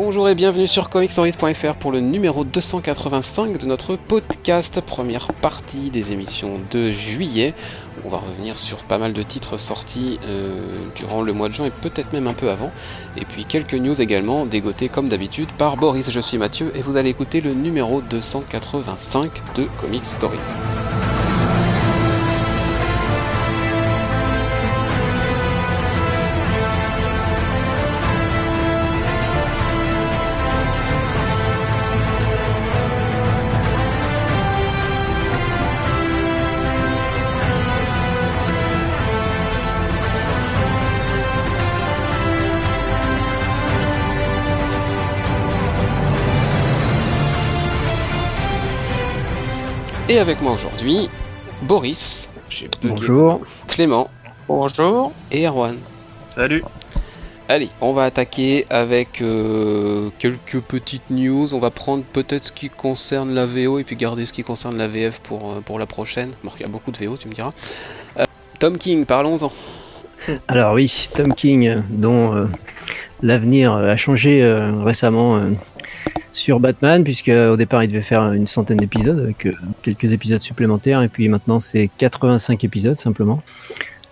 Bonjour 0.00 0.28
et 0.28 0.36
bienvenue 0.36 0.68
sur 0.68 0.90
comicstories.fr 0.90 1.74
pour 1.74 1.90
le 1.90 1.98
numéro 1.98 2.44
285 2.44 3.58
de 3.58 3.66
notre 3.66 3.96
podcast, 3.96 4.80
première 4.80 5.26
partie 5.26 5.90
des 5.90 6.12
émissions 6.12 6.60
de 6.70 6.92
juillet. 6.92 7.52
On 8.04 8.08
va 8.08 8.18
revenir 8.18 8.58
sur 8.58 8.84
pas 8.84 8.98
mal 8.98 9.12
de 9.12 9.24
titres 9.24 9.58
sortis 9.58 10.20
euh, 10.28 10.60
durant 10.94 11.20
le 11.20 11.32
mois 11.32 11.48
de 11.48 11.54
juin 11.54 11.66
et 11.66 11.72
peut-être 11.72 12.12
même 12.12 12.28
un 12.28 12.32
peu 12.32 12.48
avant. 12.48 12.70
Et 13.16 13.24
puis 13.24 13.44
quelques 13.44 13.74
news 13.74 14.00
également, 14.00 14.46
dégotés 14.46 14.88
comme 14.88 15.08
d'habitude 15.08 15.50
par 15.58 15.76
Boris. 15.76 16.12
Je 16.12 16.20
suis 16.20 16.38
Mathieu 16.38 16.70
et 16.76 16.82
vous 16.82 16.96
allez 16.96 17.10
écouter 17.10 17.40
le 17.40 17.52
numéro 17.52 18.00
285 18.00 19.32
de 19.56 19.64
Comic 19.80 20.04
Story. 20.04 20.38
Et 50.08 50.18
avec 50.18 50.40
moi 50.40 50.52
aujourd'hui, 50.52 51.10
Boris. 51.62 52.30
Bonjour. 52.82 53.40
Clément 53.66 54.08
Bonjour. 54.48 55.12
et 55.30 55.46
Erwan. 55.46 55.76
Salut. 56.24 56.62
Allez, 57.48 57.68
on 57.82 57.92
va 57.92 58.04
attaquer 58.04 58.64
avec 58.70 59.20
euh, 59.20 60.08
quelques 60.18 60.60
petites 60.60 61.10
news. 61.10 61.54
On 61.54 61.58
va 61.58 61.70
prendre 61.70 62.04
peut-être 62.04 62.46
ce 62.46 62.52
qui 62.52 62.70
concerne 62.70 63.34
la 63.34 63.44
VO 63.44 63.78
et 63.78 63.84
puis 63.84 63.96
garder 63.96 64.24
ce 64.24 64.32
qui 64.32 64.42
concerne 64.42 64.78
la 64.78 64.88
VF 64.88 65.20
pour, 65.20 65.52
euh, 65.52 65.60
pour 65.60 65.78
la 65.78 65.86
prochaine. 65.86 66.32
Bon, 66.42 66.50
il 66.58 66.62
y 66.62 66.64
a 66.64 66.68
beaucoup 66.68 66.90
de 66.90 66.98
VO, 66.98 67.16
tu 67.18 67.28
me 67.28 67.34
diras. 67.34 67.52
Euh, 68.18 68.24
Tom 68.58 68.78
King, 68.78 69.04
parlons-en. 69.04 69.52
Alors 70.48 70.74
oui, 70.74 71.08
Tom 71.14 71.34
King, 71.34 71.82
dont 71.90 72.34
euh, 72.34 72.46
l'avenir 73.22 73.72
a 73.74 73.96
changé 73.96 74.42
euh, 74.42 74.82
récemment 74.82 75.36
euh, 75.36 75.50
sur 76.32 76.60
Batman, 76.60 77.04
puisque 77.04 77.28
euh, 77.28 77.52
au 77.52 77.56
départ 77.56 77.82
il 77.84 77.88
devait 77.88 78.02
faire 78.02 78.32
une 78.32 78.46
centaine 78.46 78.76
d'épisodes 78.76 79.18
avec 79.18 79.46
euh, 79.46 79.52
quelques 79.82 80.12
épisodes 80.12 80.42
supplémentaires, 80.42 81.02
et 81.02 81.08
puis 81.08 81.28
maintenant 81.28 81.60
c'est 81.60 81.90
85 81.98 82.62
épisodes 82.64 82.98
simplement. 82.98 83.42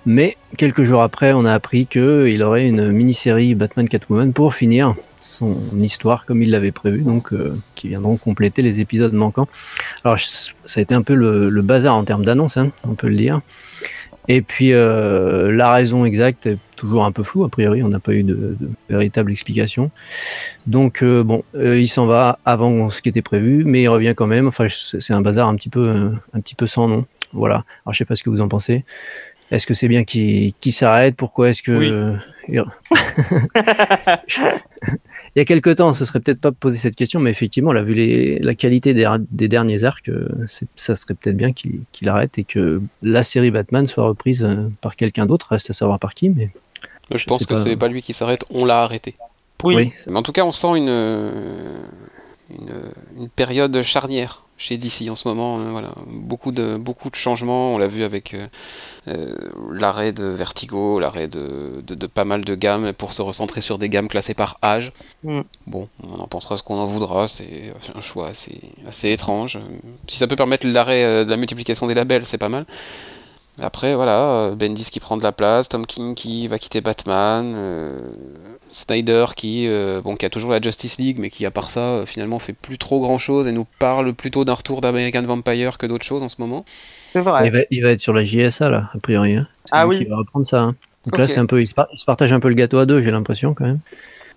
Mais 0.08 0.36
quelques 0.56 0.84
jours 0.84 1.03
après, 1.03 1.33
on 1.33 1.45
a 1.45 1.53
appris 1.53 1.86
qu'il 1.86 2.42
aurait 2.45 2.69
une 2.69 2.92
mini-série 2.92 3.56
Batman 3.56 3.89
Catwoman 3.89 4.33
pour 4.33 4.55
finir 4.55 4.95
son 5.20 5.58
histoire 5.81 6.25
comme 6.27 6.42
il 6.42 6.53
l'avait 6.53 6.70
prévu, 6.70 7.03
donc 7.03 7.33
euh, 7.33 7.56
qui 7.75 7.89
viendront 7.89 8.17
compléter 8.17 8.62
les 8.62 8.80
épisodes 8.80 9.12
manquants. 9.12 9.48
Alors 10.05 10.19
ça 10.19 10.53
a 10.77 10.80
été 10.80 10.95
un 10.95 11.03
peu 11.03 11.14
le, 11.14 11.48
le 11.48 11.62
bazar 11.62 11.97
en 11.97 12.05
termes 12.05 12.25
d'annonce, 12.25 12.56
hein, 12.56 12.70
on 12.84 12.95
peut 12.95 13.08
le 13.08 13.17
dire. 13.17 13.41
Et 14.28 14.42
puis 14.42 14.72
euh, 14.72 15.52
la 15.52 15.72
raison 15.72 16.05
exacte 16.05 16.46
est 16.46 16.58
toujours 16.77 17.05
un 17.05 17.12
peu 17.12 17.22
floue, 17.22 17.44
a 17.44 17.48
priori, 17.48 17.82
on 17.82 17.88
n'a 17.88 18.00
pas 18.00 18.12
eu 18.12 18.22
de, 18.22 18.56
de 18.58 18.70
véritable 18.88 19.33
explication. 19.33 19.91
Donc 20.66 21.02
euh, 21.02 21.22
bon, 21.22 21.44
euh, 21.55 21.78
il 21.80 21.86
s'en 21.88 22.06
va 22.06 22.38
avant 22.44 22.91
ce 22.91 23.02
qui 23.02 23.08
était 23.08 23.22
prévu, 23.22 23.64
mais 23.64 23.83
il 23.83 23.88
revient 23.88 24.14
quand 24.16 24.27
même. 24.27 24.48
Enfin, 24.48 24.66
c'est 24.68 25.12
un 25.12 25.20
bazar 25.20 25.48
un 25.48 25.56
petit 25.56 25.68
peu, 25.68 25.88
euh, 25.88 26.10
un 26.33 26.41
petit 26.41 26.55
peu 26.55 26.66
sans 26.66 26.88
nom. 26.88 27.06
Voilà. 27.33 27.64
Alors 27.84 27.92
je 27.92 27.98
sais 27.98 28.05
pas 28.05 28.16
ce 28.16 28.22
que 28.22 28.30
vous 28.30 28.41
en 28.41 28.48
pensez. 28.48 28.84
Est-ce 29.50 29.66
que 29.66 29.74
c'est 29.74 29.88
bien 29.88 30.05
qu'il 30.05 30.55
s'arrête? 30.70 31.14
Pourquoi 31.14 31.50
est-ce 31.50 31.62
que 31.62 31.72
Oui. 31.72 31.92
euh, 35.37 35.41
il... 35.41 35.41
y 35.41 35.42
a 35.42 35.45
quelque 35.45 35.70
temps, 35.70 35.92
ce 35.92 36.05
serait 36.05 36.20
peut-être 36.20 36.41
pas 36.41 36.53
poser 36.53 36.79
cette 36.79 36.97
question, 36.97 37.20
mais 37.20 37.31
effectivement, 37.31 37.73
là, 37.73 37.83
vu 37.83 37.95
les, 37.95 38.39
la 38.39 38.55
qualité 38.55 38.95
des, 38.95 39.07
des 39.30 39.48
derniers 39.48 39.85
arcs, 39.85 40.08
euh, 40.08 40.29
ça 40.77 40.97
serait 40.97 41.14
peut-être 41.14 41.36
bien 41.36 41.52
qu'il 41.52 42.08
arrête 42.08 42.39
et 42.39 42.45
que 42.45 42.80
la 43.02 43.23
série 43.23 43.51
Batman 43.51 43.86
soit 43.86 44.05
reprise 44.07 44.42
euh, 44.45 44.69
par 44.80 44.96
quelqu'un 44.96 45.27
d'autre. 45.27 45.48
Reste 45.51 45.70
à 45.70 45.75
savoir 45.75 45.98
par 45.98 46.14
qui, 46.14 46.30
mais 46.30 46.51
Je, 47.11 47.19
Je 47.19 47.25
pense 47.27 47.45
que 47.45 47.55
pas. 47.55 47.63
c'est 47.63 47.77
pas 47.77 47.89
lui 47.89 48.02
qui 48.02 48.13
s'arrête, 48.13 48.45
on 48.51 48.64
l'a 48.64 48.83
arrêté. 48.83 49.14
Oui. 49.64 49.77
oui, 49.77 49.92
Mais 50.07 50.17
en 50.17 50.23
tout 50.23 50.33
cas, 50.33 50.45
on 50.45 50.52
sent 50.52 50.77
une, 50.77 50.89
une, 52.51 52.70
une 53.19 53.29
période 53.29 53.83
charnière 53.83 54.45
chez 54.56 54.78
DC 54.78 55.08
en 55.11 55.17
ce 55.17 55.28
moment. 55.28 55.58
euh, 55.61 55.70
voilà. 55.70 55.92
beaucoup, 56.06 56.52
de, 56.52 56.77
beaucoup 56.77 57.11
de 57.11 57.14
changements. 57.17 57.74
On 57.74 57.78
l'a 57.78 57.89
vu 57.89 58.02
avec 58.02 58.34
euh, 58.34 58.46
euh, 59.08 59.34
l'arrêt 59.72 60.12
de 60.12 60.24
Vertigo, 60.24 60.98
l'arrêt 60.98 61.28
de, 61.28 61.83
de, 61.86 61.94
de 61.94 62.06
pas 62.06 62.24
mal 62.24 62.44
de 62.44 62.55
gammes 62.55 62.92
pour 62.92 63.12
se 63.12 63.22
recentrer 63.22 63.61
sur 63.61 63.78
des 63.78 63.89
gammes 63.89 64.08
classées 64.08 64.34
par 64.34 64.58
âge. 64.62 64.92
Mm. 65.24 65.40
Bon, 65.66 65.89
on 66.02 66.20
en 66.20 66.27
pensera 66.27 66.56
ce 66.56 66.62
qu'on 66.62 66.78
en 66.78 66.86
voudra. 66.86 67.28
C'est 67.28 67.72
un 67.95 68.00
choix 68.00 68.28
assez, 68.28 68.61
assez 68.86 69.12
étrange. 69.12 69.58
Si 70.08 70.16
ça 70.18 70.27
peut 70.27 70.36
permettre 70.36 70.66
l'arrêt 70.66 71.05
euh, 71.05 71.24
de 71.24 71.30
la 71.30 71.36
multiplication 71.36 71.86
des 71.86 71.95
labels, 71.95 72.27
c'est 72.27 72.39
pas 72.39 72.48
mal. 72.48 72.66
Après, 73.58 73.95
voilà, 73.95 74.50
Bendis 74.55 74.90
qui 74.90 75.00
prend 75.00 75.16
de 75.16 75.22
la 75.22 75.33
place, 75.33 75.70
Tom 75.70 75.86
King 75.86 76.14
qui 76.14 76.46
va 76.46 76.58
quitter 76.58 76.83
Batman, 76.83 77.55
euh, 77.56 77.98
Snyder 78.72 79.27
qui, 79.36 79.66
euh, 79.68 80.00
bon, 80.02 80.16
qui 80.16 80.27
a 80.27 80.30
toujours 80.30 80.50
la 80.50 80.60
Justice 80.60 80.98
League, 80.98 81.16
mais 81.18 81.30
qui, 81.30 81.46
à 81.46 81.50
part 81.50 81.70
ça, 81.70 81.80
euh, 81.80 82.06
finalement, 82.06 82.38
fait 82.38 82.52
plus 82.52 82.78
trop 82.78 83.00
grand 83.00 83.18
chose 83.18 83.46
et 83.46 83.52
nous 83.52 83.66
parle 83.78 84.12
plutôt 84.14 84.44
d'un 84.44 84.54
retour 84.54 84.80
d'American 84.80 85.22
Vampire 85.22 85.78
que 85.78 85.86
d'autres 85.86 86.04
choses 86.04 86.22
en 86.22 86.28
ce 86.28 86.36
moment. 86.40 86.64
C'est 87.12 87.20
il, 87.20 87.22
vrai. 87.24 87.50
va, 87.50 87.58
il 87.70 87.82
va 87.82 87.90
être 87.90 88.00
sur 88.00 88.12
la 88.12 88.24
JSA 88.24 88.68
là, 88.68 88.90
a 88.94 88.98
priori. 88.98 89.36
hein. 89.36 89.46
Ah 89.70 89.86
oui. 89.86 89.98
qui 89.98 90.04
va 90.04 90.16
reprendre 90.16 90.44
ça. 90.46 90.60
hein. 90.62 90.74
Donc 91.06 91.18
là, 91.18 91.27
c'est 91.28 91.38
un 91.38 91.46
peu, 91.46 91.60
il 91.62 91.66
se, 91.66 91.74
par- 91.74 91.86
il 91.92 91.98
se 91.98 92.04
partage 92.04 92.32
un 92.32 92.40
peu 92.40 92.48
le 92.48 92.54
gâteau 92.54 92.78
à 92.78 92.86
deux, 92.86 93.00
j'ai 93.00 93.10
l'impression 93.12 93.54
quand 93.54 93.64
même. 93.64 93.78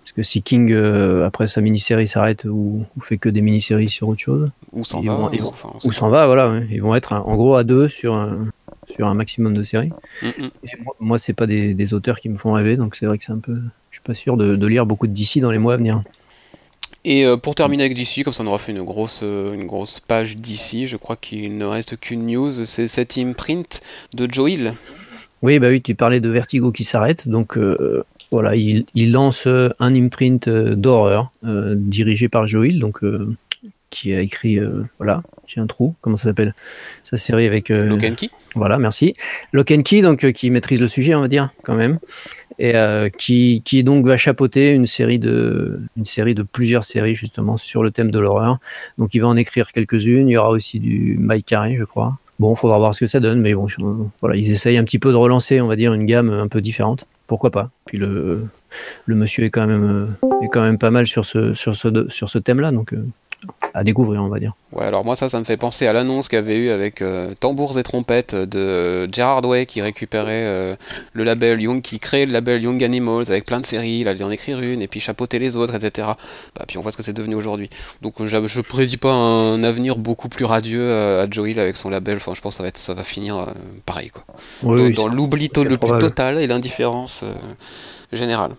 Parce 0.02 0.12
que 0.12 0.22
si 0.22 0.40
King, 0.40 0.72
euh, 0.72 1.26
après 1.26 1.46
sa 1.46 1.60
mini-série, 1.60 2.08
s'arrête 2.08 2.44
ou, 2.44 2.84
ou 2.96 3.00
fait 3.00 3.18
que 3.18 3.28
des 3.28 3.42
mini-séries 3.42 3.90
sur 3.90 4.08
autre 4.08 4.20
chose, 4.22 4.50
Où 4.72 4.84
s'en 4.84 5.02
va 5.02 5.14
vont- 5.14 5.30
enfin, 5.48 5.72
sait 5.80 5.88
ou 5.88 5.92
s'en 5.92 6.08
va, 6.08 6.24
voilà, 6.26 6.48
ouais. 6.50 6.66
ils 6.70 6.80
vont 6.80 6.94
être 6.94 7.12
en 7.12 7.36
gros 7.36 7.54
à 7.56 7.64
deux 7.64 7.86
sur 7.88 8.14
un, 8.14 8.46
sur 8.88 9.06
un 9.08 9.14
maximum 9.14 9.52
de 9.52 9.62
séries. 9.62 9.90
Mm, 10.22 10.26
mm. 10.44 10.50
Et 10.64 10.82
moi, 10.82 10.94
moi, 11.00 11.18
c'est 11.18 11.34
pas 11.34 11.46
des, 11.46 11.74
des 11.74 11.92
auteurs 11.92 12.18
qui 12.18 12.28
me 12.30 12.38
font 12.38 12.52
rêver, 12.52 12.76
donc 12.78 12.96
c'est 12.96 13.04
vrai 13.06 13.18
que 13.18 13.24
c'est 13.24 13.32
un 13.32 13.38
peu. 13.40 13.58
Je 13.90 13.96
suis 13.96 14.04
pas 14.04 14.14
sûr 14.14 14.36
de, 14.36 14.56
de 14.56 14.66
lire 14.66 14.86
beaucoup 14.86 15.06
de 15.06 15.12
DC 15.12 15.38
dans 15.38 15.50
les 15.50 15.58
mois 15.58 15.74
à 15.74 15.76
venir. 15.76 16.02
Et 17.04 17.24
euh, 17.24 17.36
pour 17.36 17.54
terminer 17.54 17.84
avec 17.84 17.96
DC, 17.96 18.24
comme 18.24 18.32
ça 18.32 18.42
on 18.42 18.46
aura 18.46 18.58
fait 18.58 18.72
une 18.72 18.82
grosse, 18.82 19.20
euh, 19.22 19.54
une 19.54 19.66
grosse 19.66 20.00
page 20.00 20.36
DC, 20.36 20.86
je 20.86 20.96
crois 20.96 21.16
qu'il 21.16 21.56
ne 21.56 21.64
reste 21.64 21.98
qu'une 21.98 22.26
news, 22.26 22.64
c'est 22.66 22.88
cet 22.88 23.16
imprint 23.16 23.80
de 24.14 24.30
Joe 24.30 24.50
Hill. 24.50 24.74
Oui, 25.42 25.58
bah 25.58 25.68
oui, 25.68 25.80
tu 25.80 25.94
parlais 25.94 26.20
de 26.20 26.28
Vertigo 26.28 26.70
qui 26.70 26.84
s'arrête, 26.84 27.26
donc 27.26 27.56
euh, 27.56 28.04
voilà, 28.30 28.54
il, 28.56 28.84
il 28.94 29.12
lance 29.12 29.46
un 29.46 29.94
imprint 29.94 30.48
d'horreur 30.48 31.32
euh, 31.44 31.74
dirigé 31.76 32.28
par 32.28 32.46
Joe 32.46 32.68
Hill, 32.68 32.78
donc 32.78 33.02
euh, 33.02 33.34
qui 33.90 34.14
a 34.14 34.20
écrit, 34.20 34.58
euh, 34.58 34.82
voilà, 34.98 35.22
j'ai 35.46 35.60
un 35.60 35.66
trou, 35.66 35.94
comment 36.00 36.16
ça 36.16 36.24
s'appelle? 36.24 36.54
Sa 37.02 37.16
série 37.16 37.46
avec. 37.46 37.70
euh, 37.70 37.84
Logan 37.86 38.14
Key? 38.14 38.30
Voilà, 38.54 38.78
merci. 38.78 39.14
Lock 39.52 39.70
and 39.70 39.82
Key, 39.82 40.00
donc, 40.02 40.24
euh, 40.24 40.32
qui 40.32 40.48
maîtrise 40.50 40.80
le 40.80 40.88
sujet, 40.88 41.14
on 41.14 41.20
va 41.20 41.28
dire, 41.28 41.50
quand 41.64 41.74
même. 41.74 41.98
Et 42.58 42.74
euh, 42.74 43.08
qui, 43.08 43.62
qui 43.64 43.82
donc 43.84 44.04
va 44.06 44.16
chapeauter 44.16 44.72
une 44.72 44.86
série, 44.86 45.18
de, 45.18 45.80
une 45.96 46.04
série 46.04 46.34
de 46.34 46.42
plusieurs 46.42 46.84
séries, 46.84 47.14
justement, 47.14 47.56
sur 47.56 47.82
le 47.82 47.90
thème 47.90 48.10
de 48.10 48.18
l'horreur. 48.18 48.58
Donc, 48.98 49.14
il 49.14 49.20
va 49.20 49.28
en 49.28 49.36
écrire 49.36 49.72
quelques-unes. 49.72 50.28
Il 50.28 50.32
y 50.32 50.36
aura 50.36 50.50
aussi 50.50 50.78
du 50.78 51.16
Mike 51.18 51.46
Carey, 51.46 51.76
je 51.78 51.84
crois. 51.84 52.18
Bon, 52.38 52.54
faudra 52.54 52.78
voir 52.78 52.94
ce 52.94 53.00
que 53.00 53.06
ça 53.06 53.20
donne, 53.20 53.40
mais 53.40 53.54
bon, 53.54 53.66
je- 53.68 53.76
voilà, 54.20 54.36
ils 54.36 54.50
essayent 54.52 54.78
un 54.78 54.84
petit 54.84 54.98
peu 54.98 55.10
de 55.10 55.16
relancer, 55.16 55.60
on 55.60 55.66
va 55.66 55.76
dire, 55.76 55.92
une 55.94 56.06
gamme 56.06 56.30
un 56.30 56.48
peu 56.48 56.60
différente. 56.60 57.06
Pourquoi 57.26 57.50
pas? 57.50 57.70
Puis 57.84 57.98
le, 57.98 58.46
le 59.06 59.14
monsieur 59.14 59.44
est 59.44 59.50
quand 59.50 59.66
même, 59.66 60.16
est 60.42 60.48
quand 60.48 60.62
même 60.62 60.78
pas 60.78 60.90
mal 60.90 61.06
sur 61.06 61.24
ce, 61.26 61.54
sur 61.54 61.76
ce, 61.76 62.08
sur 62.08 62.28
ce 62.30 62.38
thème-là, 62.38 62.72
donc 62.72 62.94
à 63.74 63.84
découvrir, 63.84 64.22
on 64.22 64.28
va 64.28 64.38
dire. 64.38 64.52
Ouais, 64.72 64.84
alors 64.84 65.04
moi 65.04 65.16
ça, 65.16 65.28
ça 65.28 65.38
me 65.38 65.44
fait 65.44 65.56
penser 65.56 65.86
à 65.86 65.92
l'annonce 65.92 66.28
qu'il 66.28 66.36
y 66.36 66.42
avait 66.42 66.56
eu 66.58 66.70
avec 66.70 67.02
euh, 67.02 67.34
Tambours 67.38 67.78
et 67.78 67.82
Trompettes 67.82 68.34
de 68.34 69.08
Gerard 69.12 69.44
Way 69.44 69.66
qui 69.66 69.80
récupérait 69.80 70.44
euh, 70.44 70.76
le 71.12 71.24
label 71.24 71.60
Young, 71.60 71.80
qui 71.80 71.98
créait 72.00 72.26
le 72.26 72.32
label 72.32 72.62
Young 72.62 72.82
Animals 72.84 73.24
avec 73.28 73.46
plein 73.46 73.60
de 73.60 73.66
séries, 73.66 74.00
il 74.00 74.08
allait 74.08 74.22
en 74.24 74.30
écrire 74.30 74.60
une 74.60 74.82
et 74.82 74.88
puis 74.88 75.00
chapeauter 75.00 75.38
les 75.38 75.56
autres, 75.56 75.74
etc. 75.74 76.08
Bah, 76.56 76.64
puis 76.68 76.78
on 76.78 76.82
voit 76.82 76.92
ce 76.92 76.96
que 76.96 77.02
c'est 77.02 77.12
devenu 77.12 77.34
aujourd'hui. 77.34 77.70
Donc 78.02 78.20
euh, 78.20 78.26
je, 78.26 78.46
je 78.46 78.60
prédis 78.60 78.96
pas 78.98 79.12
un 79.12 79.62
avenir 79.62 79.96
beaucoup 79.96 80.28
plus 80.28 80.44
radieux 80.44 80.82
euh, 80.88 81.24
à 81.24 81.30
Joe 81.30 81.48
Hill 81.48 81.60
avec 81.60 81.76
son 81.76 81.90
label, 81.90 82.16
enfin 82.16 82.32
je 82.34 82.40
pense 82.40 82.54
que 82.54 82.56
ça 82.58 82.62
va, 82.64 82.68
être, 82.68 82.78
ça 82.78 82.94
va 82.94 83.04
finir 83.04 83.38
euh, 83.38 83.44
pareil 83.86 84.10
quoi. 84.10 84.24
Oui, 84.62 84.76
dans 84.78 84.84
oui, 84.86 84.92
dans 84.94 85.08
c'est- 85.08 85.14
l'oubli 85.16 85.48
to- 85.48 85.60
c'est 85.62 85.68
le 85.68 85.76
plus 85.76 85.78
probable. 85.78 86.02
total 86.02 86.38
et 86.38 86.46
l'indifférence 86.46 87.22
euh, 87.24 87.32
générale. 88.12 88.52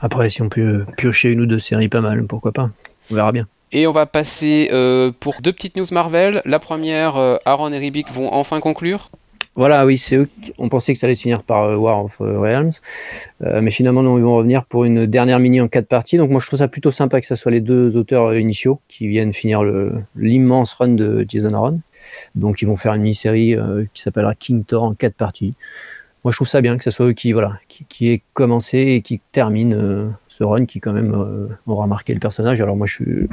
Après, 0.00 0.28
si 0.30 0.42
on 0.42 0.48
peut 0.48 0.84
piocher 0.96 1.30
une 1.30 1.40
ou 1.40 1.46
deux 1.46 1.58
séries 1.58 1.88
pas 1.88 2.00
mal, 2.00 2.24
pourquoi 2.26 2.52
pas 2.52 2.70
On 3.10 3.14
verra 3.14 3.32
bien. 3.32 3.46
Et 3.76 3.88
on 3.88 3.92
va 3.92 4.06
passer 4.06 4.68
euh, 4.72 5.10
pour 5.18 5.40
deux 5.42 5.52
petites 5.52 5.76
news 5.76 5.84
Marvel. 5.90 6.42
La 6.44 6.60
première, 6.60 7.16
euh, 7.16 7.38
Aaron 7.44 7.72
et 7.72 7.78
Ribic 7.78 8.08
vont 8.12 8.32
enfin 8.32 8.60
conclure. 8.60 9.10
Voilà, 9.56 9.84
oui, 9.84 9.98
c'est 9.98 10.14
eux. 10.14 10.28
On 10.58 10.68
pensait 10.68 10.92
que 10.92 10.98
ça 11.00 11.08
allait 11.08 11.16
se 11.16 11.22
finir 11.22 11.42
par 11.42 11.64
euh, 11.64 11.74
War 11.76 12.04
of 12.04 12.20
euh, 12.20 12.38
Realms, 12.38 12.70
mais 13.40 13.72
finalement, 13.72 14.02
ils 14.16 14.22
vont 14.22 14.36
revenir 14.36 14.64
pour 14.64 14.84
une 14.84 15.06
dernière 15.06 15.40
mini 15.40 15.60
en 15.60 15.66
quatre 15.66 15.88
parties. 15.88 16.18
Donc, 16.18 16.30
moi, 16.30 16.40
je 16.40 16.46
trouve 16.46 16.60
ça 16.60 16.68
plutôt 16.68 16.92
sympa 16.92 17.20
que 17.20 17.26
ce 17.26 17.34
soit 17.34 17.50
les 17.50 17.60
deux 17.60 17.96
auteurs 17.96 18.36
initiaux 18.36 18.78
qui 18.86 19.08
viennent 19.08 19.32
finir 19.32 19.62
l'immense 20.14 20.74
run 20.74 20.90
de 20.90 21.26
Jason 21.28 21.52
Aaron. 21.52 21.80
Donc, 22.36 22.62
ils 22.62 22.66
vont 22.66 22.76
faire 22.76 22.94
une 22.94 23.02
mini-série 23.02 23.56
qui 23.92 24.02
s'appellera 24.02 24.36
King 24.36 24.62
Thor 24.64 24.84
en 24.84 24.94
quatre 24.94 25.16
parties. 25.16 25.54
Moi, 26.22 26.30
je 26.30 26.36
trouve 26.36 26.48
ça 26.48 26.60
bien 26.60 26.78
que 26.78 26.84
ce 26.84 26.90
soit 26.90 27.06
eux 27.06 27.12
qui, 27.12 27.32
voilà, 27.32 27.58
qui, 27.68 27.84
qui 27.88 28.08
aient 28.10 28.22
commencé 28.34 28.78
et 28.78 29.02
qui 29.02 29.20
terminent 29.32 30.08
ce 30.28 30.42
run 30.42 30.66
qui 30.66 30.80
quand 30.80 30.92
même 30.92 31.14
aura 31.66 31.86
marqué 31.86 32.12
le 32.12 32.18
personnage. 32.18 32.60
Alors 32.60 32.76
moi 32.76 32.88
je 32.88 32.94
suis 32.94 33.28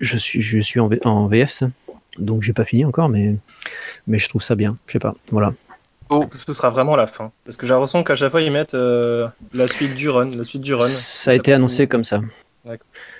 je 0.00 0.16
suis 0.16 0.42
je 0.42 0.58
suis 0.58 0.80
en, 0.80 0.90
en 1.04 1.26
VF 1.26 1.50
ça. 1.50 1.68
donc 2.18 2.42
j'ai 2.42 2.52
pas 2.52 2.64
fini 2.64 2.84
encore 2.84 3.08
mais 3.08 3.36
mais 4.06 4.18
je 4.18 4.28
trouve 4.28 4.42
ça 4.42 4.54
bien. 4.54 4.76
Je 4.86 4.92
sais 4.92 4.98
pas, 4.98 5.14
voilà. 5.30 5.52
Oh, 6.10 6.26
ce 6.46 6.52
sera 6.52 6.70
vraiment 6.70 6.96
la 6.96 7.06
fin. 7.06 7.32
Parce 7.44 7.56
que 7.56 7.66
j'ai 7.66 7.72
l'impression 7.72 8.04
qu'à 8.04 8.14
chaque 8.14 8.30
fois, 8.30 8.42
ils 8.42 8.52
mettent 8.52 8.74
euh, 8.74 9.26
la 9.52 9.66
suite 9.66 9.94
du 9.94 10.08
run. 10.10 10.30
La 10.30 10.44
suite 10.44 10.62
du 10.62 10.74
run. 10.74 10.86
Ça 10.86 11.30
a 11.30 11.34
été 11.34 11.52
annoncé 11.52 11.86
comme 11.86 12.04
ça. 12.04 12.20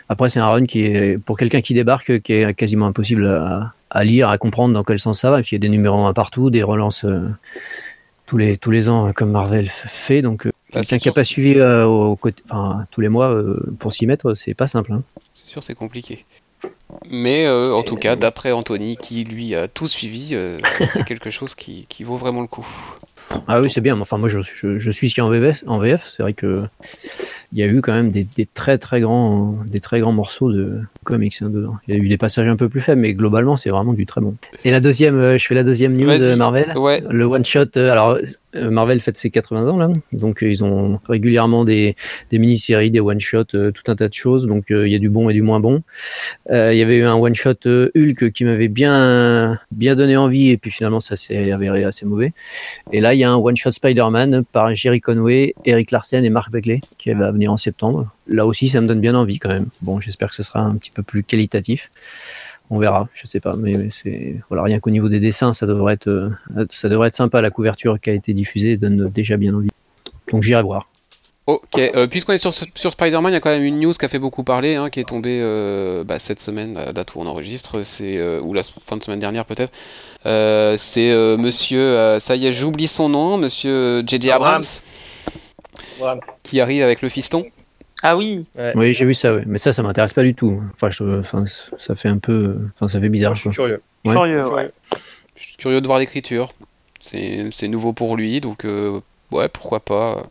Après, 0.09 0.29
c'est 0.29 0.41
un 0.41 0.47
run 0.47 0.67
qui 0.67 0.85
est, 0.85 1.23
pour 1.23 1.39
quelqu'un 1.39 1.63
qui 1.63 1.73
débarque, 1.73 2.21
qui 2.21 2.35
est 2.35 2.55
quasiment 2.55 2.87
impossible 2.87 3.27
à, 3.91 4.05
lire, 4.05 4.29
à 4.29 4.37
comprendre 4.37 4.75
dans 4.75 4.85
quel 4.85 4.99
sens 4.99 5.21
ça 5.21 5.31
va. 5.31 5.41
Et 5.41 5.43
puis, 5.43 5.51
il 5.53 5.55
y 5.55 5.63
a 5.63 5.67
des 5.67 5.71
numéros 5.71 6.05
1 6.05 6.13
partout, 6.13 6.51
des 6.51 6.63
relances 6.63 7.07
euh, 7.07 7.27
tous, 8.27 8.37
les, 8.37 8.59
tous 8.59 8.71
les 8.71 8.91
ans, 8.91 9.13
comme 9.15 9.31
Marvel 9.31 9.69
fait. 9.69 10.21
Donc, 10.21 10.47
euh, 10.47 10.53
quelqu'un 10.71 10.99
qui 10.99 11.09
n'a 11.09 11.15
pas 11.15 11.25
suivi 11.25 11.59
au 11.61 12.19
enfin, 12.51 12.87
tous 12.91 13.01
les 13.01 13.09
mois 13.09 13.35
pour 13.79 13.95
s'y 13.95 14.07
mettre, 14.07 14.35
c'est 14.35 14.55
pas 14.55 14.67
simple. 14.67 14.93
Hein. 14.93 15.03
C'est 15.33 15.49
sûr, 15.49 15.63
c'est 15.63 15.75
compliqué. 15.75 16.27
Mais 17.11 17.49
en 17.49 17.83
tout 17.83 17.97
cas, 17.97 18.17
d'après 18.17 18.53
Anthony, 18.53 18.97
qui 18.97 19.25
lui 19.25 19.55
a 19.55 19.69
tout 19.69 19.89
suivi, 19.89 20.37
c'est 20.89 21.05
quelque 21.05 21.31
chose 21.31 21.55
qui, 21.55 21.87
qui, 21.89 22.05
vaut 22.05 22.17
vraiment 22.17 22.41
le 22.41 22.47
coup. 22.47 22.67
Ah 23.49 23.61
oui, 23.61 23.71
c'est 23.71 23.81
bien. 23.81 23.99
Enfin, 24.01 24.19
moi, 24.19 24.29
je, 24.29 24.41
je, 24.43 24.79
je 24.79 24.91
suis 24.91 25.21
en 25.21 25.31
VF. 25.31 25.65
En 25.67 25.79
VF, 25.79 26.07
c'est 26.15 26.23
vrai 26.23 26.35
que 26.35 26.65
il 27.55 27.61
y 27.61 27.63
a 27.63 27.67
eu 27.67 27.81
quand 27.81 27.93
même 27.93 28.11
des, 28.11 28.27
très 28.53 28.79
très 28.79 29.01
grands 29.01 29.57
des 29.69 29.79
très 29.79 30.01
grands 30.01 30.13
morceaux 30.13 30.53
de 30.53 30.81
comics 31.05 31.37
hein, 31.41 31.51
dedans. 31.51 31.77
Il 31.87 31.95
y 31.95 31.97
a 31.97 32.03
eu 32.03 32.09
des 32.09 32.17
passages 32.19 32.49
un 32.49 32.57
peu 32.57 32.69
plus 32.69 32.81
faibles, 32.81 33.01
mais 33.01 33.15
globalement 33.15 33.57
c'est 33.57 33.71
vraiment 33.71 33.95
du 33.95 34.07
très 34.07 34.21
bon. 34.21 34.35
Et 34.65 34.73
la 34.73 34.81
deuxième, 34.81 35.15
euh, 35.15 35.39
je 35.39 35.47
fais 35.47 35.55
la 35.55 35.63
deuxième 35.63 35.97
news 35.97 36.19
de 36.19 36.35
Marvel. 36.35 36.77
Ouais. 36.77 37.03
Le 37.09 37.25
one 37.25 37.45
shot. 37.45 37.77
Euh, 37.77 37.93
alors 37.93 38.19
euh, 38.57 38.71
Marvel 38.71 39.01
fête 39.01 39.17
ses 39.17 39.31
80 39.31 39.69
ans 39.69 39.77
là, 39.77 39.89
donc 40.13 40.39
ils 40.43 40.65
ont 40.65 40.99
régulièrement 41.09 41.65
des, 41.65 41.95
des 42.31 42.39
mini-séries, 42.39 42.91
des 42.91 43.01
one 43.01 43.21
shot, 43.21 43.45
tout 43.45 43.73
un 43.87 43.95
tas 43.95 44.09
de 44.09 44.13
choses. 44.13 44.47
Donc 44.47 44.67
il 44.71 44.89
y 44.89 44.97
a 44.97 44.99
du 44.99 45.09
bon 45.09 45.31
et 45.31 45.33
du 45.33 45.43
moins 45.43 45.61
bon. 45.61 45.83
il 46.51 46.77
y 46.77 46.83
avait 46.83 46.97
eu 46.97 47.05
un 47.05 47.15
one 47.15 47.37
shot 47.37 47.67
Hulk 47.67 48.33
qui 48.33 48.45
m'avait 48.45 48.69
bien 48.69 49.59
bien 49.71 49.95
donné 49.95 50.17
envie 50.17 50.51
et 50.51 50.57
puis 50.57 50.73
finalement 50.73 51.01
ça 51.01 51.17
s'est 51.17 51.53
avéré 51.53 51.85
assez 51.85 52.05
mauvais. 52.05 52.33
Et 52.93 53.01
là 53.01 53.15
il 53.15 53.21
y 53.21 53.25
a 53.25 53.31
un 53.31 53.37
one 53.37 53.57
shot 53.57 53.73
Spider-Man 53.73 54.45
par 54.51 54.75
Jerry 54.75 55.01
Conway, 55.01 55.55
Eric 55.65 55.93
Larsen 55.93 56.25
et 56.25 56.31
Mark 56.31 56.51
Bagley 56.51 56.81
qui 56.99 57.13
va 57.13 57.31
venir 57.31 57.44
en 57.49 57.57
septembre. 57.57 58.09
Là 58.27 58.47
aussi, 58.47 58.69
ça 58.69 58.81
me 58.81 58.87
donne 58.87 59.01
bien 59.01 59.15
envie 59.15 59.39
quand 59.39 59.49
même. 59.49 59.69
Bon, 59.83 60.01
j'espère 60.01 60.31
que 60.31 60.35
ce 60.35 60.43
sera 60.43 60.61
un 60.61 60.77
petit 60.77 60.91
peu 60.91 61.03
plus 61.03 61.23
qualitatif. 61.23 61.91
On 62.71 62.79
verra, 62.79 63.09
je 63.15 63.27
sais 63.27 63.41
pas, 63.41 63.57
mais 63.57 63.91
c'est 63.91 64.37
voilà, 64.49 64.63
rien 64.63 64.81
qu'au 64.81 64.91
niveau 64.91 65.09
des 65.09 65.21
dessins, 65.21 65.53
ça 65.53 65.67
devrait 65.67 65.95
être, 65.95 66.09
euh, 66.09 66.31
ça 66.71 66.89
devrait 66.89 67.09
être 67.09 67.15
sympa. 67.15 67.43
La 67.43 67.51
couverture 67.51 68.01
qui 68.01 68.11
a 68.11 68.15
été 68.15 68.33
diffusée 68.33 68.77
donne 68.77 69.11
déjà 69.11 69.37
bien 69.37 69.55
envie. 69.55 69.69
Donc 70.33 70.43
j'irai 70.43 70.63
voir. 70.63 70.89
Ok, 71.47 71.77
euh, 71.79 72.07
puisqu'on 72.07 72.33
est 72.33 72.39
sur, 72.39 72.55
sur 72.55 72.93
Spider-Man, 72.93 73.31
il 73.31 73.35
y 73.35 73.37
a 73.37 73.41
quand 73.41 73.51
même 73.51 73.65
une 73.65 73.79
news 73.79 73.93
qui 73.93 74.07
a 74.07 74.09
fait 74.09 74.19
beaucoup 74.19 74.45
parler, 74.45 74.77
hein, 74.77 74.89
qui 74.89 74.99
est 74.99 75.05
tombée 75.05 75.41
euh, 75.43 76.03
bah, 76.03 76.19
cette 76.19 76.41
semaine, 76.41 76.79
à 76.79 76.95
date 76.95 77.15
où 77.15 77.21
on 77.21 77.27
enregistre, 77.27 77.83
c'est 77.83 78.39
ou 78.39 78.55
la 78.55 78.63
fin 78.87 78.97
de 78.97 79.03
semaine 79.03 79.21
dernière 79.21 79.45
peut-être. 79.45 79.73
c'est 80.25 81.37
Monsieur, 81.37 82.19
ça 82.19 82.35
y 82.35 82.47
est, 82.47 82.55
j'oublie 82.55 82.89
son 82.89 83.11
nom, 83.11 83.37
Monsieur 83.37 84.03
J.J. 84.07 84.31
Abrams 84.31 84.65
qui 86.43 86.61
arrive 86.61 86.83
avec 86.83 87.03
le 87.03 87.09
fiston. 87.09 87.45
Ah 88.03 88.17
oui. 88.17 88.45
Oui, 88.75 88.93
j'ai 88.93 89.05
vu 89.05 89.15
ça, 89.15 89.33
mais 89.47 89.59
ça, 89.59 89.73
ça 89.73 89.83
m'intéresse 89.83 90.13
pas 90.13 90.23
du 90.23 90.35
tout. 90.35 90.63
Enfin, 90.75 90.91
je, 90.91 91.21
enfin, 91.21 91.45
ça 91.79 91.95
fait 91.95 92.09
un 92.09 92.19
peu, 92.19 92.57
enfin, 92.75 92.89
ça 92.89 93.01
fait 93.01 93.09
bizarre. 93.09 93.35
je 93.35 93.41
suis 93.41 93.51
curieux. 93.51 93.83
Curieux, 94.05 94.43
Je 95.37 95.43
suis 95.43 95.57
curieux 95.57 95.81
de 95.81 95.87
voir 95.87 95.99
l'écriture. 95.99 96.53
C'est 97.01 97.69
nouveau 97.69 97.93
pour 97.93 98.17
lui, 98.17 98.41
donc 98.41 98.65
euh, 98.65 99.01
ouais, 99.31 99.49
pourquoi 99.49 99.81
pas. 99.81 100.27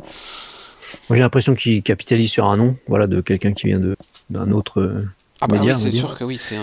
Moi, 1.09 1.17
j'ai 1.17 1.21
l'impression 1.21 1.55
qu'il 1.55 1.81
capitalise 1.81 2.29
sur 2.29 2.45
un 2.45 2.57
nom, 2.57 2.75
voilà, 2.87 3.07
de 3.07 3.21
quelqu'un 3.21 3.53
qui 3.53 3.67
vient 3.67 3.79
de 3.79 3.95
d'un 4.29 4.51
autre. 4.51 5.03
Ah 5.41 5.47
bah 5.47 5.57
oui, 5.61 5.73
c'est 5.77 5.91
sûr 5.91 6.17
que 6.17 6.23
oui, 6.23 6.37
c'est 6.37 6.55
un. 6.55 6.61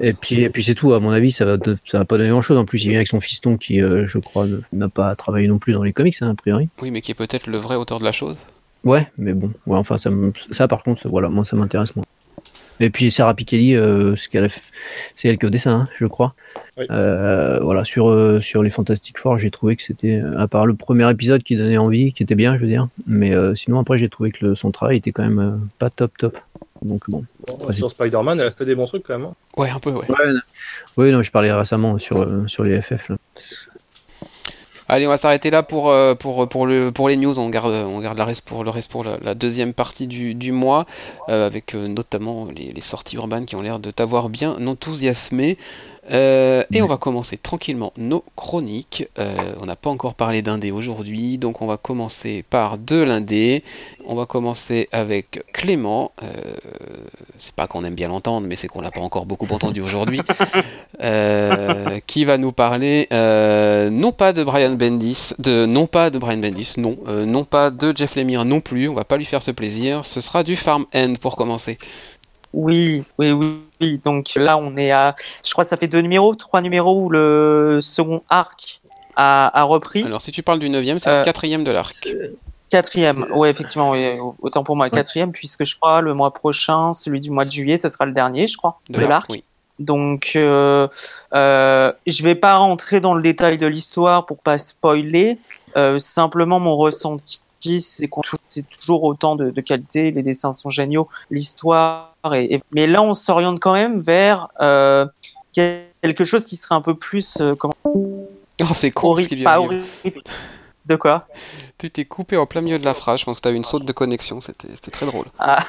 Et 0.00 0.12
puis, 0.12 0.42
et 0.42 0.50
puis 0.50 0.62
c'est 0.62 0.74
tout. 0.74 0.92
À 0.94 1.00
mon 1.00 1.10
avis, 1.10 1.32
ça 1.32 1.44
va, 1.44 1.56
ça 1.84 1.98
va 1.98 2.04
pas 2.04 2.18
donner 2.18 2.30
grand 2.30 2.42
chose. 2.42 2.58
En 2.58 2.64
plus, 2.64 2.84
il 2.84 2.90
vient 2.90 2.98
avec 2.98 3.08
son 3.08 3.20
fiston 3.20 3.56
qui, 3.56 3.82
euh, 3.82 4.06
je 4.06 4.18
crois, 4.18 4.46
n'a 4.72 4.88
pas 4.88 5.14
travaillé 5.16 5.48
non 5.48 5.58
plus 5.58 5.72
dans 5.72 5.82
les 5.82 5.92
comics, 5.92 6.16
hein, 6.20 6.30
a 6.30 6.34
priori. 6.34 6.68
Oui, 6.80 6.90
mais 6.90 7.00
qui 7.00 7.10
est 7.10 7.16
peut-être 7.16 7.48
le 7.48 7.58
vrai 7.58 7.76
auteur 7.76 7.98
de 7.98 8.04
la 8.04 8.12
chose. 8.12 8.36
Ouais, 8.84 9.10
mais 9.18 9.32
bon, 9.32 9.52
ouais, 9.66 9.78
enfin, 9.78 9.98
ça, 9.98 10.10
ça 10.50 10.68
par 10.68 10.82
contre, 10.82 11.08
voilà, 11.08 11.28
moi, 11.28 11.44
ça 11.44 11.56
m'intéresse 11.56 11.96
moins. 11.96 12.04
Et 12.80 12.90
puis 12.90 13.10
Sarah 13.12 13.34
Pikeli, 13.34 13.76
euh, 13.76 14.16
c'est 14.16 15.28
elle 15.28 15.38
qui 15.38 15.44
est 15.44 15.46
au 15.46 15.50
dessin, 15.50 15.72
hein, 15.72 15.88
je 15.96 16.06
crois. 16.06 16.34
Euh, 16.90 17.60
voilà, 17.60 17.84
sur, 17.84 18.08
euh, 18.08 18.40
sur 18.40 18.62
les 18.62 18.70
Fantastic 18.70 19.18
Four, 19.18 19.36
j'ai 19.36 19.52
trouvé 19.52 19.76
que 19.76 19.82
c'était, 19.82 20.20
à 20.36 20.48
part 20.48 20.66
le 20.66 20.74
premier 20.74 21.08
épisode 21.08 21.44
qui 21.44 21.54
donnait 21.56 21.78
envie, 21.78 22.12
qui 22.12 22.24
était 22.24 22.34
bien, 22.34 22.56
je 22.56 22.62
veux 22.62 22.66
dire, 22.66 22.88
mais 23.06 23.32
sinon 23.54 23.78
après 23.78 23.98
j'ai 23.98 24.08
trouvé 24.08 24.32
que 24.32 24.46
le, 24.46 24.54
son 24.54 24.70
travail 24.72 24.96
était 24.96 25.12
quand 25.12 25.22
même 25.22 25.68
pas 25.78 25.90
top 25.90 26.12
top. 26.18 26.38
Donc 26.82 27.08
bon. 27.08 27.24
sur 27.70 27.90
Spider-Man, 27.90 28.40
elle 28.40 28.48
a 28.48 28.52
fait 28.52 28.64
des 28.64 28.74
bons 28.74 28.86
trucs 28.86 29.04
quand 29.04 29.18
même. 29.18 29.28
Hein. 29.28 29.34
Ouais, 29.56 29.70
un 29.70 29.78
peu, 29.78 29.90
ouais. 29.90 30.06
oui, 30.96 31.12
non, 31.12 31.22
je 31.22 31.30
parlais 31.30 31.52
récemment 31.52 31.98
sur, 31.98 32.26
sur 32.48 32.64
les 32.64 32.80
FF. 32.80 33.08
Là. 33.08 33.16
Allez, 34.92 35.06
on 35.06 35.10
va 35.10 35.16
s'arrêter 35.16 35.50
là 35.50 35.62
pour, 35.62 35.88
euh, 35.88 36.14
pour, 36.14 36.46
pour, 36.50 36.66
le, 36.66 36.90
pour 36.92 37.08
les 37.08 37.16
news. 37.16 37.38
On 37.38 37.48
garde, 37.48 37.72
on 37.72 38.00
garde 38.00 38.18
la 38.18 38.26
reste 38.26 38.44
pour, 38.46 38.62
le 38.62 38.68
reste 38.68 38.90
pour 38.90 39.04
la, 39.04 39.34
deuxième 39.34 39.72
partie 39.72 40.06
du, 40.06 40.34
du 40.34 40.52
mois, 40.52 40.84
euh, 41.30 41.46
avec 41.46 41.74
euh, 41.74 41.88
notamment 41.88 42.46
les, 42.54 42.74
les, 42.74 42.80
sorties 42.82 43.16
urbaines 43.16 43.46
qui 43.46 43.56
ont 43.56 43.62
l'air 43.62 43.78
de 43.78 43.90
t'avoir 43.90 44.28
bien 44.28 44.54
enthousiasmé. 44.66 45.56
Euh, 46.12 46.64
et 46.72 46.82
on 46.82 46.86
va 46.86 46.98
commencer 46.98 47.36
tranquillement 47.36 47.92
nos 47.96 48.24
chroniques. 48.36 49.08
Euh, 49.18 49.34
on 49.60 49.66
n'a 49.66 49.76
pas 49.76 49.90
encore 49.90 50.14
parlé 50.14 50.42
d'indé 50.42 50.70
aujourd'hui, 50.70 51.38
donc 51.38 51.62
on 51.62 51.66
va 51.66 51.76
commencer 51.76 52.44
par 52.48 52.76
de 52.78 52.96
l'indé. 52.96 53.64
On 54.06 54.14
va 54.14 54.26
commencer 54.26 54.88
avec 54.92 55.42
Clément. 55.52 56.12
Euh, 56.22 56.26
c'est 57.38 57.54
pas 57.54 57.66
qu'on 57.66 57.84
aime 57.84 57.94
bien 57.94 58.08
l'entendre, 58.08 58.46
mais 58.46 58.56
c'est 58.56 58.68
qu'on 58.68 58.82
l'a 58.82 58.90
pas 58.90 59.00
encore 59.00 59.26
beaucoup 59.26 59.46
entendu 59.50 59.80
aujourd'hui. 59.80 60.20
qui 62.06 62.24
va 62.24 62.38
nous 62.38 62.52
parler 62.52 63.08
non 63.10 64.12
pas 64.12 64.32
de 64.32 64.44
Brian 64.44 64.72
Bendis, 64.72 65.32
de 65.38 65.66
non 65.66 65.86
pas 65.86 66.10
de 66.10 66.18
Brian 66.18 66.38
Bendis, 66.38 66.74
non, 66.76 66.98
non 67.06 67.44
pas 67.44 67.70
de 67.70 67.96
Jeff 67.96 68.16
Lemire 68.16 68.44
non 68.44 68.60
plus. 68.60 68.88
On 68.88 68.94
va 68.94 69.04
pas 69.04 69.16
lui 69.16 69.24
faire 69.24 69.42
ce 69.42 69.50
plaisir. 69.50 70.04
Ce 70.04 70.20
sera 70.20 70.42
du 70.42 70.56
Farm 70.56 70.84
End 70.94 71.14
pour 71.20 71.36
commencer. 71.36 71.78
Oui, 72.52 73.04
oui, 73.18 73.32
oui, 73.80 74.00
Donc 74.04 74.32
là, 74.36 74.56
on 74.58 74.76
est 74.76 74.90
à, 74.90 75.16
je 75.44 75.52
crois, 75.52 75.64
que 75.64 75.70
ça 75.70 75.76
fait 75.76 75.88
deux 75.88 76.00
numéros, 76.00 76.34
trois 76.34 76.60
numéros 76.60 77.04
où 77.04 77.08
le 77.08 77.80
second 77.82 78.22
arc 78.28 78.80
a, 79.16 79.62
repris. 79.64 80.02
Alors, 80.04 80.20
si 80.20 80.32
tu 80.32 80.42
parles 80.42 80.58
du 80.58 80.68
neuvième, 80.68 80.98
c'est 80.98 81.10
le 81.10 81.16
euh, 81.16 81.24
quatrième 81.24 81.64
de 81.64 81.70
l'arc. 81.70 82.08
Quatrième, 82.70 83.26
oui, 83.34 83.48
effectivement, 83.48 83.92
autant 84.40 84.64
pour 84.64 84.76
moi, 84.76 84.88
quatrième, 84.88 85.32
puisque 85.32 85.64
je 85.64 85.76
crois 85.76 86.00
le 86.00 86.14
mois 86.14 86.32
prochain, 86.32 86.94
celui 86.94 87.20
du 87.20 87.30
mois 87.30 87.44
de 87.44 87.52
juillet, 87.52 87.76
ça 87.76 87.90
sera 87.90 88.06
le 88.06 88.12
dernier, 88.12 88.46
je 88.46 88.56
crois, 88.56 88.80
de, 88.88 89.00
l'arc. 89.00 89.30
Donc, 89.78 90.32
euh, 90.36 90.88
euh, 91.34 91.92
je 92.06 92.22
vais 92.22 92.34
pas 92.34 92.56
rentrer 92.56 93.00
dans 93.00 93.14
le 93.14 93.22
détail 93.22 93.58
de 93.58 93.66
l'histoire 93.66 94.26
pour 94.26 94.38
pas 94.38 94.58
spoiler. 94.58 95.38
Euh, 95.76 95.98
simplement, 95.98 96.60
mon 96.60 96.76
ressenti 96.76 97.40
c'est 97.80 98.08
c'est 98.48 98.68
toujours 98.68 99.04
autant 99.04 99.36
de, 99.36 99.60
qualité, 99.60 100.10
les 100.10 100.22
dessins 100.22 100.52
sont 100.52 100.70
géniaux, 100.70 101.08
l'histoire 101.30 102.14
est, 102.32 102.62
Mais 102.72 102.86
là, 102.86 103.02
on 103.02 103.14
s'oriente 103.14 103.60
quand 103.60 103.72
même 103.72 104.00
vers 104.00 104.48
euh, 104.60 105.06
quelque 105.52 106.24
chose 106.24 106.44
qui 106.44 106.56
serait 106.56 106.74
un 106.74 106.80
peu 106.80 106.94
plus... 106.94 107.38
Euh, 107.40 107.54
comment... 107.54 107.74
Oh, 107.84 108.74
c'est 108.74 108.90
con 108.90 109.14
ce 109.14 109.28
De 110.84 110.96
quoi? 110.96 111.28
Tu 111.78 111.90
t'es 111.90 112.04
coupé 112.04 112.36
en 112.36 112.46
plein 112.46 112.60
milieu 112.60 112.78
de 112.78 112.84
la 112.84 112.94
phrase, 112.94 113.20
je 113.20 113.24
pense 113.24 113.38
que 113.38 113.42
tu 113.42 113.48
as 113.48 113.52
eu 113.52 113.56
une 113.56 113.64
saute 113.64 113.84
de 113.84 113.92
connexion, 113.92 114.40
c'était 114.40 114.68
très 114.90 115.06
drôle. 115.06 115.26
Ah. 115.38 115.64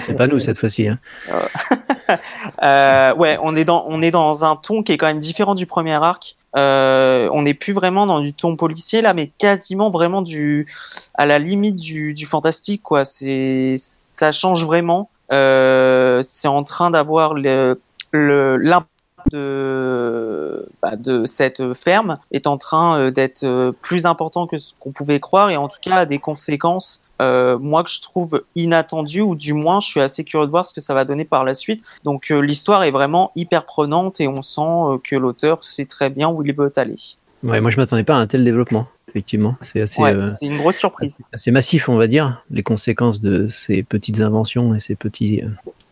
c'est 0.00 0.16
pas, 0.16 0.26
nous 0.26 0.38
cette 0.38 0.58
fois-ci. 0.58 0.88
Hein. 0.88 0.98
Euh, 2.62 3.14
ouais, 3.14 3.38
on 3.40 3.56
est, 3.56 3.64
dans, 3.64 3.86
on 3.88 4.02
est 4.02 4.10
dans 4.10 4.44
un 4.44 4.56
ton 4.56 4.82
qui 4.82 4.92
est 4.92 4.98
quand 4.98 5.06
même 5.06 5.18
différent 5.18 5.54
du 5.54 5.64
premier 5.64 5.94
arc. 5.94 6.36
Euh, 6.56 7.28
on 7.32 7.42
n'est 7.42 7.54
plus 7.54 7.72
vraiment 7.72 8.06
dans 8.06 8.20
du 8.20 8.34
ton 8.34 8.56
policier 8.56 9.00
là, 9.00 9.14
mais 9.14 9.30
quasiment 9.38 9.90
vraiment 9.90 10.22
du 10.22 10.66
à 11.14 11.24
la 11.24 11.38
limite 11.38 11.76
du, 11.76 12.14
du 12.14 12.26
fantastique 12.26 12.82
quoi. 12.82 13.04
C'est 13.04 13.76
ça 14.10 14.32
change 14.32 14.64
vraiment. 14.64 15.08
Euh, 15.32 16.20
c'est 16.22 16.48
en 16.48 16.62
train 16.62 16.90
d'avoir 16.90 17.34
le 17.34 17.78
l'impact 18.12 18.88
de, 19.30 20.68
bah, 20.82 20.96
de 20.96 21.24
cette 21.24 21.74
ferme 21.74 22.18
est 22.32 22.46
en 22.46 22.58
train 22.58 22.98
euh, 22.98 23.10
d'être 23.10 23.72
plus 23.80 24.04
important 24.04 24.46
que 24.46 24.58
ce 24.58 24.72
qu'on 24.80 24.92
pouvait 24.92 25.20
croire 25.20 25.50
et 25.50 25.56
en 25.56 25.68
tout 25.68 25.78
cas 25.80 25.98
a 25.98 26.06
des 26.06 26.18
conséquences 26.18 27.01
euh, 27.22 27.58
moi 27.58 27.84
que 27.84 27.90
je 27.90 28.00
trouve 28.00 28.42
inattendu 28.56 29.20
ou 29.20 29.34
du 29.34 29.52
moins 29.52 29.80
je 29.80 29.86
suis 29.86 30.00
assez 30.00 30.24
curieux 30.24 30.46
de 30.46 30.50
voir 30.50 30.66
ce 30.66 30.74
que 30.74 30.80
ça 30.80 30.94
va 30.94 31.04
donner 31.04 31.24
par 31.24 31.44
la 31.44 31.54
suite. 31.54 31.82
Donc 32.04 32.30
euh, 32.30 32.40
l'histoire 32.40 32.82
est 32.84 32.90
vraiment 32.90 33.30
hyper 33.36 33.64
prenante 33.64 34.20
et 34.20 34.28
on 34.28 34.42
sent 34.42 34.60
euh, 34.62 34.98
que 35.02 35.16
l'auteur 35.16 35.64
sait 35.64 35.86
très 35.86 36.10
bien 36.10 36.28
où 36.28 36.44
il 36.44 36.52
veut 36.52 36.72
aller. 36.76 36.98
Ouais, 37.42 37.60
moi 37.60 37.70
je 37.70 37.76
m'attendais 37.76 38.04
pas 38.04 38.16
à 38.16 38.18
un 38.18 38.26
tel 38.26 38.44
développement. 38.44 38.86
Effectivement, 39.08 39.56
c'est 39.60 39.82
assez. 39.82 40.02
c'est 40.30 40.46
une 40.46 40.56
grosse 40.56 40.76
surprise. 40.76 41.18
Assez 41.32 41.50
massif, 41.50 41.90
on 41.90 41.96
va 41.96 42.06
dire, 42.06 42.42
les 42.50 42.62
conséquences 42.62 43.20
de 43.20 43.48
ces 43.48 43.82
petites 43.82 44.22
inventions 44.22 44.74
et 44.74 44.80
ces 44.80 44.94
petits 44.94 45.42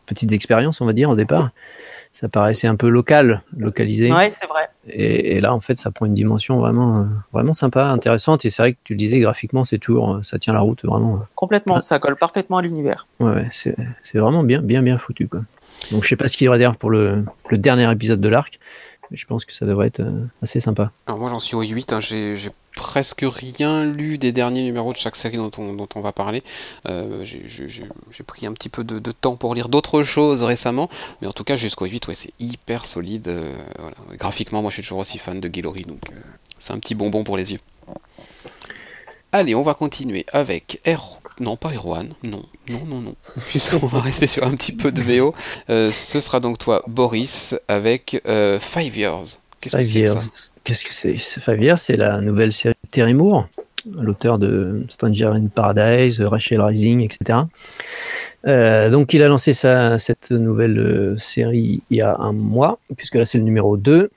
petites 0.07 0.33
expériences, 0.33 0.81
on 0.81 0.87
va 0.87 0.93
dire, 0.93 1.11
au 1.11 1.17
départ. 1.17 1.51
Ça 2.13 2.29
paraissait 2.29 2.67
un 2.67 2.75
peu 2.75 2.89
local, 2.89 3.43
localisé. 3.57 4.13
Ouais, 4.13 4.31
c'est 4.31 4.47
vrai. 4.47 4.69
Et, 4.89 5.37
et 5.37 5.41
là, 5.41 5.55
en 5.55 5.61
fait, 5.61 5.77
ça 5.77 5.91
prend 5.91 6.07
une 6.07 6.15
dimension 6.15 6.59
vraiment, 6.59 7.03
euh, 7.03 7.05
vraiment 7.33 7.55
sympa, 7.55 7.85
intéressante. 7.87 8.45
Et 8.45 8.51
c'est 8.51 8.63
vrai 8.63 8.73
que 8.73 8.79
tu 8.83 8.95
le 8.95 8.99
disais, 8.99 9.21
graphiquement, 9.21 9.65
c'est 9.65 9.79
toujours, 9.79 10.17
euh, 10.17 10.23
ça 10.23 10.39
tient 10.39 10.53
la 10.53 10.61
route, 10.61 10.85
vraiment. 10.85 11.21
Complètement, 11.37 11.79
ça 11.79 11.99
colle 12.01 12.17
parfaitement 12.17 12.59
à 12.59 12.63
l'univers. 12.63 13.07
Ouais, 13.21 13.47
c'est 13.53 13.77
c'est 14.03 14.19
vraiment 14.19 14.43
bien, 14.43 14.61
bien, 14.61 14.83
bien 14.83 14.99
foutu, 14.99 15.29
quoi. 15.29 15.41
Donc, 15.93 16.03
je 16.03 16.09
sais 16.09 16.17
pas 16.17 16.29
ce 16.29 16.37
qu'il 16.37 16.49
réserve 16.51 16.77
pour 16.77 16.91
le, 16.91 17.25
le 17.49 17.59
dernier 17.59 17.91
épisode 17.91 18.21
de 18.21 18.29
l'arc, 18.29 18.59
je 19.13 19.27
pense 19.27 19.45
que 19.45 19.53
ça 19.53 19.67
devrait 19.67 19.89
être 19.89 20.01
euh, 20.01 20.27
assez 20.43 20.61
sympa. 20.61 20.93
Alors 21.07 21.19
moi 21.19 21.29
j'en 21.29 21.41
suis 21.41 21.57
au 21.57 21.63
8, 21.63 21.93
hein, 21.93 22.01
j'ai 22.01 22.37
presque 22.77 23.25
rien 23.29 23.85
lu 23.85 24.19
des 24.19 24.33
derniers 24.33 24.63
numéros 24.63 24.93
de 24.93 24.99
chaque 24.99 25.17
série 25.17 25.37
dont 25.37 25.51
on, 25.59 25.75
dont 25.75 25.89
on 25.95 26.01
va 26.01 26.13
parler. 26.13 26.43
Euh, 26.87 27.25
j'ai- 27.25 28.23
pris 28.27 28.47
un 28.47 28.53
petit 28.53 28.69
peu 28.69 28.85
de, 28.85 29.13
temps 29.13 29.37
pour 29.37 29.55
lire 29.55 29.69
d'autres 29.69 30.03
choses 30.05 30.43
récemment, 30.43 30.89
mais 31.21 31.27
en 31.27 31.33
tout 31.33 31.43
cas 31.45 31.57
jusqu'au 31.57 31.87
8, 31.87 32.07
ouais, 32.09 32.15
c'est 32.15 32.33
hyper 32.39 32.87
solide. 32.87 33.29
euh. 33.29 33.57
Graphiquement, 34.17 34.63
moi 34.63 34.71
je 34.71 34.75
suis 34.75 34.83
toujours 34.83 34.99
aussi 34.99 35.19
fan 35.19 35.41
de 35.41 35.49
Guillory, 35.49 35.85
donc 35.85 36.01
c'est 36.59 36.73
un 36.73 36.79
petit 36.79 36.95
bonbon 36.95 37.25
pour 37.25 37.37
les 37.37 37.53
yeux. 37.53 37.61
Allez, 39.33 39.55
on 39.55 39.63
va 39.63 39.75
continuer 39.75 40.27
avec 40.33 40.81
Hero... 40.85 41.20
Non, 41.41 41.57
pas 41.57 41.73
Erwan, 41.73 42.11
non, 42.23 42.43
non, 42.69 42.85
non, 42.87 43.01
non. 43.01 43.15
Puisqu'on 43.49 43.87
va 43.87 44.01
rester 44.01 44.27
sur 44.27 44.45
un 44.45 44.55
petit 44.55 44.73
peu 44.73 44.93
de 44.93 45.01
VO. 45.01 45.35
Euh, 45.71 45.91
ce 45.91 46.21
sera 46.21 46.39
donc 46.39 46.59
toi, 46.59 46.83
Boris, 46.87 47.57
avec 47.67 48.21
euh, 48.27 48.61
Five 48.61 48.97
Years. 48.97 49.39
Qu'est-ce 49.61 49.77
que 49.77 49.83
Five 49.83 49.93
que 49.93 49.99
Years. 49.99 50.23
Qu'est-ce 50.65 50.85
que 50.85 50.95
c'est? 50.95 51.17
Five 51.17 51.63
Years, 51.63 51.79
c'est 51.79 51.97
la 51.97 52.21
nouvelle 52.21 52.53
série 52.53 52.75
de 52.85 52.91
Terry 52.91 53.15
Moore, 53.15 53.49
l'auteur 53.91 54.39
de 54.39 54.85
Stranger 54.91 55.33
in 55.35 55.47
Paradise, 55.47 56.21
Rachel 56.21 56.61
Rising, 56.61 57.01
etc. 57.01 57.41
Euh, 58.47 58.91
donc 58.91 59.13
il 59.13 59.23
a 59.23 59.29
lancé 59.29 59.53
sa, 59.53 59.99
cette 59.99 60.31
nouvelle 60.31 60.79
euh, 60.79 61.19
série 61.19 61.83
il 61.91 61.97
y 61.97 62.01
a 62.01 62.17
un 62.19 62.33
mois, 62.33 62.79
puisque 62.97 63.17
là 63.17 63.27
c'est 63.27 63.39
le 63.39 63.45
numéro 63.45 63.77
2. 63.77 64.11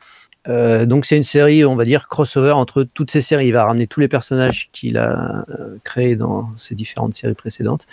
Euh, 0.48 0.86
donc 0.86 1.06
c'est 1.06 1.16
une 1.16 1.24
série, 1.24 1.64
on 1.64 1.76
va 1.76 1.86
dire, 1.86 2.08
crossover 2.08 2.52
entre 2.52 2.84
toutes 2.84 3.12
ces 3.12 3.22
séries. 3.22 3.48
Il 3.48 3.54
va 3.54 3.66
ramener 3.66 3.88
tous 3.88 4.00
les 4.00 4.08
personnages 4.08 4.70
qu'il 4.72 4.98
a 4.98 5.46
euh, 5.50 5.78
créés 5.84 6.16
dans 6.16 6.50
ses 6.58 6.76
différentes 6.76 7.14
séries 7.14 7.34
précédentes 7.34 7.88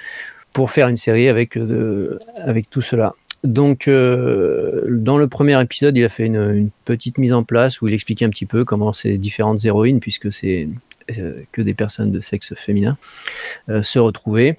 pour 0.52 0.70
faire 0.70 0.88
une 0.88 0.96
série 0.96 1.28
avec, 1.28 1.56
euh, 1.56 2.18
avec 2.36 2.70
tout 2.70 2.80
cela. 2.80 3.14
Donc, 3.44 3.88
euh, 3.88 4.84
dans 4.88 5.16
le 5.16 5.26
premier 5.26 5.60
épisode, 5.62 5.96
il 5.96 6.04
a 6.04 6.08
fait 6.08 6.26
une, 6.26 6.52
une 6.52 6.70
petite 6.84 7.16
mise 7.18 7.32
en 7.32 7.42
place 7.42 7.80
où 7.80 7.88
il 7.88 7.94
expliquait 7.94 8.26
un 8.26 8.30
petit 8.30 8.46
peu 8.46 8.64
comment 8.64 8.92
ces 8.92 9.16
différentes 9.16 9.64
héroïnes, 9.64 10.00
puisque 10.00 10.32
c'est 10.32 10.68
euh, 11.16 11.38
que 11.52 11.62
des 11.62 11.72
personnes 11.72 12.12
de 12.12 12.20
sexe 12.20 12.54
féminin, 12.54 12.98
se 13.82 13.98
retrouvaient. 13.98 14.58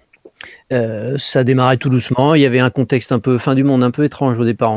Euh, 0.71 1.15
ça 1.17 1.43
démarrait 1.43 1.77
tout 1.77 1.89
doucement. 1.89 2.33
Il 2.33 2.41
y 2.41 2.45
avait 2.45 2.59
un 2.59 2.69
contexte 2.69 3.11
un 3.11 3.19
peu 3.19 3.37
fin 3.37 3.55
du 3.55 3.63
monde, 3.63 3.83
un 3.83 3.91
peu 3.91 4.03
étrange 4.03 4.39
au 4.39 4.45
départ. 4.45 4.71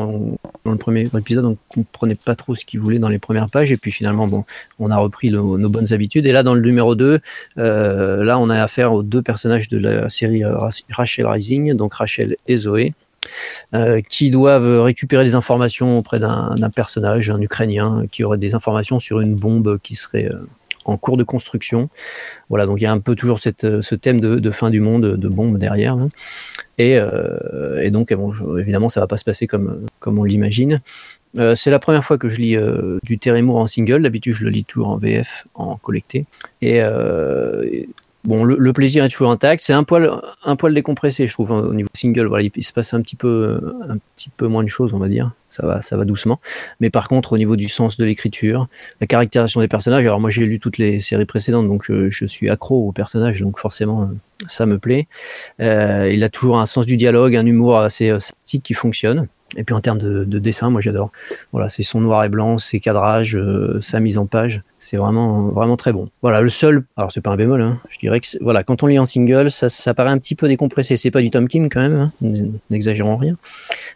Dans 0.65 0.71
le 0.73 0.77
premier 0.77 1.09
épisode, 1.17 1.45
on 1.45 1.57
comprenait 1.69 2.17
pas 2.17 2.35
trop 2.35 2.55
ce 2.55 2.65
qu'il 2.65 2.81
voulait 2.81 2.99
dans 2.99 3.09
les 3.09 3.19
premières 3.19 3.49
pages. 3.49 3.71
Et 3.71 3.77
puis 3.77 3.93
finalement, 3.93 4.27
bon, 4.27 4.45
on 4.79 4.91
a 4.91 4.97
repris 4.97 5.31
nos 5.31 5.69
bonnes 5.69 5.93
habitudes. 5.93 6.27
Et 6.27 6.33
là, 6.33 6.43
dans 6.43 6.55
le 6.55 6.61
numéro 6.61 6.95
2, 6.95 7.21
euh, 7.59 8.25
là, 8.25 8.39
on 8.39 8.51
a 8.51 8.63
affaire 8.63 8.93
aux 8.93 9.03
deux 9.03 9.23
personnages 9.23 9.69
de 9.69 9.79
la 9.79 10.09
série 10.09 10.45
Ra- 10.45 10.71
Rachel 10.91 11.27
Rising, 11.27 11.75
donc 11.75 11.95
Rachel 11.95 12.37
et 12.49 12.57
Zoé 12.57 12.93
euh, 13.73 14.01
qui 14.09 14.31
doivent 14.31 14.83
récupérer 14.83 15.25
des 15.25 15.35
informations 15.35 15.99
auprès 15.99 16.19
d'un 16.19 16.71
personnage, 16.75 17.31
un 17.31 17.41
Ukrainien, 17.41 18.05
qui 18.11 18.25
aurait 18.25 18.39
des 18.39 18.55
informations 18.55 19.01
sur 19.01 19.21
une 19.21 19.35
bombe 19.35 19.79
qui 19.83 19.95
serait 19.95 20.29
en 20.85 20.97
cours 20.97 21.17
de 21.17 21.25
construction. 21.25 21.89
Voilà, 22.49 22.67
donc 22.67 22.81
il 22.81 22.85
y 22.85 22.87
a 22.87 22.93
un 22.93 23.01
peu 23.01 23.15
toujours 23.15 23.39
cette, 23.39 23.65
euh, 23.65 23.83
ce 23.83 23.95
thème 23.95 24.21
de, 24.21 24.51
fin 24.51 24.71
du 24.71 24.81
monde, 24.81 25.17
de 25.17 25.29
bombe 25.29 25.59
derrière. 25.59 25.95
hein. 25.95 26.11
Et, 26.79 26.97
euh, 26.99 27.83
et 27.83 27.91
donc, 27.91 28.13
je- 28.13 28.59
évidemment, 28.61 28.89
ça 28.89 29.01
va 29.01 29.07
pas 29.07 29.17
se 29.17 29.25
passer 29.25 29.47
comme, 29.47 29.87
comme 30.01 30.19
on 30.19 30.25
l'imagine. 30.25 30.81
Euh, 31.39 31.55
c'est 31.55 31.71
la 31.71 31.79
première 31.81 32.05
fois 32.05 32.17
que 32.19 32.29
je 32.29 32.37
lis 32.41 32.57
du 33.03 33.19
Terry 33.19 33.43
Moore 33.43 33.57
en 33.59 33.67
single. 33.67 34.03
D'habitude, 34.03 34.35
je 34.35 34.45
le 34.45 34.51
lis 34.51 34.65
toujours 34.65 34.89
en 34.89 34.97
VF, 34.99 35.47
en 35.55 35.77
collecté. 35.77 36.27
Et 36.63 36.81
bon, 38.25 38.45
le, 38.45 38.73
plaisir 38.73 39.05
est 39.05 39.09
toujours 39.09 39.31
intact. 39.31 39.63
C'est 39.65 39.73
un 39.73 39.85
poil, 39.85 40.11
un 40.45 40.57
poil 40.57 40.75
décompressé, 40.75 41.27
je 41.27 41.33
trouve, 41.33 41.53
hein, 41.53 41.61
au 41.61 41.75
niveau 41.75 41.89
single. 41.95 42.27
Voilà, 42.27 42.49
il, 42.55 42.65
se 42.65 42.73
passe 42.73 42.95
un 42.95 43.01
petit 43.01 43.17
peu, 43.17 43.61
un 43.89 43.99
petit 44.15 44.31
peu 44.31 44.47
moins 44.47 44.63
de 44.63 44.69
choses, 44.69 44.95
on 44.95 44.99
va 44.99 45.09
dire. 45.09 45.33
Ça 45.49 45.65
va, 45.65 45.83
ça 45.83 45.97
va 45.97 46.05
doucement. 46.05 46.41
Mais 46.81 46.91
par 46.91 47.09
contre, 47.09 47.33
au 47.33 47.39
niveau 47.39 47.55
du 47.55 47.69
sens 47.69 47.97
de 47.97 48.05
l'écriture, 48.05 48.67
la 49.01 49.07
caractérisation 49.07 49.61
des 49.61 49.69
personnages. 49.69 50.05
Alors 50.05 50.21
moi, 50.21 50.31
j'ai 50.31 50.47
lu 50.47 50.59
toutes 50.59 50.79
les 50.79 51.01
séries 51.01 51.27
précédentes, 51.27 51.69
donc 51.69 51.85
je, 51.87 52.11
je 52.11 52.27
suis 52.27 52.51
accro 52.51 52.89
aux 52.89 52.93
personnages, 52.93 53.41
donc 53.41 53.59
forcément, 53.59 54.03
euh, 54.03 54.07
ça 54.49 54.67
me 54.67 54.79
plaît. 54.79 55.07
Euh, 55.61 56.11
il 56.13 56.25
a 56.25 56.29
toujours 56.29 56.59
un 56.59 56.67
sens 56.67 56.87
du 56.87 56.97
dialogue, 56.97 57.37
un 57.37 57.47
humour 57.47 57.79
assez 57.79 58.11
euh, 58.11 58.19
sympathique 58.19 58.65
qui 58.65 58.75
fonctionne. 58.75 59.29
Et 59.57 59.65
puis 59.65 59.75
en 59.75 59.81
termes 59.81 59.99
de, 59.99 60.25
de 60.25 60.39
dessin, 60.39 60.71
moi 60.71 60.81
j'adore. 60.81 61.11
Voilà, 61.53 61.69
c'est 61.69 61.83
son 61.83 62.01
noir 62.01 62.25
et 62.25 62.29
blanc, 62.29 62.59
ses 62.59 62.81
cadrages, 62.81 63.37
euh, 63.37 63.81
sa 63.81 64.01
mise 64.01 64.19
en 64.19 64.27
page, 64.27 64.63
c'est 64.79 64.97
vraiment 64.97 65.49
vraiment 65.49 65.77
très 65.77 65.93
bon. 65.93 66.11
Voilà, 66.23 66.41
le 66.41 66.49
seul, 66.49 66.85
alors 66.97 67.13
c'est 67.13 67.21
pas 67.21 67.31
un 67.31 67.37
bémol, 67.37 67.63
hein, 67.63 67.79
je 67.89 67.99
dirais 67.99 68.21
que 68.21 68.27
voilà, 68.41 68.65
quand 68.65 68.83
on 68.83 68.87
lit 68.87 68.99
en 68.99 69.07
single, 69.07 69.51
ça, 69.51 69.95
paraît 69.95 70.11
un 70.11 70.19
petit 70.19 70.35
peu 70.35 70.49
décompressé. 70.49 70.97
C'est 70.97 71.11
pas 71.11 71.23
du 71.23 71.31
Tom 71.31 71.49
Kim 71.49 71.69
quand 71.69 71.81
même, 71.81 72.11
hein, 72.23 72.33
n'exagérons 72.71 73.17
rien. 73.17 73.37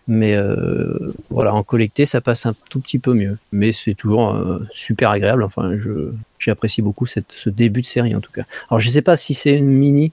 Mais 0.06 0.34
euh, 0.36 1.12
voilà, 1.30 1.54
en 1.54 1.62
collecté, 1.62 2.06
ça 2.06 2.20
passe 2.20 2.46
un 2.46 2.54
tout 2.70 2.80
petit 2.80 2.98
peu 2.98 3.12
mieux. 3.14 3.36
Mais 3.52 3.72
c'est 3.72 3.94
toujours 3.94 4.34
euh, 4.34 4.60
super 4.70 5.10
agréable. 5.10 5.42
Enfin, 5.42 5.76
je 5.76 6.10
j'apprécie 6.38 6.82
beaucoup 6.82 7.04
cette, 7.04 7.32
ce 7.34 7.50
début 7.50 7.80
de 7.80 7.86
série 7.86 8.14
en 8.14 8.20
tout 8.20 8.30
cas. 8.32 8.44
Alors 8.70 8.78
je 8.78 8.88
sais 8.90 9.02
pas 9.02 9.16
si 9.16 9.34
c'est 9.34 9.56
une 9.56 9.66
mini 9.70 10.12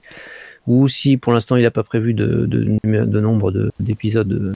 ou 0.66 0.88
si 0.88 1.16
pour 1.16 1.32
l'instant 1.32 1.54
il 1.54 1.62
n'a 1.62 1.70
pas 1.70 1.84
prévu 1.84 2.14
de, 2.14 2.46
de, 2.46 2.78
de 2.84 3.20
nombre 3.20 3.52
de- 3.52 3.70
d'épisodes. 3.78 4.52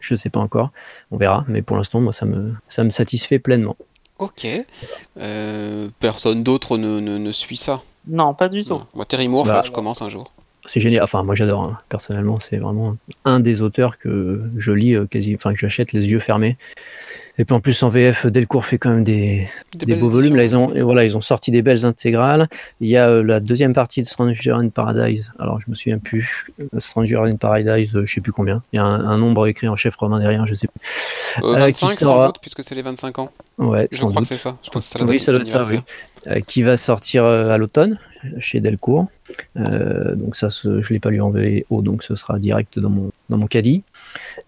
Je 0.00 0.14
sais 0.16 0.30
pas 0.30 0.40
encore, 0.40 0.70
on 1.10 1.16
verra. 1.16 1.44
Mais 1.48 1.62
pour 1.62 1.76
l'instant, 1.76 2.00
moi, 2.00 2.12
ça 2.12 2.26
me 2.26 2.54
ça 2.68 2.82
me 2.84 2.90
satisfait 2.90 3.38
pleinement. 3.38 3.76
Ok. 4.18 4.46
Euh, 5.18 5.88
personne 6.00 6.42
d'autre 6.42 6.76
ne, 6.78 7.00
ne, 7.00 7.18
ne 7.18 7.32
suit 7.32 7.56
ça. 7.56 7.82
Non, 8.06 8.34
pas 8.34 8.48
du 8.48 8.64
tout. 8.64 8.74
Non. 8.74 8.86
Moi, 8.94 9.04
Terry 9.04 9.28
Moore, 9.28 9.46
Bah, 9.46 9.56
faut 9.56 9.60
que 9.62 9.66
je 9.68 9.72
commence 9.72 10.02
un 10.02 10.08
jour. 10.08 10.32
C'est 10.66 10.80
génial. 10.80 11.02
Enfin, 11.02 11.22
moi 11.22 11.34
j'adore. 11.34 11.64
hein. 11.64 11.78
Personnellement, 11.88 12.38
c'est 12.38 12.58
vraiment 12.58 12.96
un 13.24 13.40
des 13.40 13.62
auteurs 13.62 13.98
que 13.98 14.42
je 14.58 14.72
lis 14.72 14.94
euh, 14.94 15.06
quasi, 15.06 15.34
enfin 15.34 15.52
que 15.54 15.58
j'achète 15.58 15.92
les 15.92 16.06
yeux 16.06 16.20
fermés. 16.20 16.58
Et 17.38 17.44
puis 17.44 17.54
en 17.54 17.60
plus 17.60 17.82
en 17.82 17.88
VF, 17.88 18.26
Delcourt 18.26 18.66
fait 18.66 18.76
quand 18.78 18.90
même 18.90 19.04
des, 19.04 19.48
des 19.74 19.96
beaux 19.96 20.10
volumes. 20.10 20.36
Là, 20.36 20.44
ils 20.44 20.54
ont, 20.56 20.72
voilà, 20.82 21.04
ils 21.04 21.16
ont 21.16 21.20
sorti 21.22 21.50
des 21.50 21.62
belles 21.62 21.86
intégrales. 21.86 22.48
Il 22.80 22.88
y 22.88 22.96
a 22.98 23.08
euh, 23.08 23.22
la 23.22 23.40
deuxième 23.40 23.72
partie 23.72 24.02
de 24.02 24.06
Stranger 24.06 24.50
in 24.52 24.68
Paradise. 24.68 25.32
Alors, 25.38 25.58
je 25.60 25.70
me 25.70 25.74
souviens 25.74 25.98
plus. 25.98 26.48
Stranger 26.78 27.20
in 27.26 27.36
Paradise, 27.36 27.96
euh, 27.96 28.04
je 28.04 28.12
sais 28.14 28.20
plus 28.20 28.32
combien. 28.32 28.62
Il 28.72 28.76
y 28.76 28.78
a 28.78 28.84
un, 28.84 29.04
un 29.06 29.16
nombre 29.16 29.46
écrit 29.46 29.68
en 29.68 29.76
chef 29.76 29.96
romain 29.96 30.18
derrière, 30.20 30.46
je 30.46 30.54
sais 30.54 30.66
plus. 30.68 31.42
Euh, 31.44 31.54
Euh, 31.54 31.58
25 31.58 31.86
qui 31.88 31.96
sans 31.96 32.06
sera- 32.06 32.26
doute, 32.26 32.36
puisque 32.42 32.62
c'est 32.62 32.74
les 32.74 32.82
25 32.82 33.18
ans. 33.20 33.30
Ouais, 33.58 33.88
Je 33.90 33.96
sans 33.98 34.10
crois 34.10 34.20
doute. 34.20 34.28
que 34.28 34.34
c'est 34.36 34.42
ça. 34.42 34.56
Je 34.62 34.68
crois 34.68 34.82
que 34.82 34.86
c'est 34.86 34.98
la 34.98 35.04
Oui, 35.06 35.18
ça 35.18 35.32
doit 35.32 35.40
être 35.40 35.48
ça, 35.48 36.40
qui 36.46 36.62
va 36.62 36.76
sortir 36.76 37.24
à 37.24 37.56
l'automne 37.56 37.98
chez 38.38 38.60
Delcourt. 38.60 39.06
Euh, 39.56 40.14
donc 40.14 40.36
ça, 40.36 40.48
je 40.50 40.92
l'ai 40.92 40.98
pas 41.00 41.08
lu 41.08 41.22
en 41.22 41.30
VO, 41.30 41.80
donc 41.80 42.02
ce 42.02 42.14
sera 42.16 42.38
direct 42.38 42.78
dans 42.78 42.90
mon 42.90 43.10
dans 43.30 43.38
mon 43.38 43.46
caddie. 43.46 43.82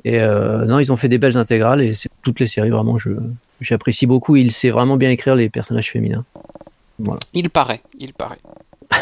Et 0.05 0.21
euh, 0.21 0.67
non, 0.67 0.79
ils 0.81 0.93
ont 0.93 0.97
fait 0.99 1.09
des 1.09 1.17
belles 1.17 1.39
intégrales 1.39 1.81
et 1.81 1.95
c'est 1.95 2.11
toutes 2.23 2.41
les 2.41 2.47
séries 2.47 2.71
vraiment, 2.71 2.99
je 2.99 3.11
j'apprécie 3.61 4.07
beaucoup. 4.07 4.37
Il 4.37 4.51
sait 4.51 4.71
vraiment 4.71 4.97
bien 4.97 5.11
écrire 5.11 5.35
les 5.35 5.49
personnages 5.49 5.91
féminins. 5.91 6.25
Voilà. 6.99 7.21
Il 7.33 7.51
paraît, 7.51 7.83
il 7.99 8.13
paraît. 8.13 8.39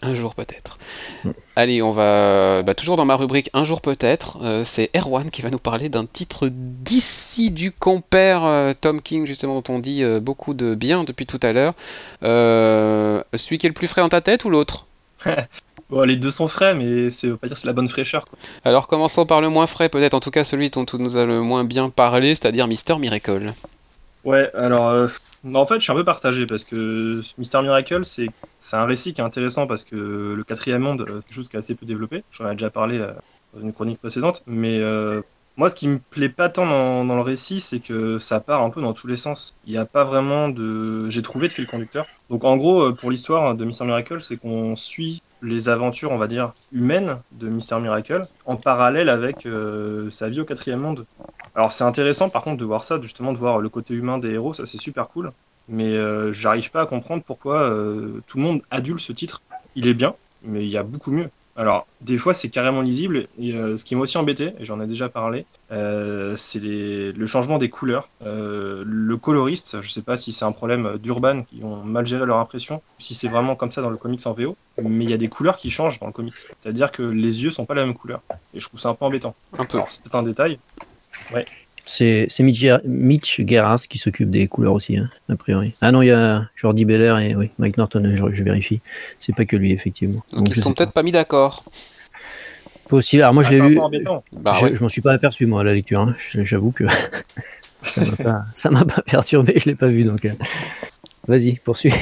Un 0.00 0.14
jour 0.14 0.34
peut-être. 0.34 0.78
Mm. 1.24 1.30
Allez, 1.56 1.82
on 1.82 1.90
va 1.90 2.62
bah, 2.62 2.74
toujours 2.74 2.96
dans 2.96 3.04
ma 3.04 3.16
rubrique 3.16 3.50
Un 3.52 3.64
jour 3.64 3.80
peut-être. 3.80 4.38
euh, 4.42 4.62
c'est 4.64 4.90
Erwan 4.96 5.30
qui 5.30 5.42
va 5.42 5.50
nous 5.50 5.58
parler 5.58 5.88
d'un 5.88 6.06
titre 6.06 6.48
d'ici 6.52 7.50
du 7.50 7.72
compère 7.72 8.44
euh, 8.44 8.74
Tom 8.80 9.02
King, 9.02 9.26
justement, 9.26 9.60
dont 9.60 9.74
on 9.74 9.78
dit 9.80 10.04
euh, 10.04 10.20
beaucoup 10.20 10.54
de 10.54 10.76
bien 10.76 11.02
depuis 11.02 11.26
tout 11.26 11.40
à 11.42 11.52
l'heure. 11.52 11.74
Euh, 12.22 13.22
celui 13.34 13.58
qui 13.58 13.66
est 13.66 13.70
le 13.70 13.74
plus 13.74 13.88
frais 13.88 14.02
en 14.02 14.08
ta 14.08 14.20
tête 14.20 14.44
ou 14.44 14.50
l'autre? 14.50 14.86
Bon, 15.90 16.02
les 16.02 16.16
deux 16.16 16.30
sont 16.30 16.48
frais, 16.48 16.74
mais 16.74 17.10
c'est 17.10 17.34
pas 17.36 17.46
dire 17.46 17.56
c'est 17.56 17.66
la 17.66 17.72
bonne 17.72 17.88
fraîcheur. 17.88 18.24
Quoi. 18.26 18.38
Alors 18.64 18.88
commençons 18.88 19.24
par 19.24 19.40
le 19.40 19.48
moins 19.48 19.66
frais, 19.66 19.88
peut-être 19.88 20.14
en 20.14 20.20
tout 20.20 20.30
cas 20.30 20.44
celui 20.44 20.68
dont 20.70 20.84
on 20.92 20.98
nous 20.98 21.16
a 21.16 21.24
le 21.24 21.40
moins 21.40 21.64
bien 21.64 21.88
parlé, 21.88 22.34
c'est-à-dire 22.34 22.68
Mister 22.68 22.98
Miracle. 22.98 23.54
Ouais, 24.24 24.50
alors 24.54 24.88
euh, 24.88 25.08
en 25.54 25.66
fait, 25.66 25.76
je 25.76 25.80
suis 25.80 25.92
un 25.92 25.94
peu 25.94 26.04
partagé 26.04 26.46
parce 26.46 26.64
que 26.64 27.20
Mister 27.38 27.62
Miracle, 27.62 28.04
c'est 28.04 28.28
un 28.72 28.84
récit 28.84 29.14
qui 29.14 29.20
est 29.20 29.24
intéressant 29.24 29.66
parce 29.66 29.84
que 29.84 30.34
le 30.36 30.44
quatrième 30.44 30.82
monde, 30.82 31.02
euh, 31.02 31.20
quelque 31.22 31.34
chose 31.34 31.48
qui 31.48 31.56
est 31.56 31.60
assez 31.60 31.74
peu 31.74 31.86
développé. 31.86 32.24
J'en 32.32 32.50
ai 32.50 32.52
déjà 32.52 32.70
parlé 32.70 32.98
euh, 32.98 33.12
dans 33.54 33.62
une 33.62 33.72
chronique 33.72 33.98
précédente, 33.98 34.42
mais 34.46 34.78
euh, 34.80 35.22
moi, 35.58 35.68
ce 35.68 35.74
qui 35.74 35.88
me 35.88 35.98
plaît 35.98 36.28
pas 36.28 36.48
tant 36.48 36.66
dans, 37.04 37.16
le 37.16 37.20
récit, 37.20 37.60
c'est 37.60 37.80
que 37.80 38.20
ça 38.20 38.38
part 38.38 38.62
un 38.62 38.70
peu 38.70 38.80
dans 38.80 38.92
tous 38.92 39.08
les 39.08 39.16
sens. 39.16 39.56
Il 39.66 39.72
n'y 39.72 39.78
a 39.78 39.84
pas 39.84 40.04
vraiment 40.04 40.48
de, 40.48 41.10
j'ai 41.10 41.20
trouvé 41.20 41.48
de 41.48 41.52
fil 41.52 41.66
conducteur. 41.66 42.06
Donc 42.30 42.44
en 42.44 42.56
gros, 42.56 42.82
euh, 42.82 42.94
pour 42.94 43.10
l'histoire 43.10 43.56
de 43.56 43.64
Mister 43.64 43.84
Miracle, 43.84 44.20
c'est 44.20 44.36
qu'on 44.36 44.76
suit 44.76 45.20
les 45.42 45.68
aventures, 45.68 46.12
on 46.12 46.16
va 46.16 46.28
dire, 46.28 46.52
humaines 46.70 47.20
de 47.32 47.48
Mister 47.48 47.80
Miracle 47.80 48.28
en 48.46 48.54
parallèle 48.54 49.08
avec 49.08 49.46
euh, 49.46 50.08
sa 50.10 50.28
vie 50.28 50.40
au 50.40 50.44
quatrième 50.44 50.78
monde. 50.78 51.06
Alors 51.56 51.72
c'est 51.72 51.84
intéressant 51.84 52.28
par 52.28 52.44
contre 52.44 52.58
de 52.58 52.64
voir 52.64 52.84
ça, 52.84 53.00
justement 53.00 53.32
de 53.32 53.38
voir 53.38 53.58
le 53.58 53.68
côté 53.68 53.94
humain 53.94 54.18
des 54.18 54.34
héros, 54.34 54.54
ça 54.54 54.64
c'est 54.64 54.78
super 54.78 55.08
cool. 55.08 55.32
Mais 55.68 55.96
euh, 55.96 56.32
j'arrive 56.32 56.70
pas 56.70 56.82
à 56.82 56.86
comprendre 56.86 57.24
pourquoi 57.26 57.68
tout 58.28 58.38
le 58.38 58.44
monde 58.44 58.62
adule 58.70 59.00
ce 59.00 59.12
titre. 59.12 59.42
Il 59.74 59.88
est 59.88 59.94
bien, 59.94 60.14
mais 60.44 60.62
il 60.62 60.70
y 60.70 60.78
a 60.78 60.84
beaucoup 60.84 61.10
mieux. 61.10 61.30
Alors, 61.58 61.88
des 62.00 62.18
fois, 62.18 62.34
c'est 62.34 62.50
carrément 62.50 62.82
lisible. 62.82 63.26
Et 63.36 63.52
euh, 63.52 63.76
ce 63.76 63.84
qui 63.84 63.96
m'a 63.96 64.02
aussi 64.02 64.16
embêté, 64.16 64.54
et 64.60 64.64
j'en 64.64 64.80
ai 64.80 64.86
déjà 64.86 65.08
parlé, 65.08 65.44
euh, 65.72 66.36
c'est 66.36 66.60
le 66.60 67.26
changement 67.26 67.58
des 67.58 67.68
couleurs. 67.68 68.08
Euh, 68.24 68.84
le 68.86 69.16
coloriste, 69.16 69.82
je 69.82 69.90
sais 69.90 70.02
pas 70.02 70.16
si 70.16 70.32
c'est 70.32 70.44
un 70.44 70.52
problème 70.52 70.98
d'Urban 70.98 71.42
qui 71.42 71.64
ont 71.64 71.82
mal 71.82 72.06
géré 72.06 72.26
leur 72.26 72.38
impression, 72.38 72.76
ou 72.76 73.02
si 73.02 73.14
c'est 73.14 73.26
vraiment 73.26 73.56
comme 73.56 73.72
ça 73.72 73.82
dans 73.82 73.90
le 73.90 73.96
comics 73.96 74.24
en 74.24 74.32
VO, 74.32 74.56
mais 74.80 75.04
il 75.04 75.10
y 75.10 75.14
a 75.14 75.16
des 75.16 75.26
couleurs 75.26 75.56
qui 75.56 75.68
changent 75.68 75.98
dans 75.98 76.06
le 76.06 76.12
comics. 76.12 76.36
C'est-à-dire 76.36 76.92
que 76.92 77.02
les 77.02 77.42
yeux 77.42 77.50
sont 77.50 77.64
pas 77.64 77.74
la 77.74 77.84
même 77.84 77.94
couleur. 77.94 78.22
Et 78.54 78.60
je 78.60 78.68
trouve 78.68 78.78
ça 78.78 78.90
un 78.90 78.94
peu 78.94 79.04
embêtant. 79.04 79.34
Un 79.58 79.64
peu. 79.64 79.78
Alors, 79.78 79.90
c'est 79.90 80.14
un 80.14 80.22
détail. 80.22 80.60
C'est 81.32 81.44
c'est 81.88 82.28
Mitch, 82.40 82.58
Ger- 82.60 82.80
Mitch 82.84 83.40
Gerrard 83.46 83.80
qui 83.80 83.98
s'occupe 83.98 84.30
des 84.30 84.46
couleurs 84.46 84.74
aussi, 84.74 84.96
hein, 84.98 85.08
a 85.28 85.36
priori. 85.36 85.74
Ah 85.80 85.90
non, 85.90 86.02
il 86.02 86.06
y 86.08 86.10
a 86.10 86.46
Jordi 86.56 86.84
Beller 86.84 87.16
et 87.30 87.34
oui, 87.34 87.50
Mike 87.58 87.78
Norton, 87.78 88.02
je, 88.14 88.34
je 88.34 88.44
vérifie. 88.44 88.80
C'est 89.18 89.34
pas 89.34 89.44
que 89.46 89.56
lui, 89.56 89.72
effectivement. 89.72 90.22
Donc, 90.32 90.44
Donc, 90.46 90.56
ils 90.56 90.60
sont 90.60 90.74
peut-être 90.74 90.92
pas 90.92 91.02
mis 91.02 91.12
d'accord. 91.12 91.64
Possible. 92.88 93.22
Alors 93.22 93.34
moi, 93.34 93.42
je 93.42 93.48
Ah, 93.48 93.52
l'ai 93.68 93.68
lu. 93.74 93.80
Bah 94.32 94.52
je 94.58 94.64
ouais. 94.66 94.74
je 94.74 94.82
m'en 94.82 94.88
suis 94.88 95.00
pas 95.02 95.12
aperçu, 95.12 95.46
moi, 95.46 95.60
à 95.60 95.64
la 95.64 95.74
lecture. 95.74 96.00
hein. 96.00 96.14
J'avoue 96.34 96.70
que 96.72 96.84
ça 97.82 98.02
m'a 98.04 98.16
pas, 98.16 98.44
ça 98.54 98.70
m'a 98.70 98.84
pas 98.84 99.02
perturbé, 99.02 99.54
je 99.56 99.66
l'ai 99.66 99.74
pas 99.74 99.88
vu. 99.88 100.04
Donc, 100.04 100.24
euh, 100.24 100.32
vas-y, 101.26 101.54
poursuis. 101.56 101.92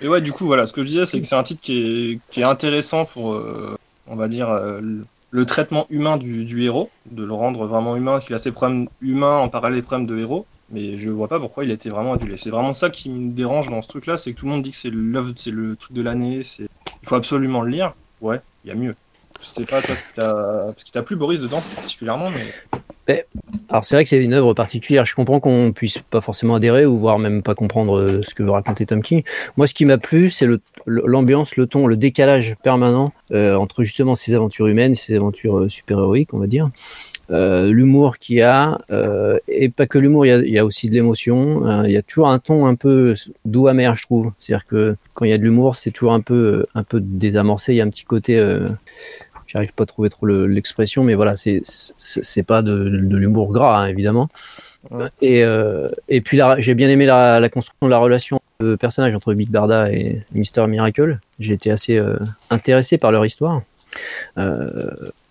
Et 0.00 0.08
ouais, 0.08 0.20
du 0.20 0.32
coup, 0.32 0.46
voilà, 0.46 0.66
ce 0.66 0.72
que 0.72 0.82
je 0.82 0.86
disais, 0.88 1.06
c'est 1.06 1.20
que 1.20 1.26
c'est 1.26 1.34
un 1.36 1.42
titre 1.42 1.60
qui 1.60 1.78
est, 2.12 2.18
qui 2.30 2.40
est 2.40 2.44
intéressant 2.44 3.04
pour, 3.04 3.34
euh, 3.34 3.76
on 4.06 4.16
va 4.16 4.28
dire, 4.28 4.48
euh, 4.48 4.80
le, 5.32 5.46
traitement 5.46 5.86
humain 5.90 6.16
du, 6.16 6.44
du 6.44 6.62
héros, 6.62 6.90
de 7.10 7.24
le 7.24 7.32
rendre 7.32 7.66
vraiment 7.66 7.96
humain, 7.96 8.20
qu'il 8.20 8.34
a 8.34 8.38
ses 8.38 8.52
problèmes 8.52 8.88
humains 9.00 9.38
en 9.38 9.48
parallèle 9.48 9.80
des 9.80 9.82
problèmes 9.82 10.06
de 10.06 10.18
héros. 10.18 10.46
Mais 10.70 10.96
je 10.96 11.10
vois 11.10 11.28
pas 11.28 11.40
pourquoi 11.40 11.64
il 11.64 11.70
a 11.70 11.74
été 11.74 11.90
vraiment 11.90 12.14
adulé. 12.14 12.36
C'est 12.36 12.50
vraiment 12.50 12.72
ça 12.72 12.88
qui 12.88 13.10
me 13.10 13.32
dérange 13.32 13.68
dans 13.68 13.82
ce 13.82 13.88
truc-là, 13.88 14.16
c'est 14.16 14.32
que 14.32 14.38
tout 14.38 14.46
le 14.46 14.52
monde 14.52 14.62
dit 14.62 14.70
que 14.70 14.76
c'est 14.76 14.90
l'œuvre, 14.90 15.32
c'est 15.36 15.50
le 15.50 15.76
truc 15.76 15.92
de 15.92 16.02
l'année, 16.02 16.42
c'est, 16.42 16.66
il 17.02 17.08
faut 17.08 17.16
absolument 17.16 17.62
le 17.62 17.70
lire. 17.70 17.94
Ouais, 18.20 18.40
il 18.64 18.68
y 18.68 18.70
a 18.70 18.74
mieux. 18.74 18.94
Je 19.40 19.46
sais 19.46 19.64
pas 19.64 19.82
toi 19.82 19.96
ce 19.96 20.84
qui 20.84 20.92
t'a 20.92 21.02
plu 21.02 21.16
Boris 21.16 21.40
dedans 21.40 21.60
particulièrement, 21.74 22.30
mais 22.30 22.54
Alors 23.68 23.84
c'est 23.84 23.96
vrai 23.96 24.04
que 24.04 24.10
c'est 24.10 24.22
une 24.22 24.32
œuvre 24.32 24.54
particulière. 24.54 25.04
Je 25.04 25.14
comprends 25.14 25.40
qu'on 25.40 25.72
puisse 25.72 25.98
pas 25.98 26.20
forcément 26.20 26.54
adhérer 26.54 26.86
ou 26.86 26.96
voire 26.96 27.18
même 27.18 27.42
pas 27.42 27.54
comprendre 27.54 27.98
euh, 27.98 28.22
ce 28.22 28.34
que 28.34 28.42
veut 28.42 28.50
raconter 28.50 28.86
Tom 28.86 29.02
King. 29.02 29.22
Moi, 29.56 29.66
ce 29.66 29.74
qui 29.74 29.84
m'a 29.84 29.98
plu, 29.98 30.30
c'est 30.30 30.46
l'ambiance, 30.86 31.56
le 31.56 31.66
ton, 31.66 31.86
le 31.86 31.96
décalage 31.96 32.54
permanent 32.62 33.12
euh, 33.32 33.54
entre 33.56 33.82
justement 33.82 34.14
ces 34.14 34.34
aventures 34.34 34.68
humaines, 34.68 34.94
ces 34.94 35.16
aventures 35.16 35.58
euh, 35.58 35.68
super-héroïques, 35.68 36.32
on 36.34 36.38
va 36.38 36.46
dire. 36.46 36.70
L'humour 37.30 38.18
qu'il 38.18 38.36
y 38.36 38.42
a, 38.42 38.78
et 39.48 39.70
pas 39.70 39.86
que 39.86 39.96
l'humour, 39.96 40.26
il 40.26 40.50
y 40.50 40.58
a, 40.58 40.64
aussi 40.66 40.90
de 40.90 40.94
l'émotion. 40.94 41.66
euh, 41.66 41.84
il 41.86 41.92
y 41.92 41.96
a 41.96 42.02
toujours 42.02 42.28
un 42.28 42.38
ton 42.38 42.66
un 42.66 42.74
peu 42.74 43.14
doux 43.46 43.68
amer, 43.68 43.94
je 43.94 44.02
trouve. 44.02 44.32
C'est-à-dire 44.38 44.66
que 44.66 44.96
quand 45.14 45.24
il 45.24 45.30
y 45.30 45.32
a 45.32 45.38
de 45.38 45.42
l'humour, 45.42 45.76
c'est 45.76 45.92
toujours 45.92 46.12
un 46.12 46.20
peu, 46.20 46.66
un 46.74 46.82
peu 46.82 47.00
désamorcé. 47.00 47.72
Il 47.72 47.76
y 47.76 47.80
a 47.80 47.84
un 47.84 47.88
petit 47.88 48.04
côté, 48.04 48.38
j'arrive 49.52 49.74
pas 49.74 49.82
à 49.82 49.86
trouver 49.86 50.08
trop 50.08 50.24
le- 50.24 50.46
l'expression, 50.46 51.04
mais 51.04 51.14
voilà, 51.14 51.34
c'est 51.36 52.42
pas 52.46 52.62
de, 52.62 52.88
de 52.88 53.16
l'humour 53.16 53.52
gras, 53.52 53.82
hein, 53.82 53.86
évidemment. 53.86 54.28
Ouais. 54.90 55.08
Et, 55.20 55.44
euh, 55.44 55.90
et 56.08 56.22
puis 56.22 56.40
j'ai 56.58 56.74
bien 56.74 56.88
aimé 56.88 57.06
la, 57.06 57.38
la 57.38 57.48
construction 57.48 57.86
de 57.86 57.90
la 57.90 57.98
relation 57.98 58.40
de 58.60 58.74
personnage 58.74 59.14
entre 59.14 59.34
Big 59.34 59.50
Barda 59.50 59.92
et 59.92 60.22
Mister 60.32 60.66
Miracle. 60.66 61.18
J'ai 61.38 61.54
été 61.54 61.70
assez 61.70 61.96
euh, 61.98 62.16
intéressé 62.50 62.98
par 62.98 63.12
leur 63.12 63.24
histoire. 63.24 63.62
Euh, 64.38 64.90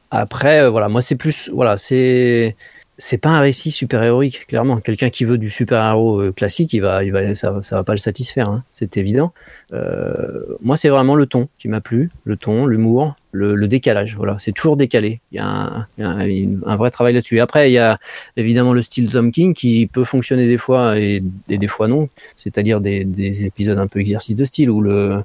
après, 0.09 0.61
euh, 0.61 0.69
voilà, 0.69 0.87
moi 0.87 1.01
c'est 1.01 1.15
plus, 1.15 1.49
voilà, 1.49 1.77
c'est 1.77 2.55
c'est 2.97 3.17
pas 3.17 3.29
un 3.29 3.39
récit 3.39 3.71
super 3.71 4.03
héroïque, 4.03 4.45
clairement. 4.47 4.79
Quelqu'un 4.79 5.09
qui 5.09 5.25
veut 5.25 5.39
du 5.39 5.49
super 5.49 5.83
héros 5.83 6.21
euh, 6.21 6.31
classique, 6.31 6.71
il 6.73 6.81
va, 6.81 7.03
il 7.03 7.11
va, 7.11 7.33
ça, 7.33 7.59
ça 7.63 7.77
va 7.77 7.83
pas 7.83 7.93
le 7.93 7.97
satisfaire, 7.97 8.47
hein, 8.47 8.63
c'est 8.73 8.95
évident. 8.95 9.33
Euh, 9.73 10.43
moi, 10.61 10.77
c'est 10.77 10.89
vraiment 10.89 11.15
le 11.15 11.25
ton 11.25 11.49
qui 11.57 11.67
m'a 11.67 11.81
plu, 11.81 12.11
le 12.25 12.37
ton, 12.37 12.67
l'humour, 12.67 13.15
le, 13.31 13.55
le 13.55 13.67
décalage. 13.67 14.15
Voilà, 14.15 14.37
c'est 14.39 14.51
toujours 14.51 14.77
décalé. 14.77 15.21
Il 15.31 15.37
y 15.37 15.39
a 15.39 15.45
un, 15.45 15.87
un, 15.99 16.19
un 16.65 16.75
vrai 16.75 16.91
travail 16.91 17.13
là-dessus. 17.13 17.39
Après, 17.39 17.69
il 17.69 17.73
y 17.73 17.77
a 17.77 17.97
évidemment 18.37 18.73
le 18.73 18.81
style 18.81 19.09
Tom 19.09 19.31
King 19.31 19.53
qui 19.53 19.87
peut 19.87 20.03
fonctionner 20.03 20.47
des 20.47 20.57
fois 20.57 20.99
et, 20.99 21.23
des 21.47 21.67
fois 21.67 21.87
non. 21.87 22.09
C'est-à-dire 22.35 22.81
des, 22.81 23.03
des 23.03 23.45
épisodes 23.45 23.77
un 23.77 23.87
peu 23.87 23.99
exercice 23.99 24.35
de 24.35 24.45
style 24.45 24.69
où 24.69 24.81
le 24.81 25.23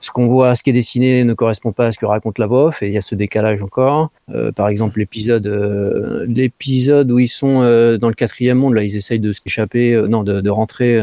ce 0.00 0.10
qu'on 0.10 0.26
voit, 0.26 0.54
ce 0.54 0.62
qui 0.62 0.70
est 0.70 0.74
dessiné 0.74 1.24
ne 1.24 1.32
correspond 1.32 1.72
pas 1.72 1.86
à 1.86 1.92
ce 1.92 1.98
que 1.98 2.06
raconte 2.06 2.38
la 2.38 2.46
voix 2.46 2.70
et 2.82 2.88
il 2.88 2.92
y 2.92 2.98
a 2.98 3.00
ce 3.00 3.14
décalage 3.14 3.62
encore. 3.62 4.10
Euh, 4.34 4.52
par 4.52 4.68
exemple, 4.68 4.98
l'épisode, 4.98 5.46
euh, 5.46 6.26
l'épisode 6.28 7.10
où 7.10 7.18
ils 7.18 7.28
sont 7.28 7.62
euh, 7.62 7.96
dans 7.96 8.08
le 8.08 8.14
quatrième 8.14 8.58
monde, 8.58 8.74
là, 8.74 8.84
ils 8.84 8.94
essayent 8.94 9.20
de 9.20 9.32
s'échapper, 9.32 9.94
euh, 9.94 10.06
non, 10.06 10.22
de, 10.22 10.40
de 10.40 10.50
rentrer. 10.50 11.00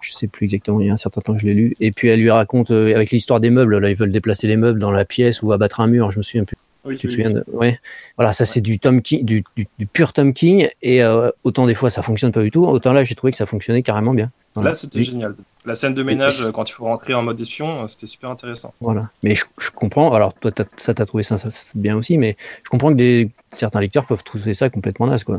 Je 0.00 0.12
sais 0.12 0.26
plus 0.28 0.44
exactement, 0.44 0.80
il 0.80 0.86
y 0.86 0.90
a 0.90 0.92
un 0.92 0.96
certain 0.96 1.20
temps 1.20 1.34
que 1.34 1.40
je 1.40 1.46
l'ai 1.46 1.54
lu. 1.54 1.76
Et 1.80 1.92
puis 1.92 2.08
elle 2.08 2.20
lui 2.20 2.30
raconte 2.30 2.70
euh, 2.70 2.94
avec 2.94 3.10
l'histoire 3.10 3.40
des 3.40 3.50
meubles. 3.50 3.78
Là, 3.78 3.90
ils 3.90 3.96
veulent 3.96 4.12
déplacer 4.12 4.46
les 4.46 4.56
meubles 4.56 4.78
dans 4.78 4.90
la 4.92 5.04
pièce 5.04 5.42
ou 5.42 5.52
abattre 5.52 5.80
un 5.80 5.86
mur. 5.86 6.10
Je 6.10 6.18
me 6.18 6.22
souviens 6.22 6.44
plus. 6.44 6.56
oui, 6.84 6.96
Tu 6.96 7.06
te 7.06 7.12
souviens 7.12 7.30
de... 7.30 7.44
Ouais. 7.52 7.78
Voilà, 8.16 8.32
ça 8.32 8.44
c'est 8.46 8.60
du 8.60 8.78
Tom 8.78 9.02
King, 9.02 9.24
du, 9.24 9.44
du, 9.56 9.66
du 9.78 9.86
pur 9.86 10.12
Tom 10.12 10.32
King. 10.32 10.68
Et 10.82 11.02
euh, 11.02 11.30
autant 11.44 11.66
des 11.66 11.74
fois 11.74 11.90
ça 11.90 12.02
fonctionne 12.02 12.32
pas 12.32 12.42
du 12.42 12.50
tout, 12.50 12.64
autant 12.64 12.92
là 12.92 13.04
j'ai 13.04 13.14
trouvé 13.14 13.30
que 13.32 13.36
ça 13.36 13.46
fonctionnait 13.46 13.82
carrément 13.82 14.14
bien. 14.14 14.30
Voilà. 14.54 14.70
Là, 14.70 14.74
c'était 14.74 14.98
Oui. 14.98 15.04
génial. 15.04 15.34
La 15.64 15.74
scène 15.76 15.94
de 15.94 16.02
ménage, 16.02 16.40
Et- 16.48 16.52
quand 16.52 16.68
il 16.68 16.72
faut 16.72 16.84
rentrer 16.86 17.14
en 17.14 17.22
mode 17.22 17.40
espion, 17.40 17.84
euh, 17.84 17.86
c'était 17.86 18.06
super 18.08 18.30
intéressant. 18.30 18.74
Voilà. 18.80 19.10
Mais 19.22 19.34
je, 19.36 19.44
je 19.60 19.70
comprends. 19.70 20.12
Alors 20.12 20.32
toi, 20.34 20.50
ça 20.76 20.92
t'as 20.94 21.06
trouvé 21.06 21.22
ça, 21.22 21.38
ça, 21.38 21.50
ça, 21.50 21.72
bien 21.76 21.96
aussi, 21.96 22.18
mais 22.18 22.36
je 22.64 22.70
comprends 22.70 22.88
que 22.90 22.96
des, 22.96 23.30
certains 23.52 23.78
lecteurs 23.80 24.06
peuvent 24.06 24.24
trouver 24.24 24.54
ça 24.54 24.70
complètement 24.70 25.06
naze, 25.06 25.22
quoi. 25.22 25.38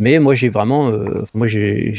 Mais 0.00 0.18
moi, 0.18 0.34
j'ai 0.34 0.48
vraiment, 0.48 0.88
euh, 0.88 1.22
moi, 1.34 1.46
j'ai 1.46 1.92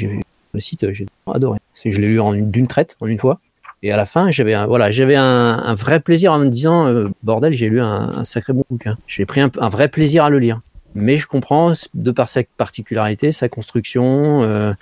le 0.54 0.60
site, 0.60 0.92
j'ai 0.94 1.06
adoré. 1.28 1.60
Je 1.84 2.00
l'ai 2.02 2.08
lu 2.08 2.20
d'une 2.44 2.68
traite, 2.68 2.96
en 3.00 3.08
une 3.08 3.20
fois. 3.20 3.40
Et 3.82 3.92
à 3.92 3.98
la 3.98 4.06
fin, 4.06 4.30
j'avais 4.30 4.54
un, 4.54 4.68
voilà, 4.68 4.92
j'avais 4.92 5.16
un, 5.16 5.74
vrai 5.76 6.00
plaisir 6.02 6.34
en 6.34 6.40
me 6.40 6.50
disant, 6.50 6.88
euh, 6.88 7.08
bordel, 7.24 7.54
j'ai 7.54 7.70
lu 7.70 7.80
un, 7.80 8.24
sacré 8.24 8.54
bon 8.54 8.66
bouquin. 8.70 8.98
J'ai 9.08 9.26
pris 9.26 9.42
un, 9.42 9.70
vrai 9.70 9.88
plaisir 9.88 10.26
à 10.26 10.30
le 10.30 10.40
lire. 10.40 10.62
Mais 10.96 11.18
je 11.18 11.28
comprends, 11.28 11.74
de 11.94 12.12
par 12.12 12.28
sa 12.30 12.42
particularité, 12.58 13.32
sa 13.32 13.48
construction, 13.48 14.44
euh, 14.44 14.74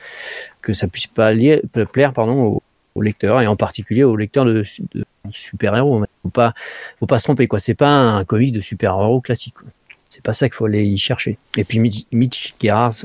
que 0.61 0.73
ça 0.73 0.87
puisse 0.87 1.07
pas 1.07 1.31
plaire, 1.91 2.13
pardon, 2.13 2.61
aux, 2.95 3.01
lecteurs 3.01 3.41
et 3.41 3.45
en 3.45 3.55
particulier 3.55 4.03
aux 4.03 4.15
lecteurs 4.15 4.45
de, 4.45 4.63
super-héros. 5.29 6.03
Faut 6.23 6.29
pas, 6.29 6.55
faut 6.99 7.05
pas 7.05 7.19
se 7.19 7.25
tromper, 7.25 7.47
quoi. 7.47 7.59
C'est 7.59 7.75
pas 7.75 7.91
un 7.91 8.25
comics 8.25 8.51
de 8.51 8.61
super-héros 8.61 9.21
classique. 9.21 9.53
quoi. 9.53 9.69
C'est 10.09 10.23
pas 10.23 10.33
ça 10.33 10.47
qu'il 10.47 10.55
faut 10.55 10.65
aller 10.65 10.83
y 10.83 10.97
chercher. 10.97 11.37
Et 11.57 11.63
puis 11.63 11.79
Mitch, 11.79 12.05
Mitch 12.11 12.55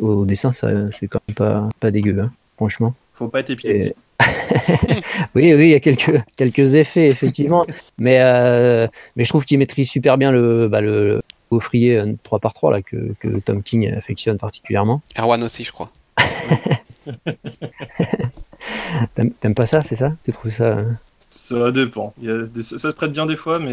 au 0.00 0.24
dessin, 0.24 0.52
ça, 0.52 0.70
c'est 0.98 1.08
quand 1.08 1.20
même 1.28 1.34
pas, 1.34 1.68
pas 1.80 1.90
dégueu, 1.90 2.18
hein, 2.18 2.30
franchement. 2.56 2.94
Faut 3.12 3.28
pas 3.28 3.40
être 3.40 3.50
épileptique. 3.50 3.92
Et- 3.92 4.24
oui, 5.34 5.52
oui, 5.54 5.64
il 5.64 5.70
y 5.70 5.74
a 5.74 5.80
quelques, 5.80 6.22
quelques 6.36 6.74
effets, 6.76 7.06
effectivement. 7.06 7.66
mais, 7.98 8.18
euh, 8.20 8.86
mais 9.16 9.24
je 9.24 9.28
trouve 9.30 9.44
qu'il 9.44 9.58
maîtrise 9.58 9.88
super 9.90 10.16
bien 10.18 10.30
le, 10.30 10.68
bah, 10.68 10.80
le 10.80 11.22
gaufrier 11.50 11.98
euh, 11.98 12.12
3x3 12.24 12.70
là, 12.72 12.82
que, 12.82 13.14
que 13.18 13.28
Tom 13.40 13.62
King 13.62 13.92
affectionne 13.92 14.38
particulièrement. 14.38 15.02
Erwan 15.18 15.42
aussi, 15.42 15.64
je 15.64 15.72
crois. 15.72 15.90
T'aimes 19.14 19.32
t'aimes 19.32 19.54
pas 19.54 19.66
ça, 19.66 19.82
c'est 19.82 19.96
ça? 19.96 20.12
Tu 20.24 20.32
trouves 20.32 20.50
ça 20.52 20.64
euh, 20.64 20.84
Ça 21.34 21.70
dépend. 21.72 22.12
Il 22.20 22.28
y 22.28 22.30
a 22.30 22.42
des- 22.46 22.62
ça 22.62 22.76
se 22.76 22.88
prête 22.88 23.10
bien 23.10 23.24
des 23.24 23.36
fois, 23.36 23.58
mais 23.58 23.72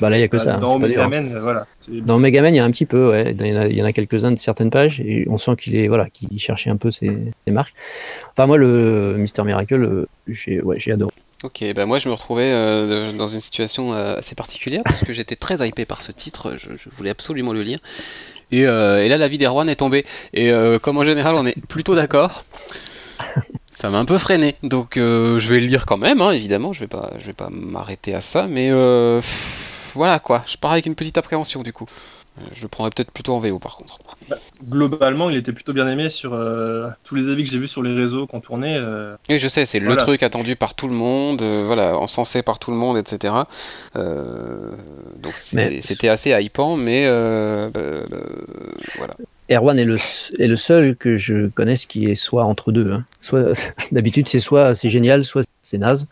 Bah 0.00 0.08
là, 0.08 0.16
il 0.16 0.20
y 0.20 0.22
a 0.24 0.28
que 0.28 0.38
bah, 0.38 0.42
ça. 0.42 0.54
hein, 0.54 0.58
dans 0.58 0.72
hein. 0.72 0.76
Omega 0.76 1.08
Man, 1.08 1.30
euh, 1.34 1.40
voilà. 1.42 1.66
Dans 1.88 2.18
Megaman, 2.18 2.54
il 2.54 2.56
y 2.56 2.60
a 2.60 2.64
un 2.64 2.70
petit 2.70 2.86
peu, 2.86 3.10
ouais. 3.10 3.36
Il 3.38 3.46
y 3.46 3.52
en 3.52 3.60
a, 3.60 3.66
il 3.66 3.76
y 3.76 3.82
en 3.82 3.84
a 3.84 3.92
quelques-uns 3.92 4.32
de 4.32 4.38
certaines 4.38 4.70
pages 4.70 4.98
et 5.00 5.26
on 5.28 5.36
sent 5.36 5.56
qu'il 5.60 5.76
est, 5.76 5.88
voilà, 5.88 6.08
qu'il 6.08 6.40
cherchait 6.40 6.70
un 6.70 6.78
peu 6.78 6.90
ses, 6.90 7.32
ses 7.46 7.52
marques. 7.52 7.74
Enfin, 8.32 8.46
moi, 8.46 8.56
le 8.56 9.14
Mister 9.18 9.42
Miracle, 9.44 9.74
euh, 9.82 10.08
j'ai, 10.26 10.62
ouais, 10.62 10.80
j'ai 10.80 10.92
adoré. 10.92 11.12
Ok, 11.42 11.62
bah 11.74 11.84
moi 11.86 11.98
je 11.98 12.08
me 12.08 12.14
retrouvais 12.14 12.50
euh, 12.50 13.12
dans 13.12 13.28
une 13.28 13.40
situation 13.42 13.92
euh, 13.92 14.16
assez 14.16 14.34
particulière 14.34 14.82
parce 14.84 15.00
que 15.04 15.12
j'étais 15.14 15.36
très 15.36 15.66
hypé 15.66 15.84
par 15.86 16.02
ce 16.02 16.12
titre, 16.12 16.54
je, 16.58 16.68
je 16.76 16.88
voulais 16.96 17.08
absolument 17.10 17.52
le 17.54 17.62
lire. 17.62 17.78
Et, 18.52 18.66
euh, 18.66 19.02
et 19.04 19.08
là 19.08 19.16
la 19.18 19.26
vie 19.28 19.38
d'Erwan 19.38 19.66
est 19.70 19.76
tombée. 19.76 20.04
Et 20.34 20.50
euh, 20.50 20.78
comme 20.78 20.96
en 20.98 21.04
général 21.04 21.34
on 21.36 21.46
est 21.46 21.58
plutôt 21.66 21.94
d'accord, 21.94 22.44
ça 23.80 23.90
m'a 23.90 23.98
un 23.98 24.04
peu 24.04 24.18
freiné. 24.18 24.56
Donc 24.62 24.96
euh, 24.96 25.38
je 25.38 25.52
vais 25.52 25.60
le 25.60 25.66
lire 25.66 25.86
quand 25.86 25.96
même, 25.98 26.20
hein, 26.20 26.30
évidemment, 26.32 26.72
je 26.72 26.80
vais 26.80 26.88
pas, 26.88 27.10
je 27.18 27.26
vais 27.26 27.32
pas 27.32 27.48
m'arrêter 27.50 28.14
à 28.14 28.20
ça, 28.20 28.46
mais 28.48 28.68
euh, 28.70 29.20
voilà 29.94 30.18
quoi, 30.18 30.44
je 30.46 30.56
pars 30.56 30.72
avec 30.72 30.86
une 30.86 30.94
petite 30.94 31.18
appréhension 31.18 31.62
du 31.62 31.72
coup. 31.72 31.86
Euh, 32.38 32.42
Je 32.54 32.62
le 32.62 32.68
prendrai 32.68 32.90
peut-être 32.94 33.10
plutôt 33.10 33.34
en 33.34 33.40
VO 33.40 33.58
par 33.58 33.76
contre. 33.76 33.98
Globalement, 34.68 35.30
il 35.30 35.36
était 35.36 35.52
plutôt 35.52 35.72
bien 35.72 35.88
aimé 35.88 36.08
sur 36.10 36.32
euh, 36.32 36.88
tous 37.02 37.16
les 37.16 37.28
avis 37.32 37.42
que 37.42 37.50
j'ai 37.50 37.58
vus 37.58 37.66
sur 37.66 37.82
les 37.82 37.92
réseaux 37.92 38.26
qu'on 38.28 38.40
tournait. 38.40 38.76
euh, 38.78 39.16
Oui, 39.28 39.38
je 39.40 39.48
sais, 39.48 39.66
c'est 39.66 39.80
Voilà, 39.80 39.96
le 39.96 40.06
truc 40.06 40.20
c'est- 40.20 40.26
attendu 40.26 40.54
par 40.54 40.74
tout 40.74 40.86
le 40.86 40.94
monde, 40.94 41.42
euh, 41.42 41.64
voilà, 41.66 41.98
encensé 41.98 42.42
par 42.44 42.58
tout 42.60 42.70
le 42.70 42.76
monde, 42.76 42.96
etc. 42.98 43.34
Euh, 43.96 44.72
donc 45.16 45.34
c'était 45.34 45.70
Mais- 45.70 45.82
c'était 45.82 46.08
assez 46.08 46.30
hypant, 46.40 46.76
mais 46.76 47.06
euh, 47.08 47.68
bah, 47.70 48.06
bah, 48.08 48.18
voilà. 48.96 49.14
Erwan 49.50 49.78
est 49.78 49.84
le, 49.84 49.96
est 50.38 50.46
le 50.46 50.56
seul 50.56 50.96
que 50.96 51.16
je 51.16 51.48
connaisse 51.48 51.86
qui 51.86 52.06
est 52.06 52.14
soit 52.14 52.44
entre 52.44 52.70
deux. 52.72 52.92
Hein. 52.92 53.04
Soit, 53.20 53.52
d'habitude, 53.92 54.28
c'est 54.28 54.40
soit 54.40 54.74
c'est 54.74 54.90
génial, 54.90 55.24
soit 55.24 55.42
c'est 55.62 55.78
naze. 55.78 56.06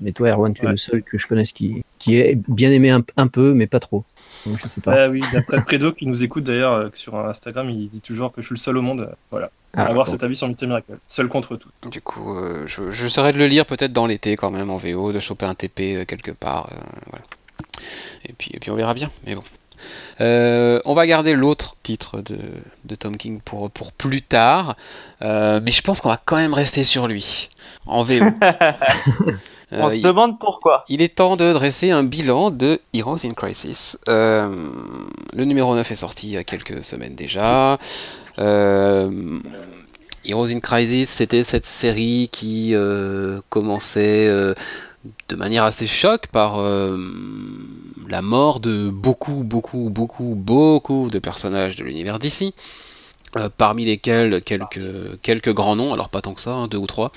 Mais 0.00 0.12
toi, 0.12 0.30
Erwan, 0.30 0.52
tu 0.54 0.64
es 0.66 0.68
le 0.68 0.76
seul 0.76 1.02
que 1.02 1.16
je 1.18 1.26
connaisse 1.26 1.52
qui, 1.52 1.84
qui 1.98 2.16
est 2.16 2.38
bien 2.48 2.70
aimé 2.70 2.90
un, 2.90 3.02
un 3.16 3.26
peu, 3.28 3.54
mais 3.54 3.66
pas 3.66 3.80
trop. 3.80 4.04
Donc, 4.46 4.58
je 4.62 4.68
sais 4.68 4.80
pas. 4.80 5.04
Ah 5.04 5.08
oui, 5.08 5.22
d'après 5.32 5.60
Predo 5.64 5.92
qui 5.92 6.06
nous 6.06 6.22
écoute 6.24 6.44
d'ailleurs 6.44 6.72
euh, 6.74 6.88
sur 6.94 7.16
Instagram, 7.16 7.70
il 7.70 7.88
dit 7.88 8.00
toujours 8.00 8.32
que 8.32 8.42
je 8.42 8.46
suis 8.46 8.54
le 8.54 8.58
seul 8.60 8.76
au 8.76 8.82
monde. 8.82 9.02
euh, 9.02 9.14
Voilà, 9.30 9.50
Ah, 9.74 9.84
avoir 9.84 10.06
bon. 10.06 10.10
cet 10.12 10.22
avis 10.24 10.34
sur 10.36 10.48
Mister 10.48 10.66
Miracle. 10.66 10.98
Seul 11.08 11.28
contre 11.28 11.56
tout. 11.56 11.68
Du 11.88 12.00
coup, 12.00 12.36
euh, 12.36 12.64
je 12.66 12.90
j'essaierai 12.90 13.32
de 13.32 13.38
le 13.38 13.46
lire 13.46 13.66
peut-être 13.66 13.92
dans 13.92 14.06
l'été 14.06 14.34
quand 14.36 14.50
même 14.50 14.70
en 14.70 14.78
VO, 14.78 15.12
de 15.12 15.20
choper 15.20 15.46
un 15.46 15.54
TP 15.54 15.80
euh, 15.96 16.04
quelque 16.04 16.32
part. 16.32 16.70
euh, 16.72 16.76
voilà. 17.10 17.24
et 18.28 18.32
puis, 18.32 18.50
et 18.52 18.58
puis 18.58 18.70
on 18.70 18.74
verra 18.74 18.94
bien. 18.94 19.10
Mais 19.26 19.34
bon. 19.36 19.44
Euh, 20.20 20.80
on 20.84 20.94
va 20.94 21.06
garder 21.06 21.34
l'autre 21.34 21.76
titre 21.82 22.20
de, 22.20 22.38
de, 22.84 22.94
Tom 22.94 23.16
King 23.16 23.40
pour, 23.44 23.70
pour 23.70 23.92
plus 23.92 24.22
tard, 24.22 24.76
euh, 25.22 25.60
mais 25.62 25.70
je 25.70 25.82
pense 25.82 26.00
qu'on 26.00 26.08
va 26.08 26.20
quand 26.24 26.36
même 26.36 26.54
rester 26.54 26.84
sur 26.84 27.08
lui 27.08 27.48
en 27.86 28.02
VO. 28.04 28.24
On 29.72 29.90
se 29.90 30.00
demande 30.00 30.38
pourquoi. 30.38 30.84
Il 30.88 31.00
est 31.02 31.16
temps 31.16 31.36
de 31.36 31.52
dresser 31.52 31.90
un 31.90 32.04
bilan 32.04 32.50
de 32.50 32.80
Heroes 32.92 33.24
in 33.24 33.32
Crisis. 33.32 33.98
Euh, 34.08 34.54
le 35.32 35.44
numéro 35.44 35.74
9 35.74 35.90
est 35.90 35.96
sorti 35.96 36.28
il 36.28 36.32
y 36.32 36.36
a 36.36 36.44
quelques 36.44 36.84
semaines 36.84 37.14
déjà. 37.14 37.78
Euh, 38.38 39.38
Heroes 40.24 40.50
in 40.50 40.60
Crisis, 40.60 41.08
c'était 41.08 41.44
cette 41.44 41.66
série 41.66 42.28
qui 42.30 42.74
euh, 42.74 43.40
commençait 43.48 44.30
de 45.28 45.36
manière 45.36 45.64
assez 45.64 45.86
choc 45.86 46.26
par 46.28 46.58
la 48.08 48.22
mort 48.22 48.60
de 48.60 48.90
beaucoup, 48.90 49.42
beaucoup, 49.42 49.90
beaucoup, 49.90 50.34
beaucoup 50.36 51.10
de 51.10 51.18
personnages 51.18 51.76
de 51.76 51.84
l'univers 51.84 52.18
d'ici. 52.18 52.54
Euh, 53.38 53.48
parmi 53.56 53.86
lesquels 53.86 54.42
quelques, 54.42 55.54
grands 55.54 55.74
noms, 55.74 55.94
alors 55.94 56.10
pas 56.10 56.20
tant 56.20 56.34
que 56.34 56.40
ça, 56.42 56.52
hein, 56.52 56.68
deux 56.68 56.76
ou 56.76 56.86
trois. 56.86 57.12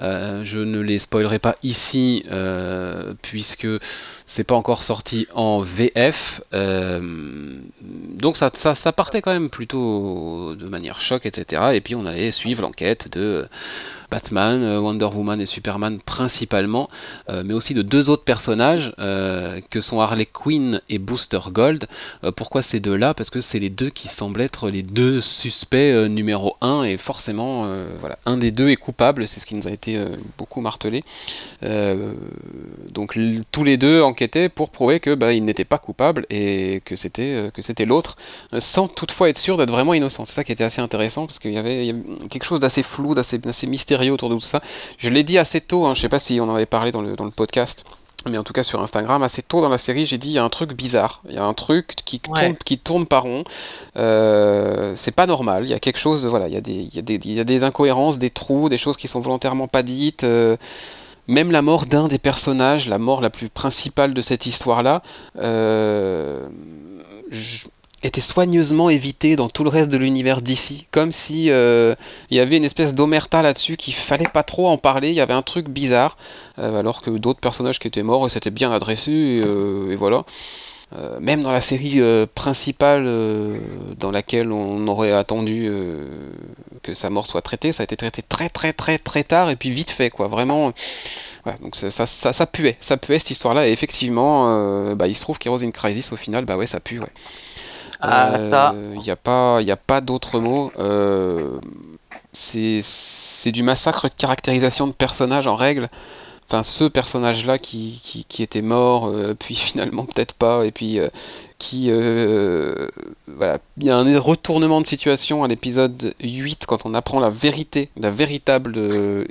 Euh, 0.00 0.42
je 0.42 0.60
ne 0.60 0.80
les 0.80 0.98
spoilerai 0.98 1.38
pas 1.38 1.56
ici, 1.62 2.24
euh, 2.30 3.12
puisque 3.20 3.66
c'est 4.24 4.44
pas 4.44 4.54
encore 4.54 4.82
sorti 4.82 5.26
en 5.34 5.60
VF. 5.60 6.40
donc 6.52 8.38
ça, 8.38 8.50
ça, 8.54 8.74
ça, 8.74 8.92
partait 8.92 9.20
quand 9.20 9.32
même 9.32 9.50
plutôt 9.50 10.54
de 10.54 10.68
manière 10.68 11.02
choc, 11.02 11.26
etc. 11.26 11.72
Et 11.74 11.82
puis 11.82 11.94
on 11.94 12.06
allait 12.06 12.30
suivre 12.30 12.62
l'enquête 12.62 13.12
de 13.12 13.46
Batman, 14.10 14.62
euh, 14.62 14.80
Wonder 14.80 15.06
Woman 15.06 15.40
et 15.40 15.46
Superman 15.46 15.98
principalement, 15.98 16.88
euh, 17.28 17.42
mais 17.44 17.54
aussi 17.54 17.74
de 17.74 17.82
deux 17.82 18.10
autres 18.10 18.24
personnages 18.24 18.92
euh, 18.98 19.60
que 19.70 19.80
sont 19.80 20.00
Harley 20.00 20.26
Quinn 20.26 20.80
et 20.88 20.98
Booster 20.98 21.40
Gold. 21.50 21.86
pourquoi 22.36 22.62
ces 22.62 22.80
deux-là? 22.80 23.14
Parce 23.14 23.30
que 23.30 23.40
c'est 23.40 23.58
les 23.58 23.70
deux 23.70 23.90
qui 23.90 24.08
semblent 24.08 24.40
être 24.40 24.70
les 24.70 24.82
deux 24.82 25.20
suspects 25.20 26.08
numéro 26.08 26.56
1 26.60 26.84
et 26.84 26.96
forcément, 26.96 27.66
voilà, 28.00 28.18
un 28.26 28.36
des 28.36 28.50
deux 28.50 28.68
est 28.68 28.76
coupable, 28.76 29.28
c'est 29.28 29.40
ce 29.40 29.46
qui 29.46 29.54
nous 29.54 29.68
a 29.68 29.70
été 29.70 30.02
beaucoup 30.36 30.60
martelé. 30.60 31.04
donc 31.62 33.18
tous 33.50 33.64
les 33.64 33.76
deux 33.76 34.02
enquêtaient 34.02 34.48
pour 34.48 34.70
prouver 34.70 35.00
que 35.00 35.14
bah, 35.14 35.32
ils 35.32 35.44
n'étaient 35.44 35.64
pas 35.64 35.78
coupables 35.78 36.26
et 36.30 36.82
que 36.84 36.96
c'était 36.96 37.50
que 37.54 37.62
c'était 37.62 37.84
l'autre, 37.84 38.16
sans 38.58 38.88
toutefois 38.88 39.28
être 39.28 39.38
sûr 39.38 39.56
d'être 39.56 39.70
vraiment 39.70 39.94
innocent. 39.94 40.24
C'est 40.24 40.34
ça 40.34 40.44
qui 40.44 40.52
était 40.52 40.64
assez 40.64 40.80
intéressant 40.80 41.26
parce 41.26 41.38
qu'il 41.38 41.52
y, 41.52 41.58
avait 41.58 41.94
quelque 42.30 42.44
chose 42.44 42.60
d'assez 42.60 42.82
flou, 42.82 43.14
d'assez 43.14 43.66
mystérieux 43.66 43.97
autour 44.10 44.28
de 44.28 44.34
tout 44.34 44.40
ça. 44.40 44.60
Je 44.98 45.08
l'ai 45.08 45.22
dit 45.22 45.38
assez 45.38 45.60
tôt, 45.60 45.86
hein, 45.86 45.94
je 45.94 46.00
sais 46.00 46.08
pas 46.08 46.18
si 46.18 46.40
on 46.40 46.44
en 46.44 46.54
avait 46.54 46.66
parlé 46.66 46.92
dans 46.92 47.02
le, 47.02 47.16
dans 47.16 47.24
le 47.24 47.30
podcast, 47.30 47.84
mais 48.26 48.38
en 48.38 48.44
tout 48.44 48.52
cas 48.52 48.62
sur 48.62 48.80
Instagram, 48.82 49.22
assez 49.22 49.42
tôt 49.42 49.60
dans 49.60 49.68
la 49.68 49.78
série, 49.78 50.06
j'ai 50.06 50.18
dit 50.18 50.28
il 50.28 50.34
y 50.34 50.38
a 50.38 50.44
un 50.44 50.48
truc 50.48 50.72
bizarre, 50.72 51.22
il 51.28 51.34
y 51.34 51.38
a 51.38 51.44
un 51.44 51.54
truc 51.54 51.94
qui 52.04 52.20
tourne, 52.20 52.56
qui 52.64 52.78
tourne 52.78 53.06
pas 53.06 53.20
rond, 53.20 53.44
euh, 53.96 54.92
c'est 54.96 55.14
pas 55.14 55.26
normal, 55.26 55.64
il 55.64 55.70
y 55.70 55.74
a 55.74 55.80
quelque 55.80 55.98
chose, 55.98 56.26
voilà, 56.26 56.48
il 56.48 56.54
y, 56.54 56.56
a 56.56 56.60
des, 56.60 56.72
il, 56.72 56.94
y 56.94 56.98
a 56.98 57.02
des, 57.02 57.14
il 57.14 57.32
y 57.32 57.40
a 57.40 57.44
des 57.44 57.62
incohérences, 57.62 58.18
des 58.18 58.30
trous, 58.30 58.68
des 58.68 58.78
choses 58.78 58.96
qui 58.96 59.08
sont 59.08 59.20
volontairement 59.20 59.68
pas 59.68 59.82
dites. 59.82 60.24
Euh, 60.24 60.56
même 61.28 61.50
la 61.50 61.60
mort 61.60 61.84
d'un 61.84 62.08
des 62.08 62.18
personnages, 62.18 62.88
la 62.88 62.98
mort 62.98 63.20
la 63.20 63.28
plus 63.28 63.50
principale 63.50 64.14
de 64.14 64.22
cette 64.22 64.46
histoire-là, 64.46 65.02
euh, 65.36 66.48
était 68.02 68.20
soigneusement 68.20 68.90
évité 68.90 69.36
dans 69.36 69.48
tout 69.48 69.64
le 69.64 69.70
reste 69.70 69.88
de 69.88 69.96
l'univers 69.96 70.40
d'ici, 70.40 70.86
comme 70.90 71.10
si 71.10 71.50
euh, 71.50 71.94
il 72.30 72.36
y 72.36 72.40
avait 72.40 72.56
une 72.56 72.64
espèce 72.64 72.94
d'omerta 72.94 73.42
là-dessus 73.42 73.76
qu'il 73.76 73.94
fallait 73.94 74.28
pas 74.32 74.44
trop 74.44 74.68
en 74.68 74.78
parler, 74.78 75.08
il 75.08 75.14
y 75.14 75.20
avait 75.20 75.34
un 75.34 75.42
truc 75.42 75.68
bizarre, 75.68 76.16
euh, 76.58 76.78
alors 76.78 77.02
que 77.02 77.10
d'autres 77.10 77.40
personnages 77.40 77.78
qui 77.78 77.88
étaient 77.88 78.04
morts 78.04 78.30
s'étaient 78.30 78.50
bien 78.50 78.70
adressés, 78.70 79.10
et, 79.10 79.42
euh, 79.44 79.96
voilà. 79.98 80.24
même 81.20 81.42
dans 81.42 81.50
la 81.50 81.60
série 81.60 82.00
principale 82.34 83.04
dans 83.98 84.10
laquelle 84.10 84.52
on 84.52 84.86
aurait 84.86 85.12
attendu 85.12 85.70
que 86.82 86.94
sa 86.94 87.10
mort 87.10 87.26
soit 87.26 87.42
traitée, 87.42 87.72
ça 87.72 87.82
a 87.82 87.84
été 87.84 87.96
traité 87.96 88.22
très 88.22 88.48
très 88.48 88.72
très 88.72 88.98
très 88.98 89.24
tard 89.24 89.50
et 89.50 89.56
puis 89.56 89.70
vite 89.70 89.90
fait 89.90 90.08
quoi, 90.08 90.28
vraiment. 90.28 90.72
donc 91.60 91.76
ça, 91.76 91.90
ça, 91.90 92.06
ça, 92.06 92.46
puait, 92.46 92.76
ça 92.80 92.96
puait 92.96 93.18
cette 93.18 93.32
histoire-là 93.32 93.68
et 93.68 93.72
effectivement, 93.72 94.94
bah, 94.94 95.08
il 95.08 95.14
se 95.14 95.20
trouve 95.20 95.38
qu'Heroes 95.38 95.62
in 95.62 95.72
Crisis 95.72 96.12
au 96.12 96.16
final, 96.16 96.46
bah 96.46 96.56
ouais, 96.56 96.66
ça 96.66 96.80
pue, 96.80 97.00
ouais. 97.00 97.12
Ah, 98.00 98.38
ça. 98.38 98.74
Il 98.94 99.00
n'y 99.00 99.10
a 99.10 99.16
pas, 99.16 99.60
y 99.62 99.70
a 99.70 99.76
pas 99.76 100.00
d'autre 100.00 100.40
mot. 100.40 100.72
Euh, 100.78 101.58
c'est 102.32 103.52
du 103.52 103.62
massacre 103.62 104.08
de 104.08 104.14
caractérisation 104.14 104.86
de 104.86 104.92
personnages 104.92 105.46
en 105.46 105.56
règle 105.56 105.88
enfin 106.48 106.62
ce 106.62 106.84
personnage 106.84 107.44
là 107.44 107.58
qui, 107.58 108.24
qui, 108.28 108.42
était 108.42 108.62
mort 108.62 109.06
euh, 109.06 109.34
puis 109.38 109.54
finalement 109.54 110.04
peut-être 110.04 110.34
pas 110.34 110.64
et 110.64 110.72
puis 110.72 110.98
euh, 110.98 111.08
euh, 111.74 112.88
il 113.76 113.84
y 113.84 113.90
a 113.90 113.96
un 113.96 114.18
retournement 114.18 114.80
de 114.80 114.86
situation 114.86 115.44
à 115.44 115.48
l'épisode 115.48 116.14
8 116.20 116.66
quand 116.66 116.86
on 116.86 116.94
apprend 116.94 117.20
la 117.20 117.30
vérité 117.30 117.88
la 117.96 118.10
véritable 118.10 118.78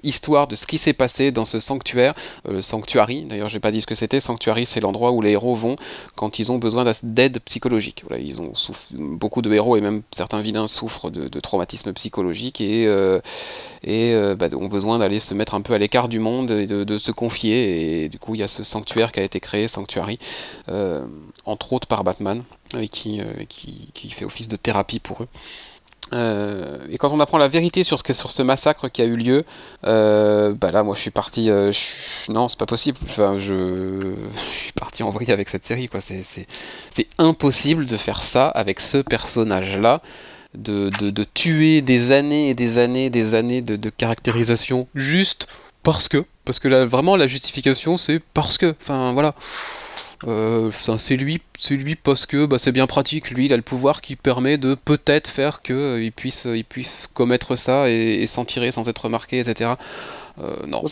histoire 0.04 0.48
de 0.48 0.56
ce 0.56 0.68
qui 0.68 0.78
s'est 0.78 0.94
passé 0.94 1.32
dans 1.32 1.46
ce 1.46 1.60
sanctuaire 1.60 2.14
le 2.48 2.62
sanctuary. 2.62 3.26
D'ailleurs 3.26 3.50
j'ai 3.50 3.60
pas 3.60 3.72
dit 3.72 3.82
ce 3.82 3.88
que 3.88 3.96
c'était. 3.96 4.20
Sanctuary 4.20 4.66
c'est 4.66 4.80
l'endroit 4.80 5.12
où 5.12 5.22
les 5.22 5.32
héros 5.32 5.56
vont 5.56 5.76
quand 6.16 6.40
ils 6.40 6.52
ont 6.52 6.58
besoin 6.58 6.86
d'aide 7.04 7.40
psychologique. 7.46 8.04
Ils 8.20 8.42
ont 8.42 8.54
beaucoup 8.92 9.42
de 9.42 9.54
héros 9.54 9.76
et 9.78 9.82
même 9.82 10.02
certains 10.12 10.42
vilains 10.42 10.68
souffrent 10.68 11.10
de, 11.10 11.28
de 11.28 11.40
traumatisme 11.40 11.94
psychologique 11.94 12.62
et 12.62 12.88
bah, 14.38 14.48
ont 14.56 14.68
besoin 14.68 15.00
d'aller 15.00 15.20
se 15.20 15.34
mettre 15.34 15.54
un 15.56 15.62
peu 15.62 15.74
à 15.74 15.78
l'écart 15.78 16.10
du 16.10 16.20
monde 16.20 16.52
et 16.52 16.68
de, 16.68 16.84
de 16.84 16.98
se 16.98 17.12
confier. 17.12 18.04
Et 18.04 18.10
du 18.10 18.20
coup, 18.20 18.36
il 18.36 18.40
y 18.40 18.44
a 18.44 18.48
ce 18.48 18.64
sanctuaire 18.64 19.12
qui 19.12 19.20
a 19.20 19.24
été 19.24 19.40
créé, 19.40 19.68
Sanctuary, 19.68 20.20
euh, 20.70 21.06
entre 21.46 21.74
autres 21.74 21.88
par 21.88 22.04
Batman, 22.04 22.17
et 22.22 22.76
euh, 22.76 22.80
qui, 23.50 23.90
qui, 23.94 24.10
fait 24.10 24.26
office 24.26 24.48
de 24.48 24.56
thérapie 24.56 25.00
pour 25.00 25.24
eux. 25.24 25.28
Euh, 26.14 26.78
et 26.90 26.98
quand 26.98 27.12
on 27.12 27.20
apprend 27.20 27.38
la 27.38 27.50
vérité 27.50 27.84
sur 27.84 28.00
ce, 28.00 28.42
massacre 28.42 28.88
qui 28.88 29.02
a 29.02 29.06
eu 29.06 29.18
lieu, 29.18 29.46
bah 29.84 30.72
là, 30.72 30.84
moi, 30.84 30.96
je 30.96 31.02
suis 31.02 31.12
parti. 31.12 31.50
non, 32.30 32.48
c'est 32.48 32.60
pas 32.60 32.66
possible. 32.66 32.98
Enfin, 33.06 33.38
je, 33.40 34.16
suis 34.52 34.72
parti 34.74 35.04
en 35.04 35.10
vrille 35.10 35.32
avec 35.32 35.50
cette 35.50 35.66
série. 35.66 35.90
C'est, 36.02 36.48
impossible 37.18 37.86
de 37.86 37.98
faire 37.98 38.24
ça 38.24 38.48
avec 38.48 38.80
ce 38.80 38.98
personnage-là. 38.98 40.00
De, 40.54 41.24
tuer 41.34 41.82
des 41.82 42.12
années 42.12 42.50
et 42.50 42.54
des 42.54 42.78
années, 42.78 43.10
des 43.10 43.34
années 43.34 43.62
de, 43.62 43.76
de 43.76 43.90
caractérisation 43.90 44.88
juste 44.96 45.48
parce 45.88 46.10
que, 46.10 46.26
parce 46.44 46.60
que 46.60 46.68
là, 46.68 46.86
vraiment 46.86 47.16
la 47.16 47.28
justification 47.28 47.96
c'est 47.96 48.20
parce 48.34 48.58
que, 48.58 48.76
enfin 48.82 49.14
voilà. 49.14 49.36
Euh, 50.26 50.72
c'est 50.98 51.16
lui, 51.16 51.42
lui 51.70 51.96
parce 51.96 52.26
que 52.26 52.46
bah, 52.46 52.58
c'est 52.60 52.72
bien 52.72 52.88
pratique. 52.88 53.30
Lui, 53.32 53.46
il 53.46 53.54
a 53.54 53.56
le 53.56 53.62
pouvoir 53.62 54.02
qui 54.02 54.16
permet 54.16 54.58
de 54.58 54.74
peut-être 54.74 55.28
faire 55.28 55.62
que 55.62 55.74
euh, 55.74 56.12
puisse, 56.16 56.46
il 56.46 56.66
puisse 56.66 57.08
commettre 57.14 57.56
ça 57.56 57.90
et, 57.90 58.26
s'en 58.26 58.46
tirer 58.46 58.72
sans 58.72 58.90
être 58.90 59.06
remarqué, 59.06 59.40
etc. 59.40 59.74
Euh, 60.40 60.56
non, 60.68 60.84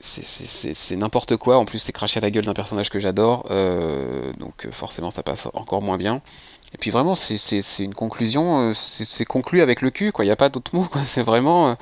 c'est 0.00 0.96
n'importe 0.96 1.36
quoi. 1.36 1.58
En 1.58 1.64
plus, 1.64 1.78
c'est 1.78 1.92
cracher 1.92 2.18
à 2.18 2.20
la 2.20 2.30
gueule 2.30 2.44
d'un 2.44 2.54
personnage 2.54 2.90
que 2.90 3.00
j'adore, 3.00 3.46
euh, 3.50 4.32
donc 4.38 4.68
forcément, 4.70 5.10
ça 5.10 5.22
passe 5.22 5.48
encore 5.54 5.82
moins 5.82 5.98
bien. 5.98 6.20
Et 6.74 6.78
puis 6.78 6.90
vraiment, 6.90 7.14
c'est 7.14 7.60
une 7.78 7.94
conclusion, 7.94 8.72
c'est 8.74 9.24
conclu 9.24 9.62
avec 9.62 9.80
le 9.80 9.90
cul, 9.90 10.12
quoi. 10.12 10.24
Il 10.24 10.28
n'y 10.28 10.32
a 10.32 10.36
pas 10.36 10.48
d'autre 10.48 10.74
mot, 10.74 10.84
quoi. 10.84 11.02
C'est 11.04 11.22
vraiment 11.22 11.76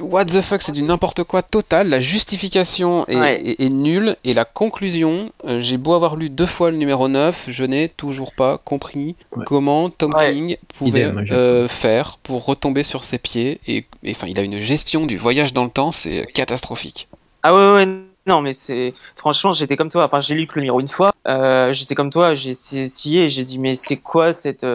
what 0.00 0.24
the 0.26 0.40
fuck, 0.40 0.62
c'est 0.62 0.72
du 0.72 0.82
n'importe 0.82 1.24
quoi 1.24 1.42
total. 1.42 1.88
La 1.88 2.00
justification 2.00 3.06
est, 3.06 3.72
nulle 3.72 4.16
et 4.24 4.34
la 4.34 4.44
conclusion, 4.44 5.30
euh, 5.44 5.60
j'ai 5.60 5.76
beau 5.76 5.94
avoir 5.94 6.16
lu 6.16 6.30
deux 6.30 6.46
fois 6.46 6.70
le 6.70 6.76
numéro 6.76 7.08
9, 7.08 7.46
je 7.48 7.64
n'ai 7.64 7.88
toujours 7.88 8.32
pas 8.32 8.58
compris 8.58 9.16
comment 9.46 9.90
Tom 9.90 10.14
King 10.18 10.56
pouvait 10.76 11.04
euh, 11.04 11.68
faire 11.68 12.18
pour 12.22 12.44
retomber 12.44 12.82
sur 12.82 13.04
ses 13.04 13.18
pieds. 13.18 13.60
Et 13.66 13.86
enfin, 14.08 14.26
il 14.26 14.38
a 14.38 14.42
une 14.42 14.58
gestion 14.58 15.06
du 15.06 15.16
voyage 15.16 15.52
dans 15.52 15.64
le 15.64 15.70
temps, 15.70 15.92
c'est 15.92 16.26
catastrophique. 16.32 17.08
Ah 17.42 17.54
ouais, 17.54 17.74
ouais, 17.74 17.86
non, 18.26 18.40
mais 18.40 18.52
c'est 18.52 18.94
franchement, 19.16 19.52
j'étais 19.52 19.76
comme 19.76 19.90
toi. 19.90 20.04
Enfin, 20.04 20.20
j'ai 20.20 20.34
lu 20.34 20.48
le 20.54 20.60
numéro 20.60 20.80
une 20.80 20.88
fois. 20.88 21.14
Euh, 21.28 21.72
j'étais 21.72 21.94
comme 21.94 22.10
toi. 22.10 22.34
J'ai 22.34 22.50
essayé. 22.50 23.28
J'ai 23.28 23.44
dit, 23.44 23.58
mais 23.58 23.74
c'est 23.74 23.98
quoi 23.98 24.32
cette 24.32 24.66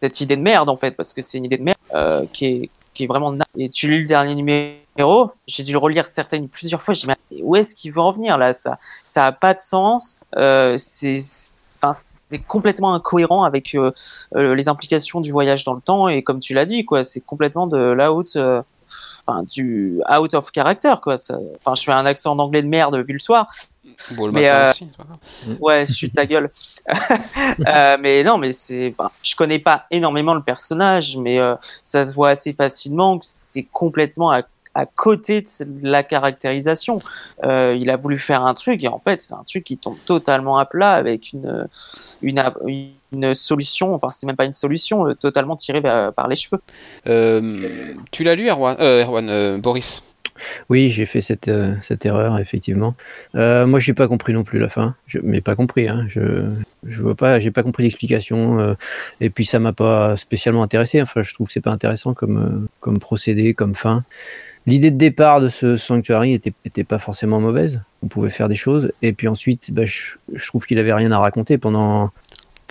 cette 0.00 0.20
idée 0.20 0.36
de 0.36 0.42
merde 0.42 0.68
en 0.68 0.76
fait? 0.76 0.92
Parce 0.92 1.12
que 1.12 1.22
c'est 1.22 1.38
une 1.38 1.44
idée 1.44 1.58
de 1.58 1.64
merde 1.64 2.28
qui 2.32 2.46
est 2.46 2.70
qui 2.94 3.04
est 3.04 3.06
vraiment 3.06 3.36
Et 3.58 3.68
tu 3.68 3.90
lis 3.90 4.00
le 4.00 4.06
dernier 4.06 4.34
numéro, 4.34 5.30
j'ai 5.46 5.62
dû 5.62 5.76
relire 5.76 6.08
certaines 6.08 6.48
plusieurs 6.48 6.82
fois. 6.82 6.94
J'ai 6.94 7.08
dit, 7.30 7.42
où 7.42 7.56
est-ce 7.56 7.74
qu'il 7.74 7.92
veut 7.92 8.00
en 8.00 8.12
venir 8.12 8.38
là? 8.38 8.54
Ça, 8.54 8.78
ça 9.04 9.26
a 9.26 9.32
pas 9.32 9.54
de 9.54 9.60
sens. 9.60 10.18
Euh, 10.36 10.76
c'est 10.78 11.20
c'est 11.92 12.38
complètement 12.38 12.94
incohérent 12.94 13.44
avec 13.44 13.74
euh, 13.74 13.92
euh, 14.36 14.54
les 14.54 14.68
implications 14.68 15.20
du 15.20 15.32
voyage 15.32 15.64
dans 15.64 15.74
le 15.74 15.80
temps 15.80 16.08
et 16.08 16.22
comme 16.22 16.40
tu 16.40 16.54
l'as 16.54 16.64
dit 16.64 16.84
quoi 16.84 17.04
c'est 17.04 17.20
complètement 17.20 17.66
de 17.66 17.76
l'out 17.76 18.36
euh, 18.36 18.62
enfin 19.26 19.42
du 19.44 20.00
out 20.10 20.34
of 20.34 20.50
character 20.54 20.94
quoi. 21.02 21.14
Enfin 21.14 21.74
je 21.74 21.82
fais 21.82 21.92
un 21.92 22.06
accent 22.06 22.36
d'anglais 22.36 22.62
de 22.62 22.68
merde 22.68 22.96
vu 22.96 23.12
le 23.12 23.18
soir. 23.18 23.48
Mais 24.32 24.48
euh, 24.48 24.72
ouais, 25.60 25.86
suis 25.86 26.10
ta 26.10 26.26
gueule. 26.26 26.50
euh, 27.66 27.96
mais 28.00 28.24
non, 28.24 28.38
mais 28.38 28.52
c'est, 28.52 28.94
je 29.22 29.36
connais 29.36 29.58
pas 29.58 29.86
énormément 29.90 30.34
le 30.34 30.42
personnage, 30.42 31.16
mais 31.16 31.38
euh, 31.38 31.54
ça 31.82 32.06
se 32.06 32.14
voit 32.14 32.30
assez 32.30 32.52
facilement 32.52 33.18
que 33.18 33.26
c'est 33.26 33.64
complètement 33.64 34.30
à, 34.30 34.42
à 34.74 34.86
côté 34.86 35.42
de 35.42 35.66
la 35.82 36.02
caractérisation. 36.02 36.98
Euh, 37.44 37.76
il 37.78 37.90
a 37.90 37.96
voulu 37.96 38.18
faire 38.18 38.44
un 38.44 38.54
truc 38.54 38.82
et 38.84 38.88
en 38.88 38.98
fait, 38.98 39.22
c'est 39.22 39.34
un 39.34 39.44
truc 39.46 39.64
qui 39.64 39.76
tombe 39.76 39.96
totalement 40.04 40.58
à 40.58 40.66
plat 40.66 40.92
avec 40.92 41.32
une, 41.32 41.68
une, 42.22 42.42
une 43.12 43.34
solution, 43.34 43.94
enfin, 43.94 44.10
c'est 44.10 44.26
même 44.26 44.36
pas 44.36 44.46
une 44.46 44.52
solution, 44.52 45.06
euh, 45.08 45.14
totalement 45.14 45.56
tirée 45.56 45.80
par 45.82 46.28
les 46.28 46.36
cheveux. 46.36 46.60
Euh, 47.06 47.94
tu 48.10 48.24
l'as 48.24 48.34
lu, 48.34 48.48
Erwan, 48.48 48.76
Erwan 48.78 49.60
Boris? 49.60 50.02
Oui, 50.68 50.88
j'ai 50.90 51.06
fait 51.06 51.20
cette, 51.20 51.48
euh, 51.48 51.76
cette 51.80 52.04
erreur, 52.06 52.38
effectivement. 52.38 52.94
Euh, 53.34 53.66
moi, 53.66 53.78
j'ai 53.78 53.94
pas 53.94 54.08
compris 54.08 54.32
non 54.32 54.42
plus 54.42 54.58
la 54.58 54.68
fin. 54.68 54.96
Je, 55.06 55.18
mais 55.22 55.40
pas 55.40 55.54
compris. 55.54 55.88
Hein. 55.88 56.06
Je, 56.08 56.48
je 56.84 57.02
vois 57.02 57.14
pas, 57.14 57.38
j'ai 57.38 57.50
pas 57.52 57.62
compris 57.62 57.84
l'explication. 57.84 58.58
Euh, 58.58 58.74
et 59.20 59.30
puis, 59.30 59.44
ça 59.44 59.58
m'a 59.58 59.72
pas 59.72 60.16
spécialement 60.16 60.62
intéressé. 60.62 61.00
Enfin, 61.00 61.22
je 61.22 61.32
trouve 61.34 61.46
que 61.46 61.52
c'est 61.52 61.60
pas 61.60 61.70
intéressant 61.70 62.14
comme, 62.14 62.38
euh, 62.38 62.68
comme 62.80 62.98
procédé, 62.98 63.54
comme 63.54 63.74
fin. 63.74 64.02
L'idée 64.66 64.90
de 64.90 64.96
départ 64.96 65.40
de 65.40 65.48
ce 65.48 65.76
Sanctuary 65.76 66.32
était, 66.32 66.84
pas 66.84 66.98
forcément 66.98 67.40
mauvaise. 67.40 67.82
On 68.02 68.08
pouvait 68.08 68.30
faire 68.30 68.48
des 68.48 68.54
choses. 68.54 68.92
Et 69.02 69.12
puis 69.12 69.28
ensuite, 69.28 69.72
bah, 69.72 69.84
je, 69.84 70.16
trouve 70.46 70.64
qu'il 70.64 70.78
avait 70.78 70.92
rien 70.92 71.12
à 71.12 71.18
raconter 71.18 71.58
pendant 71.58 72.10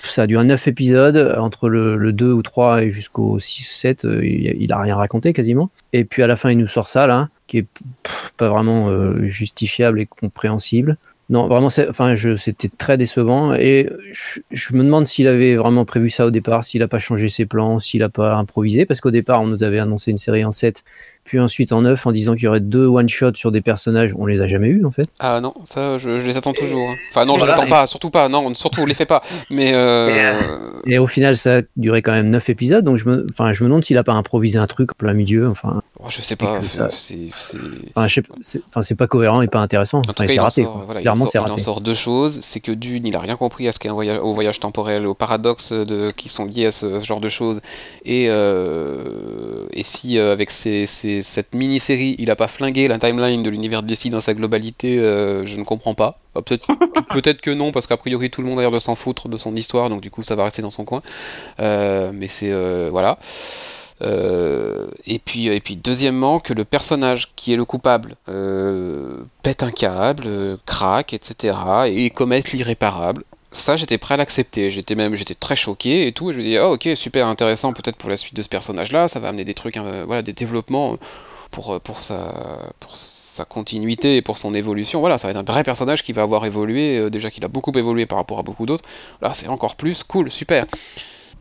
ça 0.06 0.24
a 0.24 0.28
duré 0.28 0.44
9 0.44 0.68
épisodes, 0.68 1.36
entre 1.38 1.70
le, 1.70 1.96
le 1.96 2.12
2 2.12 2.34
ou 2.34 2.42
3 2.42 2.84
et 2.84 2.92
jusqu'au 2.92 3.40
6 3.40 3.64
7, 3.64 4.04
euh, 4.04 4.26
il, 4.26 4.54
il, 4.60 4.74
a 4.74 4.80
rien 4.80 4.98
raconté 4.98 5.32
quasiment. 5.32 5.70
Et 5.94 6.04
puis 6.04 6.22
à 6.24 6.28
la 6.28 6.36
fin, 6.36 6.52
il 6.52 6.58
nous 6.58 6.68
sort 6.68 6.90
ça, 6.90 7.08
là, 7.08 7.30
qui 7.48 7.60
est 7.60 7.68
pas 8.36 8.50
vraiment 8.50 8.90
euh, 8.90 9.26
justifiable 9.28 10.02
et 10.02 10.06
compréhensible. 10.06 10.98
Non, 11.30 11.48
vraiment, 11.48 11.70
c'était 11.70 12.70
très 12.78 12.98
décevant. 12.98 13.54
Et 13.54 13.90
je, 14.12 14.42
je 14.52 14.74
me 14.74 14.84
demande 14.84 15.08
s'il 15.08 15.28
avait 15.28 15.56
vraiment 15.56 15.86
prévu 15.86 16.10
ça 16.10 16.26
au 16.26 16.32
départ, 16.32 16.66
s'il 16.66 16.84
a 16.84 16.90
pas 16.90 17.00
changé 17.00 17.30
ses 17.30 17.46
plans, 17.46 17.80
s'il 17.80 18.04
a 18.04 18.10
pas 18.10 18.36
improvisé, 18.36 18.86
parce 18.86 19.00
qu'au 19.00 19.12
départ, 19.12 19.42
on 19.42 19.48
nous 19.48 19.64
avait 19.64 19.80
annoncé 19.80 20.12
une 20.12 20.18
série 20.18 20.44
en 20.44 20.52
7 20.52 20.84
puis 21.24 21.40
ensuite 21.40 21.72
en 21.72 21.82
neuf 21.82 22.06
en 22.06 22.12
disant 22.12 22.34
qu'il 22.34 22.44
y 22.44 22.48
aurait 22.48 22.60
deux 22.60 22.86
one-shots 22.86 23.36
sur 23.36 23.52
des 23.52 23.62
personnages. 23.62 24.14
On 24.18 24.26
les 24.26 24.42
a 24.42 24.48
jamais 24.48 24.68
eu 24.68 24.86
en 24.86 24.92
fait. 24.92 25.10
Ah 25.20 25.42
non, 25.42 25.54
ça 25.66 25.98
je, 25.98 26.20
je 26.20 26.26
les 26.26 26.38
attends 26.38 26.54
toujours. 26.54 26.90
Hein. 26.90 26.96
Enfin 27.12 27.26
non, 27.26 27.38
je 27.38 27.46
les 27.46 27.52
attends 27.52 27.68
pas, 27.68 27.88
surtout 27.88 28.10
pas. 28.10 28.30
Non, 28.30 28.54
surtout 28.56 28.82
on 28.82 28.86
les 28.86 28.94
fait 28.94 29.06
pas. 29.06 29.24
Mais 29.50 29.74
euh... 29.74 30.10
et, 30.10 30.26
euh, 30.26 30.72
et, 30.86 31.00
au 31.00 31.08
final, 31.08 31.36
ça 31.36 31.58
a 31.58 31.62
duré 31.78 32.02
quand 32.02 32.12
même 32.12 32.30
neuf 32.30 32.50
épisodes, 32.50 32.84
donc 32.84 32.98
je 32.98 33.08
me, 33.08 33.28
enfin, 33.30 33.54
je 33.54 33.64
me 33.64 33.70
demande 33.70 33.84
s'il 33.84 33.98
a 33.98 34.04
pas 34.04 34.14
improvisé 34.14 34.58
un 34.60 34.68
truc 34.68 34.96
plein 34.98 35.14
milieu. 35.14 35.48
Enfin, 35.50 35.82
oh, 36.00 36.06
je 36.10 36.22
sais 36.22 36.36
pas. 36.36 36.62
Ça... 36.64 36.90
C'est, 36.92 37.30
enfin, 37.96 38.82
c'est 38.82 38.96
pas 38.96 39.08
cohérent 39.08 39.42
et 39.42 39.48
pas 39.48 39.60
intéressant. 39.60 40.00
En 40.00 40.10
enfin, 40.10 40.26
il, 40.26 40.32
il 40.32 40.40
raté. 40.40 40.64
Sort, 40.64 40.84
voilà, 40.86 41.02
Clairement, 41.02 41.28
c'est 41.28 41.40
raté. 41.40 41.52
Il 41.52 41.54
en 41.54 41.58
sort 41.58 41.82
deux 41.82 41.94
choses. 41.94 42.40
C'est 42.42 42.60
que 42.60 42.72
d'une, 42.72 43.06
il 43.08 43.16
a 43.16 43.20
rien 43.20 43.36
compris 43.36 43.68
à 43.68 43.72
ce 43.72 43.80
qu'est 43.80 43.90
un 43.90 43.94
voyage, 43.94 44.20
au 44.22 44.34
voyage 44.34 44.60
temporel, 44.60 45.06
aux 45.06 45.14
paradoxes 45.14 45.72
de, 45.72 46.12
qui 46.12 46.30
sont 46.30 46.46
liés 46.46 46.68
à 46.68 46.72
ce, 46.72 47.00
ce 47.00 47.06
genre 47.06 47.22
de 47.22 47.30
choses. 47.30 47.62
Et, 48.06 48.28
euh, 48.30 49.66
et 49.74 49.84
si 49.84 50.18
euh, 50.18 50.32
avec 50.32 50.52
ces, 50.52 50.86
ces, 50.86 51.13
cette 51.22 51.54
mini-série 51.54 52.16
il 52.20 52.32
a 52.32 52.36
pas 52.36 52.48
flingué 52.48 52.88
la 52.88 53.00
timeline 53.00 53.44
de 53.44 53.50
l'univers 53.50 53.84
DC 53.84 54.10
dans 54.10 54.22
sa 54.22 54.34
globalité, 54.34 55.00
euh, 55.00 55.46
je 55.46 55.58
ne 55.58 55.64
comprends 55.64 55.96
pas. 55.96 56.20
Peut-être 56.34 56.68
peut 57.12 57.22
que 57.22 57.52
non, 57.52 57.72
parce 57.72 57.88
qu'a 57.88 57.98
priori 57.98 58.30
tout 58.30 58.42
le 58.42 58.48
monde 58.48 58.60
a 58.60 58.62
l'air 58.62 58.72
de 58.72 58.80
s'en 58.80 58.96
foutre 58.96 59.30
de 59.30 59.38
son 59.38 59.56
histoire, 59.56 59.90
donc 59.90 60.02
du 60.02 60.10
coup 60.10 60.24
ça 60.24 60.36
va 60.36 60.46
rester 60.46 60.62
dans 60.62 60.72
son 60.72 60.86
coin. 60.86 61.02
Euh, 61.60 62.12
mais 62.14 62.28
c'est 62.28 62.52
euh, 62.52 62.90
voilà. 62.92 63.20
Et 65.06 65.20
puis 65.24 65.48
et 65.48 65.62
puis 65.62 65.78
deuxièmement 65.78 66.42
que 66.42 66.54
le 66.54 66.66
personnage 66.66 67.30
qui 67.38 67.54
est 67.54 67.56
le 67.56 67.64
coupable 67.64 68.16
pète 69.44 69.64
un 69.64 69.72
câble, 69.72 70.58
craque, 70.66 71.14
etc. 71.14 71.56
et 71.88 72.10
commette 72.10 72.52
l'irréparable. 72.52 73.24
Ça, 73.54 73.76
j'étais 73.76 73.98
prêt 73.98 74.16
à 74.16 74.18
l'accepter. 74.18 74.70
J'étais 74.70 74.96
même, 74.96 75.16
j'étais 75.16 75.36
très 75.36 75.56
choqué 75.56 76.08
et 76.08 76.12
tout. 76.12 76.32
Et 76.32 76.34
je 76.34 76.40
me 76.40 76.44
dis, 76.44 76.58
oh, 76.60 76.74
ok, 76.74 76.90
super 76.96 77.28
intéressant, 77.28 77.72
peut-être 77.72 77.96
pour 77.96 78.10
la 78.10 78.18
suite 78.18 78.36
de 78.36 78.42
ce 78.42 78.50
personnage-là, 78.50 79.08
ça 79.08 79.20
va 79.20 79.30
amener 79.30 79.46
des 79.46 79.54
trucs, 79.54 79.78
voilà, 79.78 80.22
des 80.22 80.34
développements 80.34 80.98
pour, 81.52 81.80
pour, 81.80 82.02
sa, 82.02 82.74
pour 82.80 82.96
sa 83.34 83.46
continuité 83.46 84.18
et 84.18 84.22
pour 84.22 84.38
son 84.38 84.54
évolution. 84.54 85.00
Voilà, 85.00 85.18
ça 85.18 85.28
va 85.28 85.32
être 85.32 85.38
un 85.38 85.52
vrai 85.52 85.64
personnage 85.64 86.04
qui 86.04 86.14
va 86.14 86.22
avoir 86.22 86.46
évolué, 86.46 86.98
euh, 86.98 87.10
déjà 87.10 87.32
qu'il 87.32 87.44
a 87.46 87.48
beaucoup 87.48 87.72
évolué 87.78 88.06
par 88.06 88.18
rapport 88.18 88.40
à 88.40 88.44
beaucoup 88.44 88.66
d'autres. 88.66 88.84
Là, 89.22 89.34
c'est 89.34 89.48
encore 89.48 89.76
plus 89.76 90.04
cool, 90.04 90.30
super. 90.30 90.66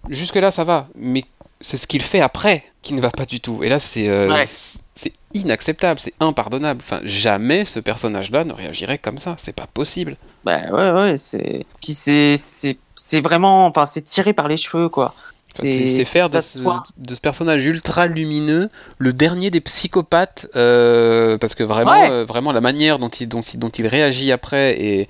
Jusque-là, 0.09 0.51
ça 0.51 0.65
va, 0.65 0.89
mais 0.95 1.25
c'est 1.61 1.77
ce 1.77 1.87
qu'il 1.87 2.03
fait 2.03 2.21
après 2.21 2.65
qui 2.83 2.95
ne 2.95 3.01
va 3.01 3.11
pas 3.11 3.27
du 3.27 3.41
tout. 3.41 3.63
Et 3.63 3.69
là, 3.69 3.79
c'est 3.79 4.09
euh, 4.09 4.33
ouais. 4.33 4.45
c'est 4.47 5.13
inacceptable, 5.35 6.01
c'est 6.01 6.15
impardonnable. 6.19 6.81
Enfin, 6.83 7.01
jamais 7.05 7.65
ce 7.65 7.79
personnage-là 7.79 8.45
ne 8.45 8.53
réagirait 8.53 8.99
comme 8.99 9.19
ça. 9.19 9.37
C'est 9.39 9.55
pas 9.55 9.67
possible. 9.67 10.17
Bah 10.45 10.61
ouais, 10.71 10.91
ouais, 10.93 11.19
c'est. 11.19 11.67
Puis 11.81 11.95
c'est 11.95 12.37
c'est 13.03 13.21
vraiment, 13.21 13.67
enfin, 13.67 13.87
c'est 13.87 14.03
tiré 14.03 14.33
par 14.33 14.49
les 14.49 14.57
cheveux, 14.57 14.89
quoi. 14.89 15.15
C'est 15.55 16.05
faire 16.05 16.31
de 16.31 16.41
ce, 16.41 16.59
de 16.97 17.15
ce, 17.15 17.21
personnage 17.21 17.67
ultra 17.67 18.07
lumineux 18.07 18.71
le 18.97 19.13
dernier 19.13 19.51
des 19.51 19.61
psychopathes, 19.61 20.49
euh, 20.57 21.37
parce 21.37 21.55
que 21.55 21.63
vraiment, 21.63 21.93
ouais. 21.93 22.11
euh, 22.11 22.25
vraiment 22.25 22.53
la 22.53 22.63
manière 22.63 22.99
dont 22.99 23.11
il, 23.11 23.29
dont, 23.29 23.41
dont 23.57 23.69
il 23.69 23.87
réagit 23.87 24.33
après 24.33 24.81
et, 24.81 25.09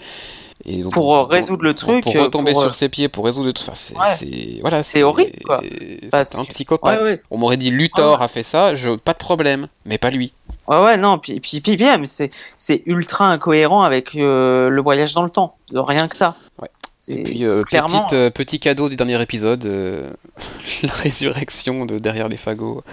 et 0.64 0.82
donc, 0.82 0.92
pour 0.92 1.28
résoudre 1.28 1.62
le 1.62 1.74
truc, 1.74 2.02
pour 2.02 2.14
retomber 2.14 2.52
pour... 2.52 2.62
sur 2.62 2.74
ses 2.74 2.88
pieds, 2.88 3.08
pour 3.08 3.24
résoudre 3.24 3.46
le 3.46 3.52
truc, 3.52 3.68
enfin, 3.68 3.76
c'est 3.76 4.24
ouais. 4.24 4.60
voilà, 4.62 4.82
c'est 4.82 5.04
horrible 5.04 5.38
quoi. 5.44 5.62
C'est 6.10 6.38
un 6.38 6.44
psychopathe. 6.44 7.02
Ouais, 7.02 7.20
On 7.30 7.38
m'aurait 7.38 7.56
dit 7.56 7.70
Luthor 7.70 8.20
a 8.20 8.26
fait 8.26 8.42
ça, 8.42 8.74
je 8.74 8.90
pas 8.96 9.12
de 9.12 9.18
problème, 9.18 9.68
mais 9.84 9.98
pas 9.98 10.10
lui. 10.10 10.32
Ouais 10.68 10.78
ouais 10.78 10.96
non 10.96 11.18
puis 11.18 11.40
puis, 11.40 11.60
puis 11.60 11.76
bien 11.76 12.00
c'est 12.06 12.30
c'est 12.56 12.82
ultra 12.86 13.28
incohérent 13.28 13.82
avec 13.82 14.14
euh, 14.14 14.68
le 14.68 14.80
voyage 14.80 15.12
dans 15.14 15.24
le 15.24 15.30
temps, 15.30 15.56
rien 15.72 16.06
que 16.08 16.16
ça. 16.16 16.36
Ouais. 16.60 16.68
Et 17.08 17.24
puis, 17.24 17.44
euh, 17.44 17.64
clairement... 17.64 18.04
petite, 18.04 18.12
euh, 18.12 18.30
petit 18.30 18.60
cadeau 18.60 18.88
du 18.88 18.94
dernier 18.94 19.20
épisode, 19.20 19.64
la 20.82 20.92
résurrection 20.92 21.84
de 21.84 21.98
Derrière 21.98 22.28
les 22.28 22.36
fagots. 22.36 22.84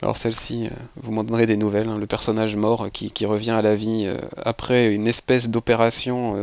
Alors 0.00 0.16
celle-ci, 0.16 0.70
vous 0.96 1.10
m'en 1.10 1.24
donnerez 1.24 1.46
des 1.46 1.56
nouvelles. 1.56 1.88
Hein, 1.88 1.98
le 1.98 2.06
personnage 2.06 2.54
mort 2.54 2.88
qui, 2.92 3.10
qui, 3.10 3.26
revient 3.26 3.50
à 3.50 3.62
la 3.62 3.74
vie 3.74 4.08
après 4.44 4.92
une 4.92 5.08
espèce 5.08 5.48
d'opération 5.48 6.36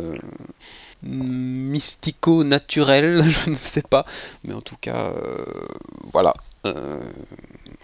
mystico-naturelle, 1.03 3.23
je 3.29 3.51
ne 3.51 3.55
sais 3.55 3.81
pas. 3.81 4.05
Mais 4.43 4.53
en 4.53 4.61
tout 4.61 4.75
cas, 4.79 5.13
voilà. 6.11 6.33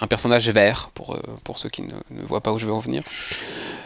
Un 0.01 0.07
personnage 0.07 0.49
vert, 0.49 0.89
pour, 0.93 1.17
pour 1.43 1.57
ceux 1.57 1.69
qui 1.69 1.81
ne, 1.81 1.93
ne, 2.11 2.25
voient 2.27 2.41
pas 2.41 2.51
où 2.51 2.57
je 2.57 2.65
veux 2.65 2.73
en 2.73 2.79
venir. 2.79 3.03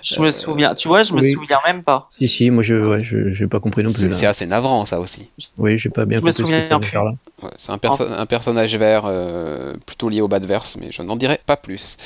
Je 0.01 0.19
me 0.19 0.31
souviens, 0.31 0.73
tu 0.73 0.87
vois, 0.87 1.03
je 1.03 1.13
me 1.13 1.21
oui. 1.21 1.33
souviens 1.33 1.59
même 1.65 1.83
pas. 1.83 2.09
Si, 2.17 2.27
si, 2.27 2.49
moi 2.49 2.63
je 2.63 2.73
ouais, 2.73 3.03
je, 3.03 3.45
pas 3.45 3.59
compris 3.59 3.83
non 3.83 3.91
plus. 3.91 4.11
C'est 4.13 4.25
assez 4.25 4.45
navrant 4.45 4.85
ça 4.85 4.99
aussi. 4.99 5.29
Oui, 5.57 5.77
j'ai 5.77 5.89
pas 5.89 6.05
bien 6.05 6.17
je 6.17 6.21
compris 6.21 6.41
me 6.41 6.45
souviens 6.45 6.63
ce 6.63 6.69
que 6.69 6.85
ça 6.91 7.03
là. 7.03 7.13
Ouais, 7.43 7.49
c'est 7.57 7.71
un, 7.71 7.77
perso 7.77 8.05
un, 8.07 8.25
personnage 8.25 8.75
vert 8.75 9.03
euh, 9.05 9.75
plutôt 9.85 10.09
lié 10.09 10.21
au 10.21 10.27
bas 10.27 10.39
de 10.39 10.47
verse, 10.47 10.77
mais 10.79 10.91
je 10.91 11.01
n'en 11.01 11.15
dirai 11.15 11.39
pas 11.45 11.57
plus. 11.57 11.97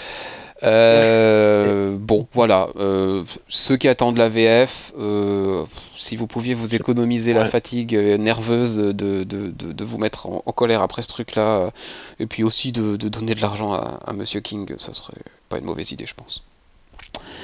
Euh, 0.63 1.97
bon, 1.99 2.27
voilà. 2.33 2.69
Euh, 2.77 3.23
ceux 3.47 3.77
qui 3.77 3.87
attendent 3.87 4.17
la 4.17 4.29
VF, 4.29 4.93
euh, 4.97 5.65
si 5.95 6.15
vous 6.15 6.27
pouviez 6.27 6.53
vous 6.53 6.73
économiser 6.75 7.33
la 7.33 7.45
fatigue 7.45 7.95
nerveuse 7.95 8.77
de, 8.77 8.91
de, 8.91 9.23
de, 9.23 9.71
de 9.71 9.83
vous 9.83 9.97
mettre 9.97 10.27
en, 10.27 10.43
en, 10.45 10.51
colère 10.51 10.81
après 10.81 11.01
ce 11.01 11.09
truc-là, 11.09 11.71
et 12.19 12.25
puis 12.25 12.43
aussi 12.43 12.71
de, 12.71 12.95
donner 12.95 13.35
de 13.35 13.41
l'argent 13.41 13.73
à, 13.73 13.99
à 14.05 14.13
Monsieur 14.13 14.39
King, 14.39 14.73
ça 14.77 14.93
serait 14.93 15.13
pas 15.49 15.57
une 15.57 15.65
mauvaise 15.65 15.91
idée, 15.91 16.05
je 16.05 16.15
pense. 16.15 16.43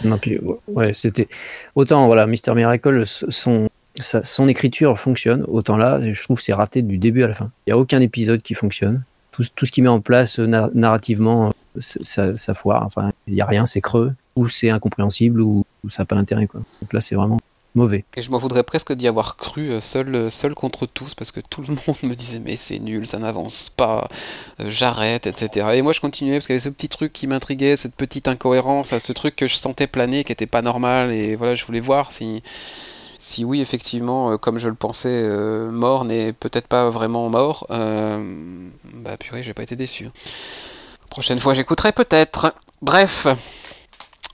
Non, 0.03 0.17
puis 0.17 0.39
ouais, 0.67 0.93
c'était 0.93 1.27
autant 1.75 2.05
voilà, 2.07 2.25
Mister 2.25 2.53
Miracle, 2.53 3.03
son 3.05 3.69
sa, 3.99 4.23
son 4.23 4.47
écriture 4.47 4.97
fonctionne, 4.97 5.43
autant 5.47 5.77
là, 5.77 5.99
je 6.01 6.23
trouve 6.23 6.39
c'est 6.39 6.53
raté 6.53 6.81
du 6.81 6.97
début 6.97 7.23
à 7.23 7.27
la 7.27 7.33
fin. 7.33 7.51
Il 7.67 7.71
y 7.71 7.73
a 7.73 7.77
aucun 7.77 7.99
épisode 8.01 8.41
qui 8.41 8.53
fonctionne. 8.53 9.03
Tout, 9.31 9.43
tout 9.55 9.65
ce 9.65 9.71
qui 9.71 9.81
met 9.81 9.89
en 9.89 10.01
place 10.01 10.39
nar 10.39 10.69
narrativement, 10.73 11.51
ça, 11.79 12.37
ça 12.37 12.53
foire. 12.53 12.83
Enfin, 12.85 13.11
il 13.27 13.35
y 13.35 13.41
a 13.41 13.45
rien, 13.45 13.65
c'est 13.65 13.81
creux, 13.81 14.13
ou 14.35 14.47
c'est 14.47 14.69
incompréhensible, 14.69 15.41
ou, 15.41 15.65
ça 15.89 16.03
n'a 16.03 16.05
pas 16.05 16.15
d'intérêt. 16.15 16.47
Donc 16.53 16.93
là, 16.93 17.01
c'est 17.01 17.15
vraiment 17.15 17.37
mauvais. 17.75 18.03
Et 18.15 18.21
je 18.21 18.31
m'en 18.31 18.39
voudrais 18.39 18.63
presque 18.63 18.93
d'y 18.93 19.07
avoir 19.07 19.37
cru 19.37 19.79
seul, 19.79 20.31
seul 20.31 20.55
contre 20.55 20.85
tous, 20.85 21.13
parce 21.13 21.31
que 21.31 21.39
tout 21.39 21.61
le 21.61 21.67
monde 21.87 21.97
me 22.03 22.15
disait 22.15 22.39
mais 22.39 22.55
c'est 22.55 22.79
nul, 22.79 23.05
ça 23.05 23.19
n'avance 23.19 23.69
pas, 23.69 24.09
euh, 24.59 24.69
j'arrête, 24.69 25.27
etc. 25.27 25.67
Et 25.75 25.81
moi 25.81 25.93
je 25.93 26.01
continuais 26.01 26.37
parce 26.37 26.47
qu'il 26.47 26.55
y 26.55 26.57
avait 26.57 26.63
ce 26.63 26.69
petit 26.69 26.89
truc 26.89 27.13
qui 27.13 27.27
m'intriguait, 27.27 27.77
cette 27.77 27.95
petite 27.95 28.27
incohérence, 28.27 28.97
ce 28.97 29.13
truc 29.13 29.35
que 29.35 29.47
je 29.47 29.55
sentais 29.55 29.87
planer, 29.87 30.23
qui 30.23 30.31
était 30.31 30.47
pas 30.47 30.61
normal, 30.61 31.11
et 31.11 31.35
voilà, 31.35 31.55
je 31.55 31.65
voulais 31.65 31.79
voir 31.79 32.11
si, 32.11 32.41
si 33.29 33.45
oui, 33.45 33.61
effectivement, 33.61 34.31
euh, 34.31 34.37
comme 34.37 34.57
je 34.57 34.67
le 34.69 34.73
pensais, 34.73 35.21
euh, 35.23 35.69
mort 35.69 36.03
n'est 36.03 36.33
peut-être 36.33 36.67
pas 36.67 36.89
vraiment 36.89 37.29
mort. 37.29 37.67
Euh, 37.69 38.67
bah 38.95 39.17
purée, 39.17 39.43
j'ai 39.43 39.53
pas 39.53 39.61
été 39.61 39.75
déçu. 39.75 40.09
Prochaine 41.11 41.39
fois 41.39 41.53
j'écouterai 41.53 41.91
peut-être. 41.91 42.53
Bref. 42.81 43.27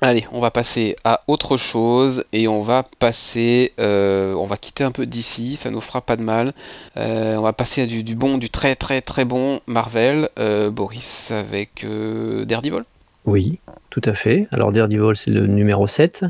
Allez, 0.01 0.27
on 0.31 0.39
va 0.39 0.49
passer 0.51 0.95
à 1.03 1.21
autre 1.27 1.57
chose 1.57 2.25
et 2.31 2.47
on 2.47 2.61
va 2.61 2.83
passer, 2.83 3.73
on 3.77 4.45
va 4.45 4.57
quitter 4.57 4.83
un 4.83 4.91
peu 4.91 5.05
d'ici, 5.05 5.55
ça 5.55 5.71
nous 5.71 5.79
fera 5.79 6.01
pas 6.01 6.17
de 6.17 6.21
mal. 6.21 6.53
On 6.95 7.41
va 7.41 7.53
passer 7.53 7.81
à 7.83 7.85
du, 7.85 8.15
bon, 8.15 8.37
du 8.37 8.49
très 8.49 8.75
très 8.75 9.01
très 9.01 9.23
bon 9.23 9.61
Marvel. 9.67 10.29
Boris 10.71 11.31
avec 11.31 11.85
Daredevil. 11.85 12.83
Oui, 13.25 13.59
tout 13.89 14.01
à 14.05 14.13
fait. 14.13 14.47
Alors 14.51 14.71
Daredevil, 14.71 15.15
c'est 15.15 15.31
le 15.31 15.47
numéro 15.47 15.87
7. 15.87 16.25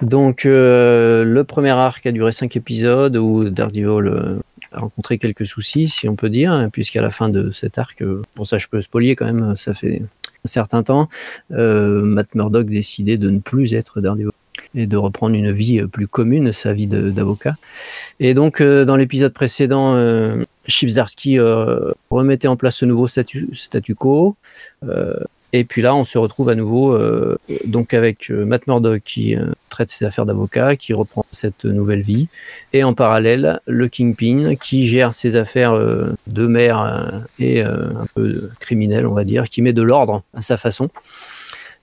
Donc 0.00 0.42
le 0.44 1.42
premier 1.42 1.70
arc 1.70 2.06
a 2.06 2.12
duré 2.12 2.32
5 2.32 2.56
épisodes 2.56 3.16
où 3.16 3.48
Daredevil 3.48 4.40
a 4.72 4.80
rencontré 4.80 5.18
quelques 5.18 5.46
soucis, 5.46 5.88
si 5.88 6.08
on 6.08 6.16
peut 6.16 6.30
dire, 6.30 6.68
puisqu'à 6.72 7.02
la 7.02 7.10
fin 7.10 7.28
de 7.28 7.50
cet 7.50 7.78
arc, 7.78 8.02
pour 8.34 8.46
ça 8.46 8.58
je 8.58 8.68
peux 8.68 8.80
spolier 8.80 9.14
quand 9.16 9.26
même, 9.26 9.54
ça 9.54 9.74
fait 9.74 10.02
un 10.44 10.48
certain 10.48 10.82
temps, 10.82 11.08
Matt 11.50 12.34
Murdock 12.34 12.66
décidait 12.66 13.18
de 13.18 13.30
ne 13.30 13.38
plus 13.38 13.74
être 13.74 14.00
Daredevil 14.00 14.30
et 14.74 14.86
de 14.86 14.96
reprendre 14.96 15.36
une 15.36 15.50
vie 15.52 15.82
plus 15.82 16.08
commune, 16.08 16.52
sa 16.52 16.72
vie 16.72 16.86
d'avocat. 16.86 17.56
Et 18.20 18.34
donc, 18.34 18.62
dans 18.62 18.96
l'épisode 18.96 19.32
précédent, 19.32 19.94
euh, 19.94 20.42
remettait 22.10 22.48
en 22.48 22.56
place 22.56 22.76
ce 22.76 22.84
nouveau 22.84 23.06
statu, 23.06 23.48
statu 23.52 23.94
quo. 23.94 24.36
Et 25.54 25.64
puis 25.64 25.82
là, 25.82 25.94
on 25.94 26.04
se 26.04 26.16
retrouve 26.16 26.48
à 26.48 26.54
nouveau 26.54 26.94
euh, 26.94 27.38
donc 27.66 27.92
avec 27.92 28.30
euh, 28.30 28.46
Matt 28.46 28.66
Murdock 28.66 29.02
qui 29.04 29.36
euh, 29.36 29.52
traite 29.68 29.90
ses 29.90 30.06
affaires 30.06 30.24
d'avocat, 30.24 30.76
qui 30.76 30.94
reprend 30.94 31.26
cette 31.30 31.66
nouvelle 31.66 32.00
vie, 32.00 32.28
et 32.72 32.84
en 32.84 32.94
parallèle 32.94 33.60
le 33.66 33.88
Kingpin 33.88 34.54
qui 34.56 34.88
gère 34.88 35.12
ses 35.12 35.36
affaires 35.36 35.74
de 35.74 36.46
maire 36.46 37.24
et 37.38 37.62
un 37.62 38.06
peu 38.14 38.50
criminel, 38.60 39.06
on 39.06 39.14
va 39.14 39.24
dire, 39.24 39.44
qui 39.44 39.62
met 39.62 39.72
de 39.72 39.82
l'ordre 39.82 40.22
à 40.34 40.42
sa 40.42 40.56
façon. 40.56 40.90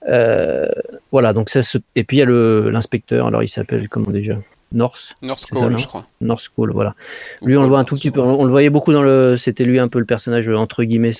voilà, 0.06 1.32
donc 1.32 1.50
ça 1.50 1.62
se... 1.62 1.78
et 1.94 2.04
puis 2.04 2.18
il 2.18 2.20
y 2.20 2.22
a 2.22 2.70
l'inspecteur. 2.70 3.26
Alors 3.26 3.42
il 3.42 3.48
s'appelle 3.48 3.88
comment 3.88 4.10
déjà? 4.10 4.36
North. 4.72 5.14
North 5.22 5.46
Cole, 5.46 5.78
je 5.78 5.86
crois. 5.86 6.06
North 6.20 6.48
Cole, 6.54 6.72
voilà. 6.72 6.94
Lui, 7.42 7.56
on 7.56 7.62
le 7.62 7.68
voit 7.68 7.80
un 7.80 7.84
tout 7.84 7.96
petit 7.96 8.10
peu. 8.10 8.20
On, 8.20 8.44
le 8.44 8.50
voyait 8.50 8.70
beaucoup 8.70 8.92
dans 8.92 9.02
le. 9.02 9.36
C'était 9.36 9.64
lui 9.64 9.78
un 9.78 9.88
peu 9.88 9.98
le 9.98 10.04
personnage, 10.04 10.48
entre 10.48 10.84
guillemets, 10.84 11.10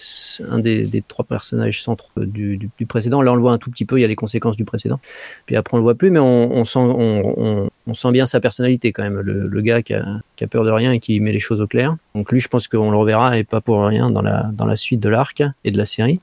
un 0.49 0.61
des, 0.61 0.87
des 0.87 1.03
trois 1.03 1.25
personnages 1.25 1.83
centres 1.83 2.11
du, 2.17 2.57
du, 2.57 2.71
du, 2.79 2.87
précédent. 2.87 3.23
Là, 3.23 3.33
on 3.33 3.35
le 3.35 3.41
voit 3.41 3.53
un 3.53 3.59
tout 3.59 3.71
petit 3.71 3.85
peu, 3.85 3.99
il 3.99 4.03
y 4.03 4.05
a 4.05 4.09
les 4.09 4.17
conséquences 4.17 4.57
du 4.57 4.65
précédent. 4.65 5.01
Puis 5.47 5.57
après, 5.57 5.75
on 5.75 5.79
le 5.79 5.83
voit 5.83 5.97
plus, 5.97 6.11
mais 6.11 6.21
on, 6.21 6.53
on 6.53 6.65
sent, 6.65 6.79
on, 6.79 7.69
on, 7.87 7.95
sent 7.95 8.13
bien 8.13 8.27
sa 8.27 8.41
personnalité 8.41 8.93
quand 8.93 9.03
même. 9.03 9.21
Le, 9.21 9.49
le 9.49 9.61
gars 9.63 9.83
qui 9.83 9.95
a, 9.95 10.21
qui 10.37 10.45
a, 10.45 10.47
peur 10.47 10.65
de 10.65 10.71
rien 10.71 10.93
et 10.93 11.01
qui 11.01 11.19
met 11.19 11.33
les 11.33 11.41
choses 11.41 11.61
au 11.61 11.67
clair. 11.67 11.97
Donc 12.15 12.31
lui, 12.31 12.39
je 12.39 12.49
pense 12.49 12.69
qu'on 12.69 12.91
le 12.91 12.97
reverra 12.97 13.37
et 13.37 13.45
pas 13.45 13.61
pour 13.61 13.85
rien 13.85 14.11
dans 14.11 14.23
la, 14.23 14.51
dans 14.53 14.67
la 14.67 14.77
suite 14.77 15.01
de 15.01 15.09
l'arc 15.09 15.43
et 15.65 15.71
de 15.73 15.79
la 15.79 15.85
série. 15.85 16.21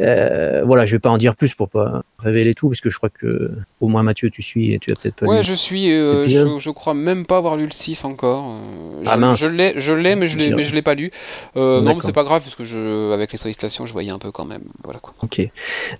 Euh, 0.00 0.62
voilà, 0.64 0.84
je 0.84 0.96
vais 0.96 1.00
pas 1.00 1.10
en 1.10 1.18
dire 1.18 1.34
plus 1.34 1.54
pour 1.54 1.70
pas 1.70 2.02
révéler 2.18 2.54
tout, 2.54 2.68
parce 2.68 2.80
que 2.80 2.90
je 2.90 2.96
crois 2.96 3.10
que 3.10 3.52
au 3.80 3.88
moins 3.88 4.02
Mathieu, 4.02 4.30
tu 4.30 4.42
suis 4.42 4.72
et 4.72 4.78
tu 4.78 4.92
as 4.92 4.96
peut-être 4.96 5.16
pas 5.16 5.26
Ouais, 5.26 5.42
je 5.42 5.54
suis. 5.54 5.92
Euh, 5.92 6.26
je, 6.58 6.70
crois 6.70 6.94
même 6.94 7.26
pas 7.26 7.36
avoir 7.36 7.56
lu 7.56 7.64
le 7.64 7.72
6 7.72 8.04
encore. 8.04 8.44
Euh, 8.50 9.04
ah 9.06 9.16
mince. 9.16 9.40
Je 9.40 9.48
l'ai, 9.48 9.74
je 9.76 9.92
l'ai, 9.92 10.16
mais 10.16 10.26
je 10.26 10.38
l'ai, 10.38 10.50
mais 10.50 10.62
je 10.62 10.74
l'ai 10.74 10.82
pas 10.82 10.94
lu. 10.94 11.10
Euh, 11.56 11.80
non, 11.80 11.94
mais 11.94 12.00
c'est 12.00 12.12
pas 12.12 12.24
grave 12.24 12.42
parce 12.42 12.56
que 12.56 12.64
je, 12.64 13.12
avec 13.12 13.32
les 13.32 13.38
sollicitations, 13.38 13.86
je 13.86 13.92
voyais 13.92 14.10
un 14.10 14.18
peu 14.18 14.30
quand 14.30 14.44
même. 14.44 14.62
Voilà 14.84 15.00
quoi. 15.00 15.14
Ok. 15.22 15.40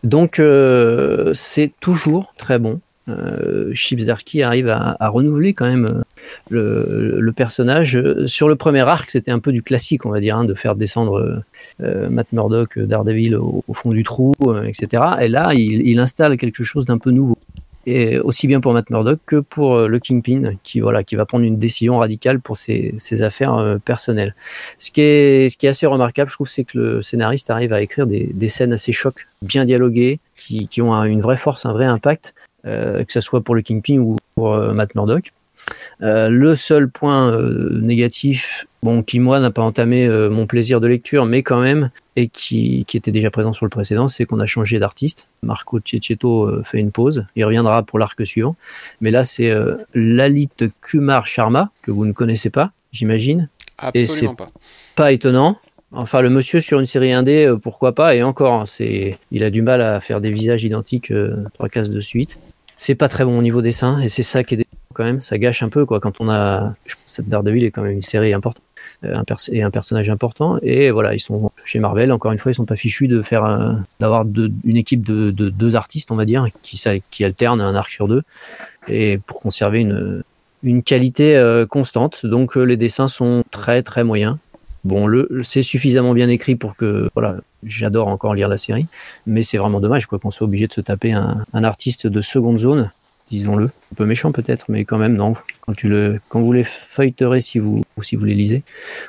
Donc 0.04 0.38
euh, 0.38 1.32
c'est 1.34 1.72
toujours 1.80 2.32
très 2.36 2.58
bon. 2.58 2.80
Euh, 3.08 3.74
Chips 3.74 4.04
Darky 4.04 4.42
arrive 4.42 4.68
à, 4.68 4.96
à, 5.00 5.08
renouveler 5.08 5.54
quand 5.54 5.66
même 5.66 6.04
le, 6.50 7.16
le, 7.18 7.32
personnage. 7.32 8.00
Sur 8.26 8.48
le 8.48 8.54
premier 8.54 8.82
arc, 8.82 9.10
c'était 9.10 9.32
un 9.32 9.40
peu 9.40 9.50
du 9.50 9.62
classique, 9.62 10.06
on 10.06 10.10
va 10.10 10.20
dire, 10.20 10.36
hein, 10.36 10.44
de 10.44 10.54
faire 10.54 10.76
descendre 10.76 11.42
euh, 11.82 12.08
Matt 12.08 12.32
Murdock, 12.32 12.78
Daredevil 12.78 13.36
au, 13.36 13.64
au 13.66 13.74
fond 13.74 13.90
du 13.90 14.04
trou, 14.04 14.32
euh, 14.46 14.64
etc. 14.64 15.02
Et 15.20 15.28
là, 15.28 15.52
il, 15.54 15.86
il 15.86 15.98
installe 15.98 16.36
quelque 16.36 16.62
chose 16.62 16.84
d'un 16.84 16.98
peu 16.98 17.10
nouveau 17.10 17.38
et 17.86 18.18
aussi 18.18 18.46
bien 18.46 18.60
pour 18.60 18.72
Matt 18.72 18.90
Murdock 18.90 19.20
que 19.26 19.36
pour 19.36 19.74
euh, 19.74 19.88
le 19.88 19.98
Kingpin, 19.98 20.54
qui 20.62 20.80
voilà, 20.80 21.02
qui 21.04 21.16
va 21.16 21.26
prendre 21.26 21.44
une 21.44 21.58
décision 21.58 21.98
radicale 21.98 22.40
pour 22.40 22.56
ses, 22.56 22.94
ses 22.98 23.22
affaires 23.22 23.54
euh, 23.54 23.78
personnelles. 23.78 24.34
Ce 24.78 24.90
qui 24.90 25.00
est, 25.00 25.48
ce 25.50 25.56
qui 25.56 25.66
est 25.66 25.70
assez 25.70 25.86
remarquable, 25.86 26.30
je 26.30 26.34
trouve, 26.36 26.48
c'est 26.48 26.64
que 26.64 26.78
le 26.78 27.02
scénariste 27.02 27.50
arrive 27.50 27.72
à 27.72 27.82
écrire 27.82 28.06
des, 28.06 28.30
des 28.32 28.48
scènes 28.48 28.72
assez 28.72 28.92
chocs, 28.92 29.26
bien 29.42 29.64
dialoguées, 29.64 30.20
qui, 30.36 30.68
qui 30.68 30.82
ont 30.82 30.94
une 31.04 31.20
vraie 31.20 31.36
force, 31.36 31.66
un 31.66 31.72
vrai 31.72 31.84
impact, 31.84 32.34
euh, 32.64 33.04
que 33.04 33.12
ce 33.12 33.20
soit 33.20 33.40
pour 33.40 33.54
le 33.54 33.62
Kingpin 33.62 33.98
ou 33.98 34.16
pour 34.34 34.52
euh, 34.52 34.72
Matt 34.72 34.94
Murdock. 34.94 35.32
Euh, 36.02 36.28
le 36.28 36.56
seul 36.56 36.88
point 36.88 37.32
euh, 37.32 37.80
négatif, 37.80 38.66
bon, 38.82 39.02
qui 39.02 39.20
moi 39.20 39.38
n'a 39.38 39.50
pas 39.50 39.62
entamé 39.62 40.06
euh, 40.06 40.30
mon 40.30 40.46
plaisir 40.46 40.80
de 40.80 40.88
lecture, 40.88 41.26
mais 41.26 41.42
quand 41.42 41.60
même, 41.60 41.90
et 42.16 42.28
qui, 42.28 42.84
qui 42.86 42.96
était 42.96 43.12
déjà 43.12 43.30
présent 43.30 43.52
sur 43.52 43.66
le 43.66 43.70
précédent, 43.70 44.08
c'est 44.08 44.24
qu'on 44.24 44.40
a 44.40 44.46
changé 44.46 44.78
d'artiste. 44.78 45.28
Marco 45.42 45.78
Cecchetto 45.84 46.62
fait 46.64 46.78
une 46.78 46.90
pause, 46.90 47.26
il 47.36 47.44
reviendra 47.44 47.82
pour 47.82 47.98
l'arc 47.98 48.26
suivant. 48.26 48.56
Mais 49.00 49.10
là, 49.10 49.24
c'est 49.24 49.52
Lalit 49.94 50.50
Kumar 50.80 51.26
Sharma, 51.26 51.70
que 51.82 51.90
vous 51.90 52.04
ne 52.04 52.12
connaissez 52.12 52.50
pas, 52.50 52.72
j'imagine. 52.92 53.48
Absolument 53.78 54.34
pas. 54.34 54.50
Pas 54.94 55.12
étonnant. 55.12 55.58
Enfin, 55.92 56.20
le 56.20 56.30
monsieur 56.30 56.60
sur 56.60 56.80
une 56.80 56.86
série 56.86 57.12
indé, 57.12 57.52
pourquoi 57.62 57.94
pas, 57.94 58.14
et 58.14 58.22
encore, 58.22 58.52
hein, 58.52 58.64
c'est, 58.66 59.18
il 59.30 59.42
a 59.42 59.50
du 59.50 59.62
mal 59.62 59.80
à 59.80 60.00
faire 60.00 60.20
des 60.20 60.32
visages 60.32 60.64
identiques 60.64 61.12
trois 61.54 61.68
cases 61.68 61.90
de 61.90 62.00
suite. 62.00 62.38
C'est 62.76 62.94
pas 62.94 63.08
très 63.08 63.24
bon 63.24 63.38
au 63.38 63.42
niveau 63.42 63.62
dessin, 63.62 64.00
et 64.00 64.08
c'est 64.08 64.22
ça 64.22 64.44
qui 64.44 64.54
est 64.54 64.66
quand 64.92 65.04
même, 65.04 65.22
ça 65.22 65.38
gâche 65.38 65.62
un 65.62 65.68
peu 65.68 65.84
quoi 65.86 66.00
quand 66.00 66.20
on 66.20 66.28
a 66.28 66.74
cette 67.06 67.28
Daredevil 67.28 67.64
est 67.64 67.70
quand 67.70 67.82
même 67.82 67.92
une 67.92 68.02
série 68.02 68.32
importante 68.32 68.62
euh, 69.04 69.16
un 69.16 69.24
et 69.50 69.62
un 69.62 69.70
personnage 69.70 70.10
important 70.10 70.58
et 70.62 70.90
voilà 70.90 71.14
ils 71.14 71.20
sont 71.20 71.50
chez 71.64 71.78
Marvel 71.78 72.12
encore 72.12 72.32
une 72.32 72.38
fois 72.38 72.52
ils 72.52 72.54
sont 72.54 72.64
pas 72.64 72.76
fichus 72.76 73.08
de 73.08 73.22
faire 73.22 73.82
d'avoir 74.00 74.24
une 74.64 74.76
équipe 74.76 75.04
de, 75.06 75.30
de, 75.30 75.50
deux 75.50 75.76
artistes 75.76 76.10
on 76.10 76.16
va 76.16 76.24
dire 76.24 76.46
qui 76.62 76.82
qui 77.10 77.24
alternent 77.24 77.60
un 77.60 77.74
arc 77.74 77.90
sur 77.90 78.08
deux 78.08 78.22
et 78.88 79.18
pour 79.18 79.40
conserver 79.40 79.80
une 79.80 80.22
une 80.62 80.82
qualité 80.82 81.36
euh, 81.36 81.66
constante. 81.66 82.24
Donc 82.26 82.56
euh, 82.56 82.62
les 82.62 82.76
dessins 82.76 83.08
sont 83.08 83.44
très 83.50 83.82
très 83.82 84.04
moyens. 84.04 84.36
Bon 84.84 85.06
le 85.06 85.28
c'est 85.44 85.62
suffisamment 85.62 86.12
bien 86.12 86.28
écrit 86.28 86.56
pour 86.56 86.74
que 86.74 87.08
voilà 87.14 87.36
j'adore 87.62 88.08
encore 88.08 88.34
lire 88.34 88.48
la 88.48 88.58
série 88.58 88.86
mais 89.26 89.44
c'est 89.44 89.56
vraiment 89.56 89.80
dommage 89.80 90.06
quoi 90.06 90.18
qu'on 90.18 90.32
soit 90.32 90.44
obligé 90.44 90.66
de 90.66 90.72
se 90.72 90.80
taper 90.80 91.12
un 91.12 91.44
artiste 91.62 92.08
de 92.08 92.20
seconde 92.20 92.58
zone 92.58 92.90
disons-le. 93.38 93.64
Un 93.64 93.94
peu 93.96 94.04
méchant 94.06 94.32
peut-être, 94.32 94.66
mais 94.68 94.84
quand 94.84 94.98
même, 94.98 95.14
non. 95.14 95.34
Quand, 95.60 95.74
tu 95.74 95.88
le, 95.88 96.20
quand 96.28 96.40
vous 96.40 96.52
les 96.52 96.64
feuilleterez, 96.64 97.40
si 97.40 97.58
vous, 97.58 97.82
ou 97.96 98.02
si 98.02 98.16
vous 98.16 98.24
les 98.24 98.34
lisez, 98.34 98.62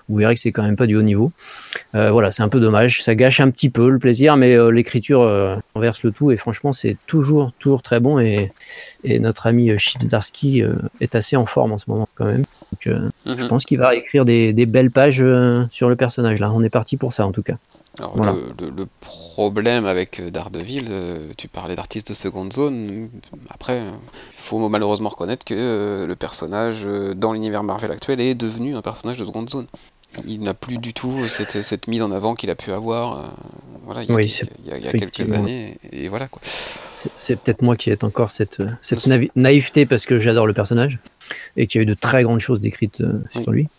vous 0.07 0.15
verrez 0.17 0.33
que 0.36 0.39
c'est 0.39 0.51
quand 0.51 0.63
même 0.63 0.75
pas 0.75 0.88
du 0.88 0.95
haut 0.95 1.01
niveau. 1.01 1.31
Euh, 1.95 2.12
voilà, 2.12 2.31
c'est 2.31 2.43
un 2.43 2.49
peu 2.49 2.59
dommage. 2.59 3.03
Ça 3.03 3.15
gâche 3.15 3.39
un 3.39 3.49
petit 3.51 3.69
peu 3.69 3.89
le 3.89 3.99
plaisir, 3.99 4.38
mais 4.38 4.55
euh, 4.55 4.69
l'écriture 4.69 5.21
euh, 5.21 5.55
renverse 5.75 6.03
le 6.03 6.12
tout. 6.12 6.31
Et 6.31 6.38
franchement, 6.38 6.73
c'est 6.73 6.97
toujours, 7.07 7.51
toujours 7.59 7.81
très 7.81 7.99
bon. 7.99 8.19
Et, 8.19 8.51
et 9.03 9.19
notre 9.19 9.47
ami 9.47 9.71
euh, 9.71 9.77
Chipsdarsky 9.77 10.63
est 11.01 11.15
assez 11.15 11.36
en 11.36 11.45
forme 11.45 11.71
en 11.73 11.77
ce 11.77 11.86
moment 11.89 12.07
quand 12.15 12.25
même. 12.25 12.43
Donc, 12.71 12.88
euh, 12.88 13.09
Mhm. 13.25 13.39
je 13.39 13.45
pense 13.45 13.65
qu'il 13.65 13.77
va 13.79 13.95
écrire 13.95 14.25
des, 14.25 14.53
des 14.53 14.65
belles 14.65 14.91
pages 14.91 15.23
sur 15.71 15.89
le 15.89 15.95
personnage. 15.95 16.39
Là, 16.39 16.51
on 16.51 16.63
est 16.63 16.69
parti 16.69 16.97
pour 16.97 17.13
ça 17.13 17.25
en 17.25 17.31
tout 17.31 17.43
cas. 17.43 17.55
Alors, 17.99 18.15
Voilà. 18.17 18.34
le, 18.34 18.65
le- 18.65 18.71
le 18.75 18.88
problème 19.01 19.86
avec 19.86 20.19
euh, 20.19 20.32
Daredevil, 20.32 20.88
euh, 20.89 21.29
tu 21.38 21.47
parlais 21.47 21.75
d'artistes 21.75 22.10
de 22.10 22.13
seconde 22.15 22.51
zone. 22.51 23.10
Après, 23.49 23.79
il 23.79 24.34
faut 24.34 24.67
malheureusement 24.67 25.10
reconnaître 25.10 25.45
que 25.45 25.53
euh, 25.56 26.08
le 26.08 26.15
personnage 26.15 26.86
dans 27.15 27.34
l'univers 27.34 27.63
Marvel 27.63 27.91
actuel 27.91 28.19
est 28.19 28.34
devenu 28.36 28.75
un 28.75 28.82
personnage 28.82 29.19
de 29.19 29.25
seconde 29.25 29.49
zone. 29.49 29.67
Il 30.27 30.41
n'a 30.41 30.53
plus 30.53 30.77
du 30.77 30.93
tout 30.93 31.27
cette, 31.27 31.62
cette 31.63 31.88
mise 31.88 32.01
en 32.03 32.12
avant 32.12 32.36
qu'il 32.36 32.49
a 32.51 32.56
pu 32.56 32.71
avoir. 32.71 33.34
voilà, 33.84 34.03
il 34.03 34.10
y 34.10 34.12
a, 34.12 34.15
Oui, 34.15 34.25
il 34.63 34.69
y 34.69 34.71
a- 34.71 34.77
il 34.77 34.86
y 34.86 34.88
a 34.88 34.91
quelques 34.91 35.32
années, 35.32 35.77
et, 35.91 36.03
et 36.06 36.08
voilà 36.08 36.27
quoi. 36.27 36.39
C'est- 37.17 37.36
peut-être 37.36 37.62
moi 37.63 37.75
qui 37.75 37.89
ai 37.89 37.97
encore 38.03 38.32
cette, 38.32 38.62
naïveté 39.36 39.86
parce 39.88 40.06
que 40.06 40.19
j'adore 40.19 40.45
le 40.45 40.53
personnage 40.53 40.99
et 41.58 41.65
qu'il 41.67 41.79
y 41.79 41.82
a 41.82 41.84
eu 41.84 41.88
de 41.88 41.93
très 41.95 42.21
grandes 42.23 42.39
choses 42.39 42.62
décrites 42.62 43.03
sur 43.32 43.51
lui. 43.51 43.69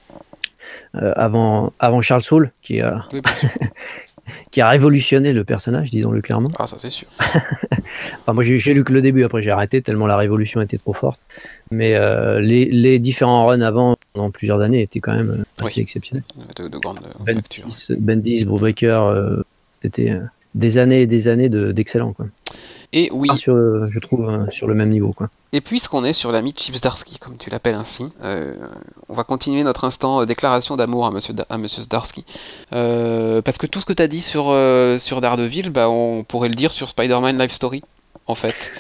Euh, 0.97 1.13
avant, 1.17 1.73
avant 1.81 2.01
Charles 2.01 2.23
Soule, 2.23 2.53
qui 2.63 2.81
a, 2.81 3.07
qui 4.51 4.61
a 4.61 4.69
révolutionné 4.69 5.33
le 5.33 5.45
personnage, 5.45 5.91
disons-le 5.91 6.21
clairement. 6.23 6.51
Ah, 6.59 6.67
ça 6.67 6.77
c'est 6.79 6.91
sûr. 6.91 7.09
Enfin, 8.21 8.33
moi 8.33 8.43
j'ai 8.45 8.73
lu 8.75 8.85
que 8.85 8.93
le 8.93 9.03
début, 9.03 9.25
après 9.25 9.43
j'ai 9.43 9.51
arrêté 9.51 9.83
tellement 9.83 10.07
la 10.07 10.17
révolution 10.17 10.61
était 10.63 10.79
trop 10.79 10.93
forte. 10.95 11.21
Mais 11.71 11.95
euh, 11.95 12.41
les, 12.41 12.65
les 12.67 12.99
différents 12.99 13.45
runs 13.47 13.61
avant, 13.61 13.97
pendant 14.15 14.31
plusieurs 14.31 14.61
années, 14.63 14.81
étaient 14.83 15.01
quand 15.01 15.13
même 15.15 15.31
euh, 15.61 15.63
assez 15.65 15.77
Oui. 15.77 15.83
exceptionnels. 15.83 16.25
De, 16.57 16.69
de 16.69 16.79
grande 16.79 17.01
euh, 17.01 17.25
Ben 17.25 17.37
facture. 17.37 17.67
10, 17.67 17.93
Ben 17.99 18.21
10, 18.21 18.47
Brubaker, 18.47 19.03
euh, 19.03 19.43
c'était 19.83 20.17
des 20.55 20.79
années 20.79 21.03
et 21.03 21.07
des 21.07 21.29
années 21.29 21.49
de- 21.51 21.73
d'excellent. 21.73 22.13
quoi. 22.15 22.27
Et 22.97 23.11
oui, 23.13 23.29
Ah, 23.31 23.37
sur, 23.37 23.55
euh, 23.55 23.89
je 23.91 23.99
trouve 23.99 24.29
euh, 24.31 24.49
sur 24.51 24.69
le 24.69 24.75
même 24.75 24.89
niveau. 24.91 25.13
Quoi. 25.13 25.29
Et 25.53 25.61
puisqu'on 25.61 26.05
est 26.05 26.13
sur 26.13 26.31
l'ami 26.31 26.55
Chipsdarsky, 26.57 27.19
comme 27.19 27.37
tu 27.37 27.51
l'appelles 27.51 27.75
ainsi, 27.75 28.13
euh, 28.23 28.55
on 29.09 29.15
va 29.15 29.25
continuer 29.25 29.65
notre 29.65 29.85
instant 29.85 30.25
déclaration 30.25 30.77
d'amour 30.77 31.05
à 31.05 31.11
Monsieur, 31.11 31.35
Da- 31.35 31.47
à 31.51 31.59
Monsieur 31.59 31.83
Zdarsky. 31.83 32.25
Euh, 32.73 33.43
parce 33.43 33.59
que 33.59 33.67
tout 33.67 33.81
ce 33.81 33.85
que 33.87 33.93
tu 33.93 34.03
as 34.03 34.07
dit 34.09 34.21
sur, 34.21 34.47
euh, 34.51 34.97
sur 34.99 35.21
Daredevil, 35.21 35.71
bah, 35.71 35.91
on 35.91 36.23
pourrait 36.23 36.49
le 36.49 36.55
dire 36.55 36.71
sur 36.73 36.89
Spider-Man 36.89 37.37
Life 37.37 37.53
Story, 37.53 37.83
en 38.29 38.37
fait. 38.37 38.71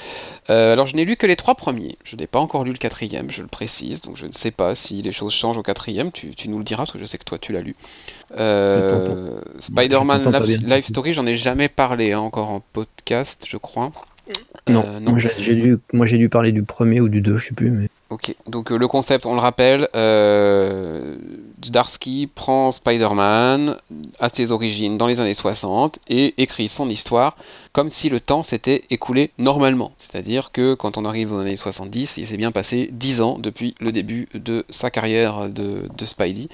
Euh, 0.50 0.72
alors 0.72 0.86
je 0.86 0.94
n'ai 0.96 1.04
lu 1.04 1.16
que 1.16 1.26
les 1.26 1.36
trois 1.36 1.54
premiers, 1.54 1.96
je 2.04 2.16
n'ai 2.16 2.26
pas 2.26 2.38
encore 2.38 2.64
lu 2.64 2.72
le 2.72 2.76
quatrième, 2.76 3.30
je 3.30 3.42
le 3.42 3.48
précise, 3.48 4.02
donc 4.02 4.16
je 4.16 4.26
ne 4.26 4.32
sais 4.32 4.50
pas 4.50 4.74
si 4.74 5.00
les 5.00 5.12
choses 5.12 5.32
changent 5.32 5.56
au 5.56 5.62
quatrième, 5.62 6.12
tu, 6.12 6.34
tu 6.34 6.48
nous 6.48 6.58
le 6.58 6.64
diras 6.64 6.82
parce 6.82 6.92
que 6.92 6.98
je 6.98 7.04
sais 7.04 7.18
que 7.18 7.24
toi 7.24 7.38
tu 7.38 7.52
l'as 7.52 7.62
lu. 7.62 7.74
Euh, 8.36 9.40
Spider-Man. 9.58 10.30
Life 10.64 10.86
Story, 10.86 11.14
j'en 11.14 11.26
ai 11.26 11.36
jamais 11.36 11.68
parlé 11.68 12.12
hein, 12.12 12.20
encore 12.20 12.50
en 12.50 12.60
podcast, 12.60 13.46
je 13.48 13.56
crois. 13.56 13.92
Non, 14.68 14.84
Euh, 14.86 15.00
non. 15.00 15.12
Moi, 15.12 15.20
j'ai 15.38 15.54
dû, 15.54 15.78
moi 15.92 16.06
j'ai 16.06 16.16
dû 16.16 16.28
parler 16.28 16.52
du 16.52 16.62
premier 16.62 17.00
ou 17.00 17.08
du 17.08 17.20
deux, 17.20 17.36
je 17.36 17.48
sais 17.48 17.54
plus. 17.54 17.70
Mais... 17.70 17.88
Ok, 18.08 18.34
donc 18.46 18.72
euh, 18.72 18.78
le 18.78 18.88
concept, 18.88 19.26
on 19.26 19.34
le 19.34 19.40
rappelle, 19.40 19.88
euh, 19.94 21.16
prend 22.34 22.70
Spider-Man 22.70 23.76
à 24.18 24.28
ses 24.28 24.52
origines 24.52 24.96
dans 24.96 25.06
les 25.06 25.20
années 25.20 25.34
60 25.34 25.98
et 26.08 26.34
écrit 26.38 26.68
son 26.68 26.88
histoire 26.88 27.36
comme 27.74 27.90
si 27.90 28.08
le 28.08 28.20
temps 28.20 28.44
s'était 28.44 28.84
écoulé 28.88 29.32
normalement. 29.36 29.92
C'est-à-dire 29.98 30.52
que 30.52 30.74
quand 30.74 30.96
on 30.96 31.04
arrive 31.04 31.32
aux 31.32 31.40
années 31.40 31.56
70, 31.56 32.18
il 32.18 32.26
s'est 32.26 32.36
bien 32.36 32.52
passé 32.52 32.88
10 32.92 33.20
ans 33.20 33.36
depuis 33.36 33.74
le 33.80 33.90
début 33.90 34.28
de 34.32 34.64
sa 34.70 34.90
carrière 34.90 35.48
de, 35.48 35.88
Spidey. 36.04 36.48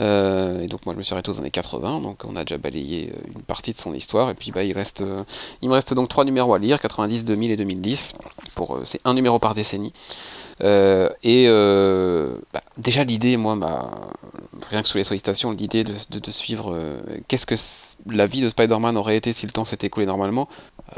Euh, 0.00 0.62
et 0.62 0.66
donc 0.66 0.84
moi 0.84 0.94
je 0.94 0.98
me 0.98 1.04
suis 1.04 1.14
arrêté 1.14 1.30
aux 1.30 1.38
années 1.38 1.52
80, 1.52 2.00
donc 2.00 2.22
on 2.24 2.34
a 2.34 2.42
déjà 2.42 2.58
balayé 2.58 3.12
euh, 3.14 3.32
une 3.36 3.42
partie 3.42 3.72
de 3.72 3.78
son 3.78 3.94
histoire. 3.94 4.30
Et 4.30 4.34
puis 4.34 4.50
bah, 4.50 4.64
il, 4.64 4.72
reste, 4.72 5.02
euh, 5.02 5.22
il 5.62 5.68
me 5.68 5.74
reste 5.74 5.94
donc 5.94 6.08
trois 6.08 6.24
numéros 6.24 6.52
à 6.54 6.58
lire, 6.58 6.80
90, 6.80 7.24
2000 7.24 7.52
et 7.52 7.56
2010. 7.56 8.14
Pour, 8.56 8.80
c'est 8.84 9.00
un 9.04 9.14
numéro 9.14 9.38
par 9.38 9.54
décennie. 9.54 9.92
et 10.60 11.46
bah, 12.52 12.62
déjà 12.78 13.04
l'idée, 13.04 13.36
moi, 13.36 13.56
rien 14.70 14.82
que 14.82 14.88
sous 14.88 14.98
les 14.98 15.04
sollicitations, 15.04 15.52
l'idée 15.52 15.84
de, 15.84 15.94
de, 16.10 16.30
suivre 16.32 16.76
qu'est-ce 17.28 17.46
que 17.46 17.54
la 18.12 18.26
vie 18.26 18.40
de 18.40 18.48
Spider-Man 18.48 18.96
aurait 18.96 19.16
été 19.16 19.32
si 19.32 19.46
le 19.46 19.52
temps 19.52 19.64
s'était 19.64 19.86
écoulé 19.86 20.06
normalement, 20.06 20.48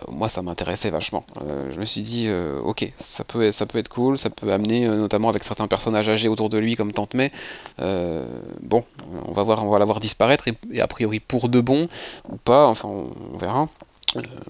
moi 0.09 0.29
ça 0.29 0.43
m'intéressait 0.43 0.91
vachement. 0.91 1.25
Euh, 1.43 1.71
je 1.73 1.81
me 1.81 1.85
suis 1.85 2.03
dit, 2.03 2.27
euh, 2.29 2.61
ok, 2.61 2.93
ça 2.99 3.25
peut, 3.25 3.53
ça 3.53 3.67
peut 3.67 3.79
être 3.79 3.89
cool, 3.89 4.19
ça 4.19 4.31
peut 4.31 4.53
amener, 4.53 4.87
notamment 4.89 5.29
avec 5.29 5.45
certains 5.45 5.69
personnages 5.69 6.09
âgés 6.09 6.29
autour 6.29 6.49
de 6.49 6.59
lui 6.59 6.77
comme 6.77 6.93
Tante 6.93 7.15
May, 7.15 7.33
bon, 7.79 8.85
on 9.27 9.33
va 9.33 9.43
voir, 9.43 9.65
on 9.65 9.71
va 9.71 9.79
la 9.79 9.85
voir 9.85 10.01
disparaître 10.01 10.49
et, 10.49 10.81
a 10.81 10.87
priori 10.87 11.21
pour 11.21 11.49
de 11.49 11.61
bon 11.61 11.89
ou 12.29 12.37
pas, 12.37 12.67
enfin 12.67 12.89
on, 12.89 13.37
verra. 13.37 13.69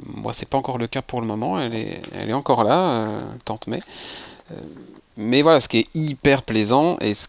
moi 0.04 0.32
c'est 0.32 0.48
pas 0.48 0.58
encore 0.58 0.78
le 0.78 0.86
cas 0.86 1.02
pour 1.02 1.20
le 1.20 1.26
moment, 1.26 1.60
elle 1.60 1.74
est, 1.74 2.02
elle 2.14 2.30
est 2.30 2.34
encore 2.34 2.64
là, 2.64 3.08
Tante 3.44 3.66
May. 3.66 3.82
mais 5.16 5.42
voilà, 5.42 5.60
ce 5.60 5.68
qui 5.68 5.78
est 5.78 5.88
hyper 5.94 6.42
plaisant 6.42 6.96
et 7.00 7.14
ce 7.14 7.28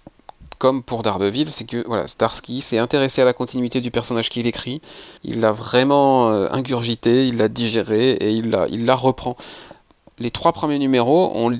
comme 0.57 0.83
pour 0.83 1.03
Daredevil, 1.03 1.51
c'est 1.51 1.65
que 1.65 1.85
voilà, 1.85 2.07
Starsky 2.07 2.61
s'est 2.61 2.77
intéressé 2.77 3.21
à 3.21 3.25
la 3.25 3.33
continuité 3.33 3.81
du 3.81 3.91
personnage 3.91 4.29
qu'il 4.29 4.47
écrit, 4.47 4.81
il 5.23 5.39
l'a 5.39 5.51
vraiment 5.51 6.29
euh, 6.29 6.47
ingurgité, 6.51 7.27
il 7.27 7.37
l'a 7.37 7.49
digéré 7.49 8.11
et 8.11 8.31
il 8.31 8.49
la, 8.49 8.67
il 8.69 8.85
la 8.85 8.95
reprend. 8.95 9.37
Les 10.19 10.31
trois 10.31 10.51
premiers 10.51 10.79
numéros, 10.79 11.31
on, 11.35 11.55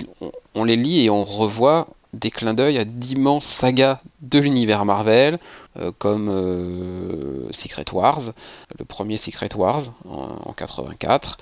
on, 0.56 0.64
les 0.64 0.76
lit 0.76 1.06
et 1.06 1.10
on 1.12 1.24
revoit 1.24 1.88
des 2.14 2.32
clins 2.32 2.56
d'œil 2.56 2.80
à 2.80 2.86
d'immenses 2.86 3.46
sagas 3.46 4.02
de 4.22 4.40
l'univers 4.40 4.84
Marvel, 4.86 5.38
euh, 5.78 5.92
comme 6.00 6.30
euh, 6.30 7.52
Secret 7.52 7.86
Wars, 7.94 8.22
le 8.80 8.86
premier 8.86 9.18
Secret 9.18 9.54
Wars 9.56 9.84
en, 10.10 10.50
en 10.50 10.54
84, 10.54 11.38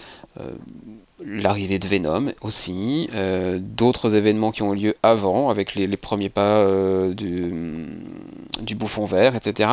l'arrivée 1.24 1.80
de 1.80 1.88
Venom 1.88 2.34
aussi, 2.42 3.10
euh, 3.14 3.58
d'autres 3.60 4.16
événements 4.16 4.52
qui 4.52 4.64
ont 4.64 4.74
eu 4.74 4.78
lieu 4.78 4.96
avant, 5.02 5.50
avec 5.50 5.76
les, 5.76 5.88
premiers 5.98 6.30
pas 6.30 6.60
euh, 6.60 7.14
du, 7.14 7.88
du, 8.62 8.76
bouffon 8.76 9.06
vert, 9.06 9.36
etc. 9.36 9.70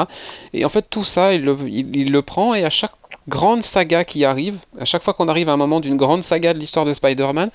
Et 0.53 0.65
en 0.65 0.69
fait, 0.69 0.87
tout 0.89 1.05
ça, 1.05 1.35
il 1.35 1.45
le, 1.45 1.57
il, 1.69 2.13
le, 2.13 2.23
prend 2.23 2.55
et 2.55 2.65
à 2.65 2.71
chaque 2.71 2.93
grande 3.29 3.63
saga 3.63 4.05
qui 4.05 4.25
arrive, 4.25 4.59
à 4.79 4.85
chaque 4.85 5.03
fois 5.03 5.15
qu'on 5.15 5.29
arrive 5.29 5.49
à 5.49 5.53
un 5.53 5.57
moment 5.57 5.81
d'une 5.81 5.97
grande 5.97 6.23
saga 6.23 6.55
de 6.55 6.59
l'histoire 6.59 6.85
de 6.85 6.95
Spider-Man, 6.95 7.51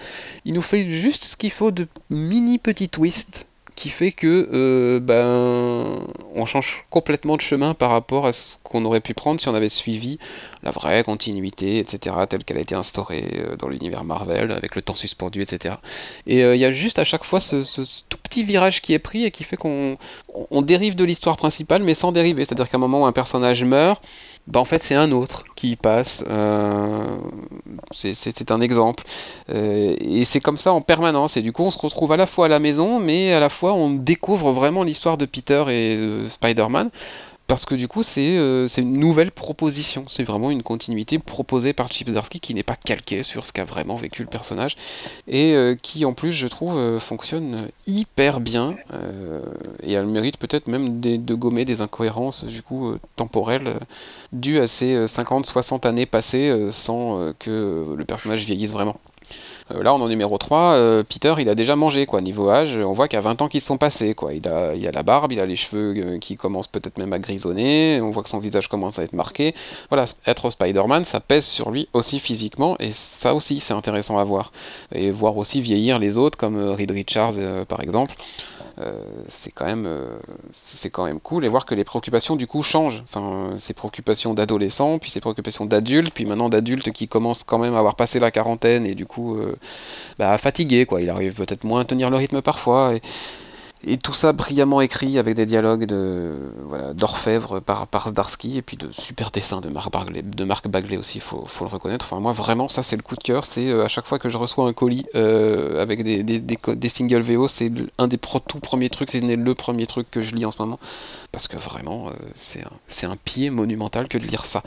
il 0.46 0.54
nous 0.54 0.62
fait 0.62 0.90
juste 0.90 1.24
ce 1.24 1.38
qu'il 1.38 1.52
faut 1.52 1.72
de 1.72 1.88
mini 2.10 2.58
petits 2.58 2.90
twists 2.90 3.48
qui 3.78 3.90
fait 3.90 4.12
que 4.12 4.50
euh, 4.52 5.00
ben 5.00 6.02
on 6.34 6.46
change 6.46 6.84
complètement 6.90 7.38
de 7.38 7.42
chemin 7.42 7.76
par 7.76 7.92
rapport 7.92 8.26
à 8.26 8.34
ce 8.34 8.58
qu'on 8.64 8.84
aurait 8.86 9.02
pu 9.02 9.14
prendre 9.14 9.40
si 9.40 9.48
on 9.48 9.54
avait 9.54 9.70
suivi 9.70 10.18
la 10.64 10.72
vraie 10.72 11.04
continuité, 11.04 11.78
etc., 11.78 12.16
telle 12.28 12.44
qu'elle 12.44 12.58
a 12.58 12.62
été 12.62 12.74
instaurée 12.74 13.30
euh, 13.36 13.56
dans 13.56 13.70
l'univers 13.70 14.04
Marvel, 14.04 14.52
avec 14.52 14.76
le 14.76 14.82
temps 14.82 14.96
suspendu, 14.96 15.44
etc. 15.44 15.76
Et 16.26 16.44
euh, 16.44 16.56
il 16.56 16.60
y 16.60 16.66
a 16.66 16.72
juste 16.72 16.98
à 16.98 17.04
chaque 17.04 17.24
fois 17.24 17.40
ce, 17.40 17.62
tout 18.10 18.18
petit 18.24 18.44
virage 18.44 18.82
qui 18.82 18.94
est 18.94 19.00
pris 19.00 19.26
et 19.26 19.32
qui 19.32 19.44
fait 19.44 19.58
qu'on 19.58 19.98
on 20.50 20.62
dérive 20.64 20.96
de 20.96 21.04
l'histoire 21.04 21.38
principale, 21.38 21.84
mais 21.84 21.94
sans 21.94 22.12
dériver. 22.12 22.46
C'est-à-dire 22.46 22.70
qu'à 22.70 22.78
un 22.78 22.80
moment 22.80 23.02
où 23.02 23.06
un 23.06 23.12
personnage 23.12 23.64
meurt, 23.64 24.04
bah 24.48 24.62
en 24.62 24.66
fait 24.66 24.82
c'est 24.82 24.96
un 24.96 25.12
autre 25.12 25.44
qui 25.56 25.76
passe. 25.76 26.24
Euh, 26.30 27.18
c'est 27.92 28.52
un 28.52 28.62
exemple. 28.62 29.04
Euh, 29.50 29.96
et 30.00 30.26
c'est 30.26 30.40
comme 30.40 30.58
ça 30.58 30.72
en 30.74 30.82
permanence. 30.82 31.38
Et 31.38 31.42
du 31.42 31.52
coup 31.52 31.64
on 31.64 31.72
se 31.72 31.78
retrouve 31.78 32.12
à 32.14 32.18
la 32.18 32.26
fois 32.26 32.46
à 32.46 32.50
la 32.50 32.60
maison, 32.60 33.00
mais 33.00 33.34
à 33.34 33.40
la 33.40 33.50
fois 33.50 33.74
on 33.74 33.90
découvre 33.92 34.52
vraiment 34.54 34.84
l'histoire 34.84 35.18
de 35.18 35.26
Peter 35.26 35.66
et 35.70 35.98
de 35.98 36.30
Spider-Man 36.30 36.90
parce 37.48 37.66
que 37.66 37.76
du 37.76 37.88
coup 37.88 38.02
euh, 38.18 38.68
c'est 38.68 38.82
une 38.82 38.98
nouvelle 38.98 39.32
proposition, 39.32 40.06
c'est 40.08 40.24
vraiment 40.24 40.52
une 40.52 40.64
continuité 40.64 41.18
proposée 41.18 41.74
par 41.74 41.92
Chip 41.92 42.10
qui 42.42 42.54
n'est 42.54 42.64
pas 42.64 42.76
calquée 42.76 43.24
sur 43.24 43.46
ce 43.46 43.54
qu'a 43.54 43.64
vraiment 43.64 43.96
vécu 43.96 44.22
le 44.22 44.28
personnage 44.28 44.76
et 45.28 45.54
euh, 45.54 45.76
qui 45.76 46.06
en 46.06 46.14
plus 46.14 46.34
je 46.34 46.48
trouve 46.48 46.78
euh, 46.78 47.00
fonctionne 47.00 47.70
hyper 47.86 48.42
bien 48.42 48.76
et 49.82 49.94
elle 49.94 50.08
mérite 50.08 50.38
peut-être 50.38 50.68
même 50.68 51.00
de 51.00 51.34
gommer 51.34 51.64
des 51.64 51.82
incohérences 51.82 52.44
du 52.44 52.62
coup 52.62 52.96
temporelles 53.16 53.80
dues 54.34 54.60
à 54.60 54.68
ces 54.68 55.06
50-60 55.06 55.88
années 55.88 56.06
passées 56.06 56.70
sans 56.72 57.34
que 57.40 57.96
le 57.96 58.06
personnage 58.06 58.46
vieillisse 58.46 58.72
vraiment. 58.72 59.00
Euh, 59.72 59.84
là, 59.84 59.94
on 59.94 60.02
en 60.02 60.08
numéro 60.08 60.38
3, 60.38 60.60
euh, 60.76 61.04
Peter, 61.04 61.36
il 61.40 61.50
a 61.50 61.56
déjà 61.56 61.76
mangé, 61.76 62.06
quoi. 62.06 62.22
Niveau 62.22 62.50
âge, 62.50 62.78
on 62.78 62.94
voit 62.94 63.08
qu'il 63.08 63.18
y 63.18 63.20
a 63.20 63.22
20 63.22 63.42
ans 63.42 63.48
qui 63.48 63.60
se 63.60 63.68
sont 63.68 63.78
passés, 63.78 64.14
quoi. 64.14 64.34
Il 64.34 64.48
a, 64.48 64.76
il 64.76 64.88
a 64.88 64.92
la 64.92 65.04
barbe, 65.04 65.32
il 65.32 65.40
a 65.40 65.46
les 65.46 65.56
cheveux 65.56 65.94
euh, 65.98 66.20
qui 66.20 66.38
commencent 66.38 66.68
peut-être 66.68 66.98
même 66.98 67.14
à 67.14 67.20
grisonner, 67.20 68.00
on 68.02 68.12
voit 68.12 68.24
que 68.24 68.30
son 68.30 68.40
visage 68.40 68.68
commence 68.70 69.00
à 69.00 69.04
être 69.04 69.14
marqué. 69.14 69.54
Voilà, 69.90 70.06
être 70.26 70.50
Spider-Man, 70.50 71.04
ça 71.04 71.20
pèse 71.20 71.46
sur 71.46 71.72
lui 71.72 71.90
aussi 71.94 72.20
physiquement, 72.20 72.76
et 72.80 72.92
ça 72.92 73.36
aussi, 73.36 73.60
c'est 73.60 73.74
intéressant 73.74 74.18
à 74.18 74.24
voir. 74.24 74.52
Et 74.94 75.12
voir 75.12 75.38
aussi 75.38 75.62
vieillir 75.62 76.00
les 76.00 76.18
autres, 76.18 76.38
comme 76.38 76.58
Reed 76.58 76.92
Richards, 76.92 77.66
par 77.68 77.82
exemple. 77.82 78.16
Euh, 78.80 79.02
c'est 79.28 79.52
quand 79.52 79.66
même 79.66 79.86
euh, 79.88 80.20
c'est 80.52 80.92
quand 80.92 81.06
même 81.06 81.20
cool 81.20 81.44
et 81.46 81.50
voir 81.50 81.66
que 81.66 81.74
les 81.74 81.84
préoccupations 81.84 82.36
du 82.36 82.46
coup 82.46 82.62
changent. 82.62 83.04
Enfin, 83.04 83.56
ces 83.58 83.74
préoccupations 83.74 84.36
d'adolescents, 84.36 85.00
puis 85.00 85.10
ces 85.10 85.20
préoccupations 85.20 85.66
d'adultes, 85.66 86.14
puis 86.14 86.26
maintenant 86.26 86.50
d'adultes 86.50 86.92
qui 86.92 87.08
commencent 87.08 87.44
quand 87.44 87.58
même 87.58 87.74
à 87.74 87.80
avoir 87.80 87.96
passé 87.96 88.20
la 88.20 88.30
quarantaine 88.30 88.86
et 88.86 88.94
du 88.94 89.08
coup 89.08 89.38
euh, 89.38 89.56
bah, 90.20 90.38
fatigués 90.38 90.86
quoi. 90.86 91.02
Il 91.02 91.10
arrive 91.10 91.34
peut-être 91.34 91.64
moins 91.64 91.82
à 91.82 91.86
tenir 91.86 92.10
le 92.12 92.18
rythme 92.18 92.42
parfois. 92.42 92.94
Et 93.84 93.98
tout 93.98 94.14
ça 94.14 94.34
brillamment 94.34 94.82
écrit 94.82 95.20
avec 95.20 95.36
des 95.36 95.46
dialogues 95.46 95.86
de 95.86 96.34
d'orfèvre 96.94 97.60
par, 97.60 97.88
par 97.88 98.10
Zdarsky 98.10 98.58
et 98.58 98.62
puis 98.62 98.78
de 98.78 98.92
super 98.92 99.32
dessins 99.32 99.62
de 99.62 99.70
Marc 99.70 99.92
Bagley, 99.92 100.24
Marc 100.48 100.68
Bagley 100.68 100.98
aussi, 100.98 101.20
il 101.20 101.22
faut, 101.22 101.46
faut, 101.46 101.66
le 101.66 101.70
reconnaître. 101.70 102.16
Moi, 102.16 102.34
vraiment, 102.34 102.68
ça, 102.68 102.82
c'est 102.82 102.96
le 102.96 103.02
coup 103.04 103.16
de 103.16 103.22
cœur. 103.22 103.46
C'est 103.46 103.70
euh, 103.70 103.86
à 103.86 103.88
chaque 103.88 104.08
fois 104.08 104.18
que 104.18 104.30
je 104.30 104.38
reçois 104.38 104.68
un 104.68 104.74
colis 104.74 105.06
euh, 105.16 105.82
avec 105.82 106.04
des, 106.04 106.24
des, 106.24 106.40
des, 106.40 106.90
singles 106.90 107.22
VO, 107.22 107.48
c'est 107.48 107.72
un 107.98 108.08
des 108.08 108.18
tout 108.18 108.60
premiers 108.60 108.90
trucs, 108.90 109.12
c'est 109.12 109.22
le 109.22 109.56
premier 109.56 109.86
truc 109.86 110.10
que 110.10 110.22
je 110.22 110.34
lis 110.34 110.46
en 110.46 110.52
ce 110.52 110.62
moment. 110.62 110.80
Parce 111.32 111.48
que 111.48 111.58
vraiment, 111.58 112.08
euh, 112.08 112.12
c'est 112.36 112.64
un, 112.64 113.12
un, 113.12 113.18
pied 113.18 113.50
monumental 113.50 114.08
que 114.08 114.18
de 114.18 114.26
lire 114.26 114.46
ça. 114.46 114.64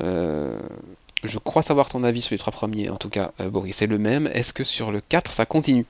je 0.00 1.38
crois 1.38 1.62
savoir 1.62 1.88
ton 1.88 2.04
avis 2.04 2.22
sur 2.22 2.32
les 2.34 2.38
trois 2.38 2.52
premiers, 2.52 2.88
en 2.88 2.96
tout 2.96 3.10
cas, 3.10 3.32
Boris. 3.50 3.76
C'est 3.76 3.86
le 3.86 3.98
même. 3.98 4.28
Est-ce 4.28 4.52
que 4.52 4.64
sur 4.64 4.92
le 4.92 5.00
4, 5.00 5.32
ça 5.32 5.44
continue? 5.46 5.86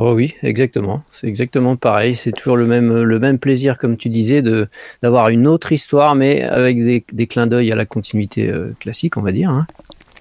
Oh 0.00 0.12
oui, 0.12 0.36
exactement. 0.44 1.02
C'est 1.10 1.26
exactement 1.26 1.74
pareil. 1.74 2.14
C'est 2.14 2.30
toujours 2.30 2.56
le 2.56 2.66
même, 2.66 3.02
le 3.02 3.18
même 3.18 3.40
plaisir, 3.40 3.78
comme 3.78 3.96
tu 3.96 4.08
disais, 4.08 4.42
de 4.42 4.68
d'avoir 5.02 5.28
une 5.28 5.48
autre 5.48 5.72
histoire, 5.72 6.14
mais 6.14 6.42
avec 6.42 6.78
des, 6.84 7.04
des 7.12 7.26
clins 7.26 7.48
d'œil 7.48 7.72
à 7.72 7.74
la 7.74 7.84
continuité 7.84 8.48
euh, 8.48 8.72
classique, 8.78 9.16
on 9.16 9.22
va 9.22 9.32
dire, 9.32 9.50
hein. 9.50 9.66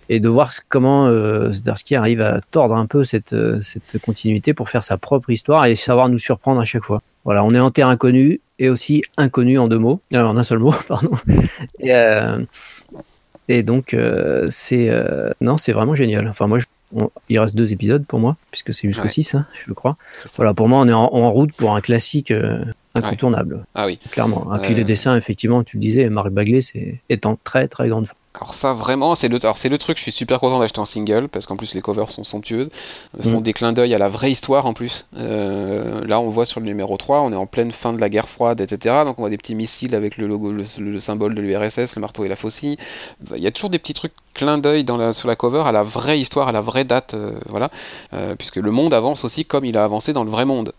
et 0.09 0.19
de 0.19 0.27
voir 0.29 0.51
comment 0.69 1.05
euh, 1.05 1.51
Zdarsky 1.51 1.95
arrive 1.95 2.21
à 2.21 2.41
tordre 2.49 2.75
un 2.75 2.87
peu 2.87 3.05
cette, 3.05 3.33
euh, 3.33 3.61
cette 3.61 3.99
continuité 4.01 4.55
pour 4.55 4.69
faire 4.69 4.83
sa 4.83 4.97
propre 4.97 5.29
histoire 5.29 5.65
et 5.67 5.75
savoir 5.75 6.09
nous 6.09 6.17
surprendre 6.17 6.59
à 6.59 6.65
chaque 6.65 6.83
fois. 6.83 7.03
Voilà, 7.23 7.43
on 7.43 7.53
est 7.53 7.59
en 7.59 7.69
terre 7.69 7.87
inconnue 7.87 8.41
et 8.57 8.69
aussi 8.69 9.03
inconnu 9.15 9.59
en 9.59 9.67
deux 9.67 9.77
mots, 9.77 10.01
euh, 10.13 10.23
en 10.23 10.37
un 10.37 10.43
seul 10.43 10.57
mot, 10.57 10.73
pardon. 10.87 11.11
Et, 11.79 11.91
et 13.47 13.61
donc 13.61 13.95
c'est 14.49 14.89
non, 15.39 15.57
c'est 15.57 15.71
vraiment 15.71 15.93
génial. 15.93 16.27
Enfin 16.27 16.47
moi, 16.47 16.57
je 16.57 16.65
il 17.29 17.39
reste 17.39 17.55
deux 17.55 17.73
épisodes 17.73 18.05
pour 18.05 18.19
moi, 18.19 18.37
puisque 18.51 18.73
c'est 18.73 18.87
jusqu'au 18.87 19.09
6, 19.09 19.35
hein, 19.35 19.45
je 19.53 19.67
le 19.67 19.73
crois. 19.73 19.97
Voilà, 20.35 20.53
pour 20.53 20.67
moi, 20.67 20.79
on 20.79 20.87
est 20.87 20.93
en, 20.93 21.31
route 21.31 21.51
pour 21.53 21.75
un 21.75 21.81
classique 21.81 22.31
euh, 22.31 22.63
incontournable. 22.95 23.65
Ah 23.75 23.85
oui. 23.85 23.99
Clairement. 24.11 24.55
Et 24.55 24.59
puis 24.59 24.73
les 24.73 24.83
dessins, 24.83 25.15
effectivement, 25.15 25.63
tu 25.63 25.77
le 25.77 25.81
disais, 25.81 26.09
Marc 26.09 26.29
Bagley 26.29 26.61
c'est, 26.61 27.01
est 27.09 27.25
en 27.25 27.35
très 27.35 27.67
très 27.67 27.89
grande 27.89 28.07
forme. 28.07 28.17
Alors 28.39 28.53
ça 28.53 28.73
vraiment, 28.73 29.15
c'est 29.15 29.29
le, 29.29 29.39
c'est 29.55 29.69
le 29.69 29.77
truc, 29.79 29.97
je 29.97 30.03
suis 30.03 30.11
super 30.11 30.39
content 30.39 30.59
d'acheter 30.59 30.79
en 30.79 30.85
single, 30.85 31.27
parce 31.27 31.47
qu'en 31.47 31.55
plus 31.55 31.73
les 31.73 31.81
covers 31.81 32.11
sont 32.11 32.23
somptueuses, 32.23 32.69
font 33.19 33.39
mm. 33.39 33.41
des 33.41 33.53
clins 33.53 33.73
d'œil 33.73 33.95
à 33.95 33.97
la 33.97 34.09
vraie 34.09 34.31
histoire 34.31 34.67
en 34.67 34.73
plus. 34.73 35.07
Euh, 35.17 36.05
là 36.05 36.19
on 36.19 36.29
voit 36.29 36.45
sur 36.45 36.59
le 36.59 36.67
numéro 36.67 36.97
3, 36.97 37.21
on 37.21 37.33
est 37.33 37.35
en 37.35 37.47
pleine 37.47 37.71
fin 37.71 37.93
de 37.93 37.99
la 37.99 38.09
guerre 38.09 38.29
froide, 38.29 38.61
etc. 38.61 39.03
Donc 39.05 39.17
on 39.17 39.23
voit 39.23 39.31
des 39.31 39.37
petits 39.37 39.55
missiles 39.55 39.95
avec 39.95 40.17
le 40.17 40.27
logo, 40.27 40.51
le, 40.51 40.99
symbole 40.99 41.33
de 41.33 41.41
l'URSS, 41.41 41.95
le 41.95 41.99
marteau 41.99 42.25
et 42.25 42.27
la 42.27 42.35
faucille. 42.35 42.77
Il 43.35 43.41
y 43.41 43.47
a 43.47 43.51
toujours 43.51 43.71
des 43.71 43.79
petits 43.79 43.95
trucs 43.95 44.13
clins 44.35 44.59
d'œil 44.59 44.83
dans 44.83 45.13
sur 45.13 45.27
la 45.27 45.35
cover 45.35 45.63
à 45.65 45.71
la 45.71 45.81
vraie 45.81 46.19
histoire, 46.19 46.47
à 46.47 46.51
la 46.51 46.61
vraie 46.61 46.83
date, 46.83 47.15
euh, 47.15 47.31
voilà. 47.47 47.71
Euh, 48.13 48.35
puisque 48.35 48.57
le 48.57 48.69
monde 48.69 48.93
avance 48.93 49.25
aussi 49.25 49.45
comme 49.45 49.65
il 49.65 49.77
a 49.77 49.83
avancé 49.83 50.13
dans 50.13 50.23
le 50.23 50.29
vrai 50.29 50.45
monde. 50.45 50.73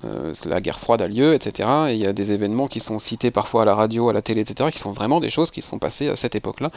la 0.44 0.60
guerre 0.60 0.78
froide 0.78 1.02
a 1.02 1.08
lieu, 1.08 1.34
etc. 1.34 1.68
Et 1.88 1.94
il 1.94 1.98
y 1.98 2.06
a 2.06 2.12
des 2.12 2.30
événements 2.30 2.68
qui 2.68 2.78
sont 2.78 3.00
cités 3.00 3.32
parfois 3.32 3.62
à 3.62 3.64
la 3.64 3.74
radio, 3.74 4.08
à 4.08 4.12
la 4.12 4.22
télé, 4.22 4.42
etc. 4.42 4.70
qui 4.70 4.78
sont 4.78 4.92
vraiment 4.92 5.18
des 5.18 5.30
choses 5.30 5.50
qui 5.50 5.62
sont 5.62 5.80
passées 5.80 6.08
à 6.08 6.14
cette 6.14 6.36
époque-là 6.36 6.70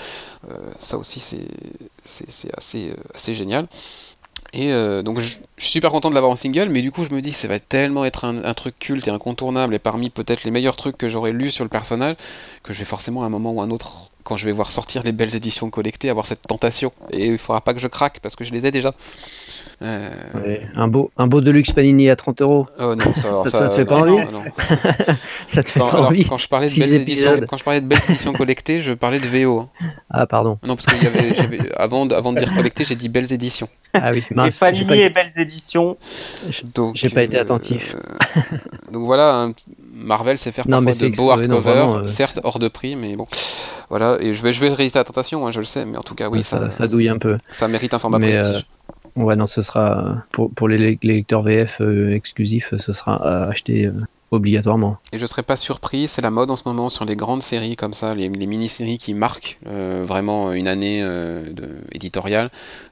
ça 0.80 0.98
aussi 0.98 1.20
c'est 1.20 1.48
assez, 2.58 2.92
euh, 2.92 2.96
assez 3.14 3.36
génial. 3.36 3.68
Et 4.54 4.74
euh, 4.74 5.02
donc 5.02 5.20
je, 5.20 5.28
suis 5.58 5.72
super 5.72 5.92
content 5.92 6.10
de 6.10 6.16
l'avoir 6.16 6.32
en 6.32 6.36
single, 6.36 6.70
mais 6.70 6.82
du 6.82 6.92
coup 6.92 7.06
je 7.06 7.14
me 7.14 7.22
dis 7.22 7.32
que 7.32 7.38
ça 7.38 7.48
va 7.48 7.60
tellement 7.60 8.04
être 8.06 8.26
un, 8.26 8.44
un 8.44 8.54
truc 8.54 8.78
culte 8.80 9.08
et 9.08 9.12
incontournable, 9.12 9.74
et 9.76 9.80
parmi 9.80 10.10
peut-être 10.10 10.44
les 10.44 10.52
meilleurs 10.52 10.76
trucs 10.76 10.98
que 10.98 11.08
j'aurais 11.08 11.32
lus 11.32 11.52
sur 11.52 11.64
le 11.64 11.70
personnage, 11.70 12.16
que 12.64 12.74
je 12.74 12.80
vais 12.80 12.86
forcément 12.86 13.24
à 13.24 13.28
un 13.28 13.30
moment 13.30 13.52
ou 13.52 13.62
à 13.62 13.64
un 13.64 13.72
autre, 13.72 14.11
quand 14.24 14.38
je 14.38 14.46
vais 14.46 14.52
voir 14.52 14.72
sortir 14.72 15.04
les 15.04 15.12
belles 15.12 15.36
éditions 15.36 15.70
collectées, 15.70 16.10
avoir 16.10 16.26
cette 16.26 16.42
tentation. 16.44 16.92
Et 17.12 17.28
il 17.28 17.38
faudra 17.38 17.62
pas 17.62 17.74
que 17.74 17.80
je 17.80 17.88
craque, 17.88 18.20
parce 18.22 18.36
que 18.36 18.44
je 18.44 18.52
les 18.52 18.66
ai 18.66 18.72
déjà. 18.72 18.94
Euh, 19.82 20.10
Ouais, 20.36 20.62
un 20.76 20.88
beau, 20.88 21.12
un 21.18 21.26
beau 21.28 21.42
Deluxe 21.42 21.72
Panini 21.72 22.10
à 22.10 22.16
30 22.16 22.42
euros. 22.42 22.68
Oh 22.80 22.94
non, 22.96 23.14
ça, 23.16 23.28
alors 23.30 23.48
Ça- 23.48 23.58
ça 23.60 23.70
te 23.70 23.74
fait 23.74 23.86
pas 23.86 23.96
envie 23.98 24.12
non, 24.12 24.32
non. 24.32 24.44
Ça 25.48 25.64
te 25.64 25.70
fait 25.70 25.80
Quand, 25.80 25.88
pas 25.90 25.94
alors, 25.98 26.08
envie 26.10 26.26
quand 26.28 26.38
je 26.38 26.48
parlais 26.48 26.68
de 26.68 26.80
belles 26.80 26.94
éditions, 26.94 27.42
quand 27.48 27.58
je 27.58 27.64
parlais 27.64 27.82
de 27.82 27.88
belles 27.88 28.00
éditions 28.10 28.32
collectées, 28.34 28.82
je 28.82 28.94
parlais 28.94 29.20
de 29.20 29.28
VO. 29.28 29.60
hein. 29.60 29.70
Ah, 30.12 30.28
pardon. 30.28 30.60
Non, 30.64 30.76
parce 30.76 30.86
que 30.86 31.04
y 31.04 31.08
avait, 31.08 31.34
j'avais- 31.34 31.72
avant, 31.76 32.06
de, 32.06 32.14
avant 32.14 32.32
de 32.32 32.40
dire 32.40 32.54
collecté, 32.54 32.86
j'ai 32.86 32.96
dit 32.96 33.10
belles 33.10 33.34
éditions. 33.34 33.68
Ah 33.94 34.12
oui, 34.12 34.24
mince. 34.32 34.60
Panini 34.60 34.86
pas, 34.86 34.96
et 34.96 35.10
belles 35.10 35.34
éditions. 35.36 35.98
Donc, 36.76 36.96
J'ai 36.96 37.10
pas 37.10 37.24
été 37.24 37.38
euh, 37.38 37.42
attentif. 37.42 37.96
donc 38.92 39.04
voilà, 39.06 39.36
hein, 39.36 39.54
Marvel 40.02 40.38
sait 40.38 40.52
faire 40.52 40.68
Non, 40.68 40.82
mais 40.82 40.92
de 40.92 41.16
beaux 41.16 41.32
hardcovers, 41.32 41.90
euh, 41.90 42.08
certes 42.08 42.40
hors 42.44 42.60
de 42.60 42.68
prix, 42.68 42.96
mais 42.96 43.16
bon. 43.16 43.28
Voilà, 43.90 44.18
et 44.20 44.34
je 44.34 44.44
vais, 44.44 44.54
je 44.54 44.64
vais 44.64 44.74
résister 44.74 45.00
à 45.00 45.02
la 45.02 45.06
tentation, 45.06 45.46
hein, 45.46 45.52
je 45.52 45.60
le 45.60 45.66
sais, 45.66 45.86
mais 45.86 45.98
en 45.98 46.04
tout 46.04 46.16
cas, 46.16 46.30
oui, 46.30 46.44
ça, 46.44 46.60
ça, 46.60 46.72
ça 46.72 46.88
douille 46.88 47.10
un 47.10 47.18
peu. 47.18 47.38
ça 47.50 47.68
mérite 47.68 47.94
un 47.94 48.00
format 48.00 48.20
Mais, 48.20 48.40
prestige. 48.40 48.66
Ouais, 49.16 49.36
non, 49.36 49.48
ce 49.48 49.62
sera 49.62 50.24
pour, 50.32 50.52
pour 50.54 50.70
les, 50.70 50.78
les 50.78 50.98
lecteurs 51.02 51.42
VF 51.42 51.82
euh, 51.82 52.14
exclusifs, 52.14 52.74
ce 52.78 52.94
sera 52.94 53.16
à 53.16 53.50
acheter 53.50 53.86
euh, 53.86 53.94
obligatoirement. 54.32 54.98
Et 55.12 55.18
je 55.18 55.26
serais 55.26 55.44
pas 55.44 55.58
surpris, 55.58 56.08
c'est 56.08 56.22
la 56.22 56.32
mode 56.32 56.50
en 56.50 56.56
ce 56.56 56.64
moment 56.66 56.88
sur 56.88 57.04
les 57.04 57.18
grandes 57.18 57.44
séries 57.44 57.76
comme 57.76 57.94
ça, 57.94 58.16
les, 58.16 58.30
mini-séries 58.30 58.98
qui 58.98 59.14
marquent 59.14 59.60
euh, 59.68 60.04
vraiment 60.08 60.54
une 60.54 60.70
année 60.70 61.02
euh, 61.04 61.44
éditoriale. 61.92 62.50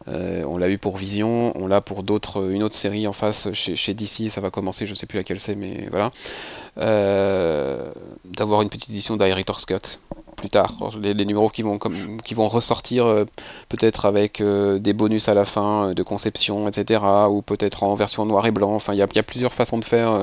Euh, 0.10 0.44
on 0.44 0.58
l'a 0.58 0.70
eu 0.70 0.78
pour 0.78 0.98
Vision, 0.98 1.54
on 1.56 1.68
l'a 1.68 1.80
pour 1.80 2.04
d'autres, 2.04 2.52
une 2.52 2.62
autre 2.62 2.76
série 2.76 3.08
en 3.08 3.14
face 3.14 3.52
chez, 3.54 3.94
DC, 3.94 4.30
ça 4.30 4.42
va 4.42 4.52
commencer, 4.52 4.86
je 4.86 4.94
sais 4.94 5.06
plus 5.06 5.18
laquelle 5.18 5.40
c'est, 5.40 5.56
mais 5.56 5.88
voilà. 5.90 6.12
Euh, 6.78 7.90
D'avoir 8.26 8.62
une 8.62 8.70
petite 8.70 8.90
édition 8.90 9.16
d'Director's 9.16 9.66
Cut 9.66 10.00
plus 10.40 10.50
tard. 10.50 10.74
Les, 11.02 11.14
numéros 11.14 11.50
qui 11.50 11.62
vont, 11.62 11.78
comme, 11.78 12.22
qui 12.24 12.34
vont 12.34 12.48
ressortir 12.48 13.06
euh, 13.06 13.26
peut-être 13.68 14.06
avec 14.06 14.42
euh, 14.42 14.80
des 14.80 14.94
bonus 14.94 15.28
à 15.30 15.34
la 15.34 15.46
fin 15.46 15.90
euh, 15.90 15.94
de 15.94 16.04
conception, 16.04 16.68
etc. 16.68 17.02
Ou 17.30 17.42
peut-être 17.42 17.84
en 17.84 17.96
version 17.96 18.26
noir 18.26 18.46
et 18.48 18.52
blanc. 18.52 18.74
Enfin, 18.74 18.94
il 18.94 18.98
y 18.98 19.02
a, 19.02 19.24
plusieurs 19.24 19.54
façons 19.54 19.78
de 19.78 19.86
faire 19.86 20.18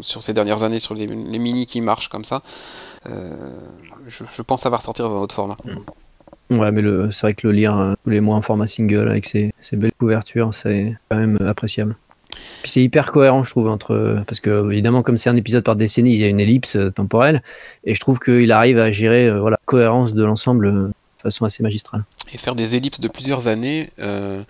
sur 0.00 0.22
ces 0.22 0.34
dernières 0.34 0.62
années 0.62 0.80
sur 0.80 0.94
les, 0.94 1.06
les 1.06 1.38
mini 1.38 1.64
qui 1.64 1.80
marchent 1.80 2.08
comme 2.08 2.24
ça. 2.24 2.42
Je, 3.06 4.42
pense 4.42 4.62
ça 4.62 4.70
va 4.70 4.78
ressortir 4.78 5.08
dans 5.08 5.16
un 5.16 5.20
autre 5.20 5.34
format. 5.34 5.56
Ouais, 6.50 6.70
mais 6.70 6.82
c'est 7.12 7.22
vrai 7.22 7.34
que 7.34 7.46
le 7.46 7.52
lire 7.52 7.94
tous 8.04 8.10
les 8.10 8.20
mois 8.20 8.36
en 8.36 8.42
format 8.42 8.66
single 8.66 9.08
avec 9.08 9.26
ses, 9.26 9.52
belles 9.72 9.92
couvertures, 9.98 10.54
c'est 10.54 10.96
quand 11.08 11.16
même 11.16 11.38
appréciable. 11.46 11.96
Puis 12.62 12.70
c'est 12.70 12.82
hyper 12.82 13.12
cohérent, 13.12 13.44
je 13.44 13.50
trouve, 13.50 13.68
entre 13.68 14.22
parce 14.26 14.40
que 14.40 14.70
évidemment, 14.70 15.02
comme 15.02 15.18
c'est 15.18 15.30
un 15.30 15.36
épisode 15.36 15.64
par 15.64 15.76
décennie, 15.76 16.14
il 16.14 16.20
y 16.20 16.24
a 16.24 16.28
une 16.28 16.40
ellipse 16.40 16.76
euh, 16.76 16.90
temporelle, 16.90 17.42
et 17.84 17.94
je 17.94 18.00
trouve 18.00 18.18
qu'il 18.18 18.50
arrive 18.52 18.78
à 18.78 18.90
gérer 18.92 19.26
euh, 19.28 19.40
voilà, 19.40 19.56
la 19.60 19.66
cohérence 19.66 20.14
de 20.14 20.24
l'ensemble 20.24 20.66
euh, 20.66 20.88
de 20.88 21.22
façon 21.22 21.44
assez 21.44 21.62
magistrale. 21.62 22.04
Et 22.32 22.38
faire 22.38 22.54
des 22.54 22.74
ellipses 22.76 23.00
de 23.00 23.08
plusieurs 23.08 23.46
années 23.48 23.90
euh, 23.98 24.42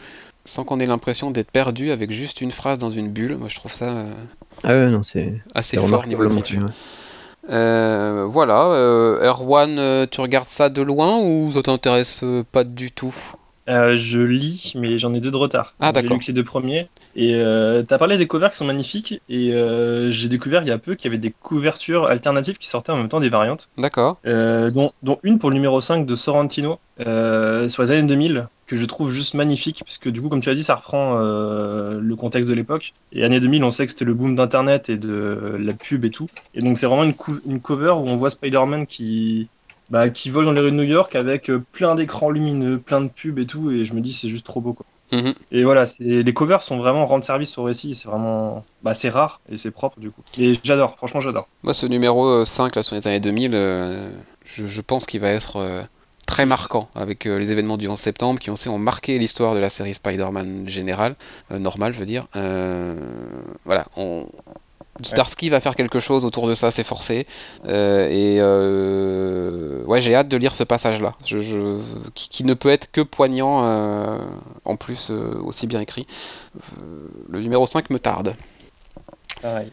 sans 0.45 0.64
qu'on 0.64 0.78
ait 0.80 0.87
l'impression 0.87 1.30
d'être 1.30 1.51
perdu 1.51 1.91
avec 1.91 2.11
juste 2.11 2.41
une 2.41 2.53
phrase 2.53 2.78
dans 2.78 2.91
une 2.91 3.09
bulle, 3.11 3.37
moi 3.37 3.49
je 3.49 3.57
trouve 3.57 3.72
ça 3.72 3.97
euh, 3.97 4.12
Ah 4.64 4.68
ouais, 4.68 4.91
non, 4.91 5.03
c'est 5.03 5.41
assez 5.55 5.76
c'est 5.76 5.76
fort 5.87 6.07
niveau 6.07 6.22
remarquablement 6.22 6.41
écriture. 6.41 6.61
fait, 6.61 6.66
ouais. 6.66 6.72
Euh, 7.51 8.26
voilà, 8.28 8.66
euh, 8.72 9.20
Erwan, 9.28 10.07
tu 10.11 10.20
regardes 10.20 10.49
ça 10.49 10.68
de 10.68 10.80
loin 10.83 11.18
ou 11.20 11.51
ça 11.53 11.62
t'intéresse 11.62 12.24
pas 12.53 12.62
du 12.62 12.93
tout? 12.93 13.14
Euh, 13.68 13.97
je 13.97 14.20
lis, 14.20 14.74
mais 14.76 14.99
j'en 14.99 15.14
ai 15.14 15.20
deux 15.20 15.30
de 15.30 15.37
retard. 15.37 15.74
Ah, 15.80 15.89
J'ai 15.89 16.03
d'accord. 16.03 16.16
lu 16.16 16.22
que 16.22 16.26
les 16.28 16.33
deux 16.33 16.45
premiers. 16.45 16.89
Et 17.15 17.35
euh, 17.37 17.83
t'as 17.83 17.99
parlé 17.99 18.17
des 18.17 18.27
covers 18.27 18.51
qui 18.51 18.57
sont 18.57 18.65
magnifiques. 18.65 19.21
Et 19.29 19.53
euh, 19.55 20.11
j'ai 20.11 20.29
découvert 20.29 20.63
il 20.63 20.69
y 20.69 20.73
a 20.73 20.79
peu 20.79 20.95
qu'il 20.95 21.07
y 21.07 21.09
avait 21.09 21.19
des 21.19 21.31
couvertures 21.31 22.07
alternatives 22.07 22.59
qui 22.59 22.69
sortaient 22.69 22.93
en 22.93 22.97
même 22.97 23.09
temps 23.09 23.21
des 23.21 23.29
variantes. 23.29 23.69
D'accord. 23.79 24.19
Euh, 24.27 24.71
dont, 24.71 24.93
dont 25.03 25.19
une 25.23 25.39
pour 25.39 25.51
le 25.51 25.55
numéro 25.55 25.81
5 25.81 26.07
de 26.07 26.17
Sorrentino 26.17 26.79
sur 26.99 27.83
les 27.83 27.91
années 27.91 28.03
2000 28.03 28.49
que 28.67 28.77
je 28.77 28.85
trouve 28.85 29.11
juste 29.11 29.35
magnifique 29.35 29.83
puisque 29.85 30.09
du 30.09 30.23
coup 30.23 30.29
comme 30.29 30.41
tu 30.41 30.51
as 30.51 30.55
dit 30.55 30.63
ça 30.63 30.77
reprend 30.77 31.19
le 31.19 32.15
contexte 32.15 32.49
de 32.49 32.55
l'époque 32.55 32.93
et 33.13 33.25
années 33.25 33.41
2000 33.41 33.65
on 33.65 33.73
sait 33.73 33.87
que 33.87 33.91
c'était 33.91 34.05
le 34.05 34.15
boom 34.15 34.37
d'internet 34.37 34.89
et 34.89 34.99
de 34.99 35.57
la 35.59 35.73
pub 35.73 36.05
et 36.05 36.11
tout 36.11 36.29
et 36.55 36.61
donc 36.61 36.79
c'est 36.79 36.87
vraiment 36.87 37.03
une, 37.03 37.61
cover 37.61 37.95
où 37.97 38.07
on 38.07 38.17
voit 38.17 38.31
Spider-Man 38.31 38.87
qui 38.87 39.49
bah, 39.91 40.11
qui 40.11 40.31
vole 40.31 40.45
dans 40.45 40.53
les 40.53 40.61
rues 40.61 40.71
de 40.71 40.77
New 40.77 40.85
York 40.85 41.17
avec 41.17 41.51
plein 41.73 41.97
d'écrans 41.97 42.31
lumineux 42.31 42.79
plein 42.79 43.01
de 43.01 43.09
pubs 43.09 43.41
et 43.41 43.47
tout 43.47 43.73
et 43.73 43.85
je 43.85 43.95
me 43.95 44.01
dis 44.01 44.13
c'est 44.13 44.29
juste 44.29 44.47
trop 44.47 44.61
beau 44.61 44.75
quoi. 44.75 44.87
Mhm. 45.13 45.35
Et 45.51 45.63
voilà, 45.63 45.85
les 46.01 46.33
covers 46.33 46.63
sont 46.63 46.79
vraiment 46.79 47.05
rendre 47.05 47.25
service 47.25 47.59
au 47.59 47.65
récit, 47.65 47.95
c'est 47.95 48.09
vraiment 48.09 48.65
bah, 48.83 48.95
c'est 48.95 49.11
rare 49.11 49.41
et 49.49 49.59
c'est 49.59 49.71
propre 49.71 50.01
du 50.01 50.11
coup. 50.11 50.23
Et 50.39 50.55
j'adore, 50.65 50.97
franchement 50.97 51.21
j'adore. 51.21 51.49
Moi, 51.63 51.75
ce 51.75 51.85
numéro 51.87 52.27
euh, 52.27 52.45
5 52.47 52.75
là, 52.75 52.83
sur 52.83 52.97
les 52.97 53.07
années 53.07 53.21
2000, 53.21 53.51
euh, 53.55 54.11
je, 54.45 54.67
je 54.67 54.81
pense 54.81 55.05
qu'il 55.05 55.21
va 55.21 55.31
être 55.31 55.57
euh, 55.57 55.83
très 56.27 56.47
marquant 56.47 56.89
avec 56.95 57.27
euh, 57.27 57.39
les 57.39 57.51
événements 57.51 57.77
du 57.77 57.89
11 57.89 57.99
septembre 57.99 58.41
qui 58.41 58.49
on 58.51 58.57
sait 58.57 58.71
ont 58.71 58.79
marqué 58.79 59.19
l'histoire 59.19 59.55
de 59.55 59.61
la 59.61 59.69
série 59.69 59.93
Spider-Man 59.93 60.67
générale, 60.67 61.15
euh, 61.51 61.59
normale, 61.59 61.93
je 61.93 61.99
veux 61.99 62.07
dire. 62.07 62.27
Euh, 62.37 62.97
voilà, 63.67 63.87
on... 63.97 64.27
Starsky 65.09 65.49
va 65.51 65.61
faire 65.61 65.77
quelque 65.77 66.01
chose 66.01 66.25
autour 66.25 66.47
de 66.49 66.55
ça, 66.55 66.71
c'est 66.71 66.85
forcé. 66.85 67.27
Euh, 67.67 68.09
et 68.09 68.39
euh, 68.41 69.83
ouais, 69.85 70.01
j'ai 70.01 70.15
hâte 70.15 70.29
de 70.29 70.37
lire 70.37 70.55
ce 70.55 70.65
passage-là, 70.65 71.15
je, 71.25 71.41
je- 71.41 71.81
qui, 72.15 72.29
qui 72.29 72.45
ne 72.45 72.55
peut 72.55 72.69
être 72.71 72.91
que 72.91 73.01
poignant, 73.01 73.65
euh, 73.65 74.19
en 74.65 74.77
plus 74.77 75.09
euh, 75.11 75.35
aussi 75.45 75.67
bien 75.67 75.81
écrit. 75.81 76.07
Le 77.29 77.41
numéro 77.41 77.67
5 77.67 77.91
me 77.91 77.99
tarde. 77.99 78.35
Pareil. 79.41 79.73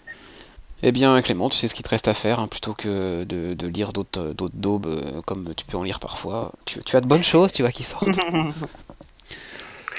Eh 0.82 0.94
bien, 0.94 1.22
Clément, 1.22 1.50
tu 1.50 1.58
sais 1.58 1.68
ce 1.68 1.74
qu'il 1.74 1.84
te 1.84 1.90
reste 1.90 2.08
à 2.08 2.14
faire, 2.14 2.40
hein, 2.40 2.48
plutôt 2.48 2.74
que 2.74 3.26
de, 3.26 3.54
de 3.54 3.68
lire 3.68 3.92
d'autres 3.92 4.34
daubes 4.54 5.22
comme 5.26 5.54
tu 5.54 5.66
peux 5.66 5.76
en 5.76 5.84
lire 5.84 6.00
parfois. 6.00 6.54
Tu, 6.64 6.82
tu 6.84 6.96
as 6.96 7.02
de 7.02 7.08
bonnes 7.08 7.24
choses, 7.24 7.52
tu 7.52 7.64
vois, 7.64 7.72
qui 7.72 7.84
sortent. 7.84 8.08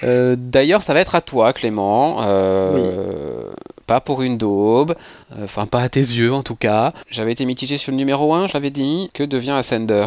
Euh, 0.02 0.36
D'ailleurs, 0.38 0.82
ça 0.82 0.94
va 0.94 1.00
être 1.00 1.14
à 1.14 1.20
toi, 1.20 1.52
Clément. 1.52 2.18
Euh, 2.22 3.44
Pas 3.86 4.00
pour 4.00 4.22
une 4.22 4.38
daube, 4.38 4.94
euh, 5.32 5.44
enfin 5.44 5.66
pas 5.66 5.80
à 5.80 5.88
tes 5.88 5.98
yeux 5.98 6.32
en 6.32 6.44
tout 6.44 6.54
cas. 6.54 6.92
J'avais 7.10 7.32
été 7.32 7.44
mitigé 7.44 7.76
sur 7.76 7.90
le 7.90 7.96
numéro 7.96 8.32
1, 8.34 8.46
je 8.46 8.54
l'avais 8.54 8.70
dit. 8.70 9.10
Que 9.14 9.24
devient 9.24 9.50
Ascender? 9.50 10.06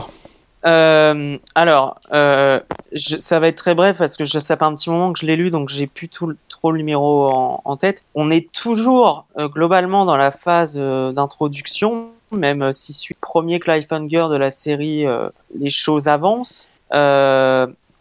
Euh, 0.65 1.37
alors, 1.55 1.99
euh, 2.13 2.61
je- 2.93 3.17
ça 3.17 3.41
va 3.41 3.49
être 3.49 3.57
très 3.57 3.75
bref 3.75 3.97
parce 3.97 4.15
que 4.15 4.23
je, 4.23 4.39
ça 4.39 4.55
fait 4.55 4.63
un 4.63 4.73
petit 4.75 4.89
moment 4.89 5.11
que 5.11 5.19
je 5.19 5.25
l'ai 5.25 5.35
lu, 5.35 5.51
donc 5.51 5.67
j'ai 5.67 5.87
plus 5.87 6.07
tout 6.07 6.27
le- 6.27 6.37
trop 6.47 6.71
le 6.71 6.77
numéro 6.77 7.25
en, 7.29 7.61
en 7.65 7.75
tête. 7.75 8.01
On 8.15 8.29
est 8.31 8.49
toujours 8.53 9.25
euh, 9.37 9.49
globalement 9.49 10.05
dans 10.05 10.15
la 10.15 10.31
phase 10.31 10.75
euh, 10.77 11.11
d'introduction, 11.11 12.05
même 12.31 12.61
euh, 12.61 12.71
si 12.71 12.93
suite 12.93 13.17
premier 13.19 13.59
cliffhanger 13.59 14.27
de 14.29 14.37
la 14.37 14.51
série, 14.51 15.05
euh, 15.05 15.27
les 15.59 15.69
choses 15.69 16.07
avancent. 16.07 16.69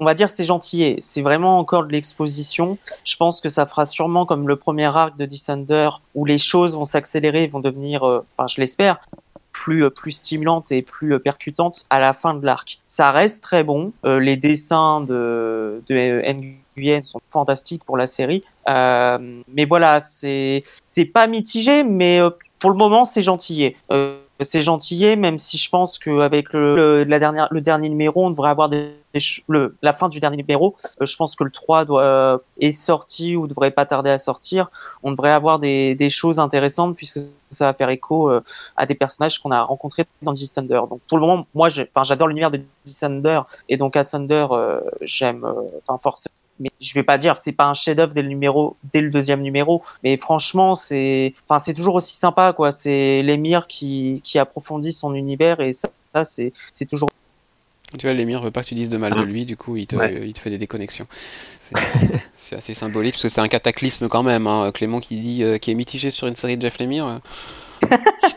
On 0.02 0.04
va 0.04 0.14
dire 0.14 0.30
c'est 0.30 0.44
gentillet, 0.44 0.96
c'est 0.98 1.22
vraiment 1.22 1.60
encore 1.60 1.84
de 1.84 1.92
l'exposition. 1.92 2.76
Je 3.04 3.14
pense 3.14 3.40
que 3.40 3.48
ça 3.48 3.66
fera 3.66 3.86
sûrement 3.86 4.26
comme 4.26 4.48
le 4.48 4.56
premier 4.56 4.86
arc 4.86 5.16
de 5.16 5.26
Descender 5.26 5.90
où 6.16 6.24
les 6.24 6.38
choses 6.38 6.74
vont 6.74 6.84
s'accélérer, 6.84 7.46
vont 7.46 7.60
devenir, 7.60 8.02
euh, 8.02 8.26
enfin 8.36 8.48
je 8.48 8.60
l'espère, 8.60 8.98
plus 9.52 9.84
euh, 9.84 9.90
plus 9.90 10.10
stimulante 10.10 10.72
et 10.72 10.82
plus 10.82 11.14
euh, 11.14 11.20
percutante 11.20 11.86
à 11.88 12.00
la 12.00 12.14
fin 12.14 12.34
de 12.34 12.44
l'arc. 12.44 12.80
Ça 12.88 13.12
reste 13.12 13.44
très 13.44 13.62
bon. 13.62 13.92
Les 14.02 14.36
dessins 14.36 15.02
de 15.02 15.80
Nguyen 15.88 17.02
sont 17.02 17.20
fantastiques 17.30 17.84
pour 17.84 17.96
la 17.96 18.08
série. 18.08 18.42
Mais 18.66 19.66
voilà, 19.68 20.00
c'est 20.00 20.64
c'est 20.88 21.04
pas 21.04 21.28
mitigé, 21.28 21.84
mais 21.84 22.18
pour 22.58 22.70
le 22.70 22.76
moment 22.76 23.04
c'est 23.04 23.22
gentillet. 23.22 23.76
C'est 24.44 24.62
gentillet, 24.62 25.16
même 25.16 25.38
si 25.38 25.58
je 25.58 25.68
pense 25.68 25.98
qu'avec 25.98 26.52
le, 26.52 26.76
le, 26.76 27.04
la 27.04 27.18
dernière, 27.18 27.48
le 27.50 27.60
dernier 27.60 27.88
numéro, 27.88 28.26
on 28.26 28.30
devrait 28.30 28.50
avoir 28.50 28.68
le, 29.48 29.76
la 29.82 29.92
fin 29.92 30.08
du 30.08 30.20
dernier 30.20 30.36
numéro. 30.36 30.76
euh, 31.00 31.06
je 31.06 31.16
pense 31.16 31.36
que 31.36 31.44
le 31.44 31.50
3 31.50 31.84
doit, 31.84 32.02
euh, 32.02 32.38
est 32.60 32.72
sorti 32.72 33.36
ou 33.36 33.46
devrait 33.46 33.70
pas 33.70 33.86
tarder 33.86 34.10
à 34.10 34.18
sortir. 34.18 34.70
On 35.02 35.10
devrait 35.10 35.32
avoir 35.32 35.58
des, 35.58 35.94
des 35.94 36.10
choses 36.10 36.38
intéressantes 36.38 36.96
puisque 36.96 37.20
ça 37.50 37.66
va 37.66 37.74
faire 37.74 37.90
écho 37.90 38.30
euh, 38.30 38.40
à 38.76 38.86
des 38.86 38.94
personnages 38.94 39.38
qu'on 39.40 39.50
a 39.50 39.62
rencontrés 39.62 40.04
dans 40.22 40.34
Thunder. 40.34 40.80
Donc 40.88 41.00
pour 41.08 41.18
le 41.18 41.26
moment, 41.26 41.46
moi, 41.54 41.68
j'adore 41.68 42.28
l'univers 42.28 42.50
de 42.50 42.60
Thunder 42.98 43.42
et 43.68 43.76
donc 43.76 43.96
à 43.96 44.04
Thunder, 44.04 44.46
j'aime, 45.02 45.46
forcément. 46.02 46.31
Mais 46.60 46.70
je 46.80 46.94
vais 46.94 47.02
pas 47.02 47.18
dire, 47.18 47.38
c'est 47.38 47.52
pas 47.52 47.66
un 47.66 47.74
chef-d'œuvre 47.74 48.12
dès 48.14 48.22
le 48.22 48.28
numéro, 48.28 48.76
dès 48.92 49.00
le 49.00 49.10
deuxième 49.10 49.40
numéro. 49.42 49.82
Mais 50.04 50.16
franchement, 50.16 50.74
c'est, 50.76 51.34
enfin, 51.48 51.58
c'est 51.58 51.74
toujours 51.74 51.94
aussi 51.96 52.14
sympa, 52.16 52.52
quoi. 52.52 52.70
C'est 52.72 53.22
l'émir 53.22 53.66
qui, 53.66 54.20
qui 54.22 54.38
approfondit 54.38 54.92
son 54.92 55.14
univers 55.14 55.60
et 55.60 55.72
ça, 55.72 55.88
ça 56.14 56.24
c'est, 56.24 56.52
c'est 56.70 56.86
toujours. 56.86 57.10
Tu 57.98 58.06
vois, 58.06 58.14
l'émir 58.14 58.40
veut 58.42 58.50
pas 58.50 58.62
que 58.62 58.68
tu 58.68 58.74
dises 58.74 58.88
de 58.88 58.96
mal 58.96 59.12
de 59.14 59.22
lui, 59.22 59.44
du 59.44 59.56
coup, 59.56 59.76
il 59.76 59.86
te, 59.86 59.96
Ouais. 59.96 60.22
il 60.24 60.32
te 60.32 60.38
fait 60.38 60.48
des 60.50 60.58
déconnexions. 60.58 61.06
C'est 62.38 62.56
assez 62.56 62.74
symbolique, 62.74 63.14
parce 63.14 63.22
que 63.22 63.28
c'est 63.28 63.40
un 63.40 63.48
cataclysme 63.48 64.08
quand 64.08 64.22
même. 64.22 64.46
hein. 64.46 64.70
Clément 64.72 65.00
qui 65.00 65.20
dit, 65.20 65.42
euh, 65.42 65.58
qui 65.58 65.70
est 65.70 65.74
mitigé 65.74 66.10
sur 66.10 66.26
une 66.26 66.34
série 66.34 66.56
de 66.56 66.62
Jeff 66.62 66.78
Lemire. 66.78 67.20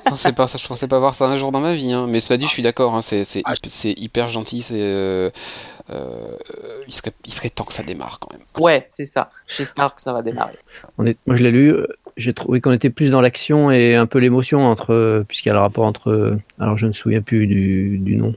Je 0.06 0.10
pensais 0.10 0.34
pas 0.34 0.48
ça, 0.48 0.58
je 0.58 0.68
pensais 0.68 0.88
pas 0.88 1.00
voir 1.00 1.14
ça 1.16 1.26
un 1.26 1.36
jour 1.36 1.52
dans 1.52 1.60
ma 1.60 1.74
vie. 1.74 1.92
hein. 1.92 2.06
Mais 2.08 2.20
cela 2.20 2.38
dit, 2.38 2.46
je 2.46 2.52
suis 2.52 2.62
d'accord. 2.64 2.96
hein, 2.96 3.02
c'est 3.02 3.26
c'est 3.26 3.42
Ah. 3.46 3.54
c'est 3.68 3.92
hyper 3.92 4.30
gentil. 4.30 4.62
C'est 4.62 4.76
euh, 4.80 5.30
euh, 5.90 6.38
il 6.88 6.94
serait 6.94 7.12
il 7.26 7.34
serait 7.34 7.50
temps 7.50 7.64
que 7.66 7.74
ça 7.74 7.84
démarre 7.84 8.20
quand 8.20 8.32
même. 8.34 8.44
Ouais, 8.58 8.88
c'est 8.90 9.06
ça. 9.06 9.30
J'espère 9.48 9.96
que 9.96 10.02
ça 10.02 10.14
va 10.14 10.22
démarrer. 10.22 10.58
On 10.98 11.06
est, 11.06 11.18
moi, 11.26 11.36
je 11.36 11.44
l'ai 11.44 11.52
lu. 11.52 11.76
Euh, 12.18 12.22
J'ai 12.22 12.34
trouvé 12.34 12.62
qu'on 12.62 12.72
était 12.72 12.90
plus 12.90 13.12
dans 13.12 13.22
l'action 13.22 13.72
et 13.72 13.96
un 13.96 14.06
peu 14.06 14.20
l'émotion 14.20 14.62
entre, 14.66 14.94
euh, 14.94 15.24
puisqu'il 15.28 15.50
y 15.50 15.52
a 15.52 15.54
le 15.56 15.60
rapport 15.60 15.86
entre, 15.86 16.10
euh, 16.12 16.38
alors 16.60 16.78
je 16.78 16.86
ne 16.86 16.90
me 16.90 16.94
souviens 16.94 17.22
plus 17.22 17.46
du, 17.48 17.98
du 18.00 18.16
nom, 18.16 18.34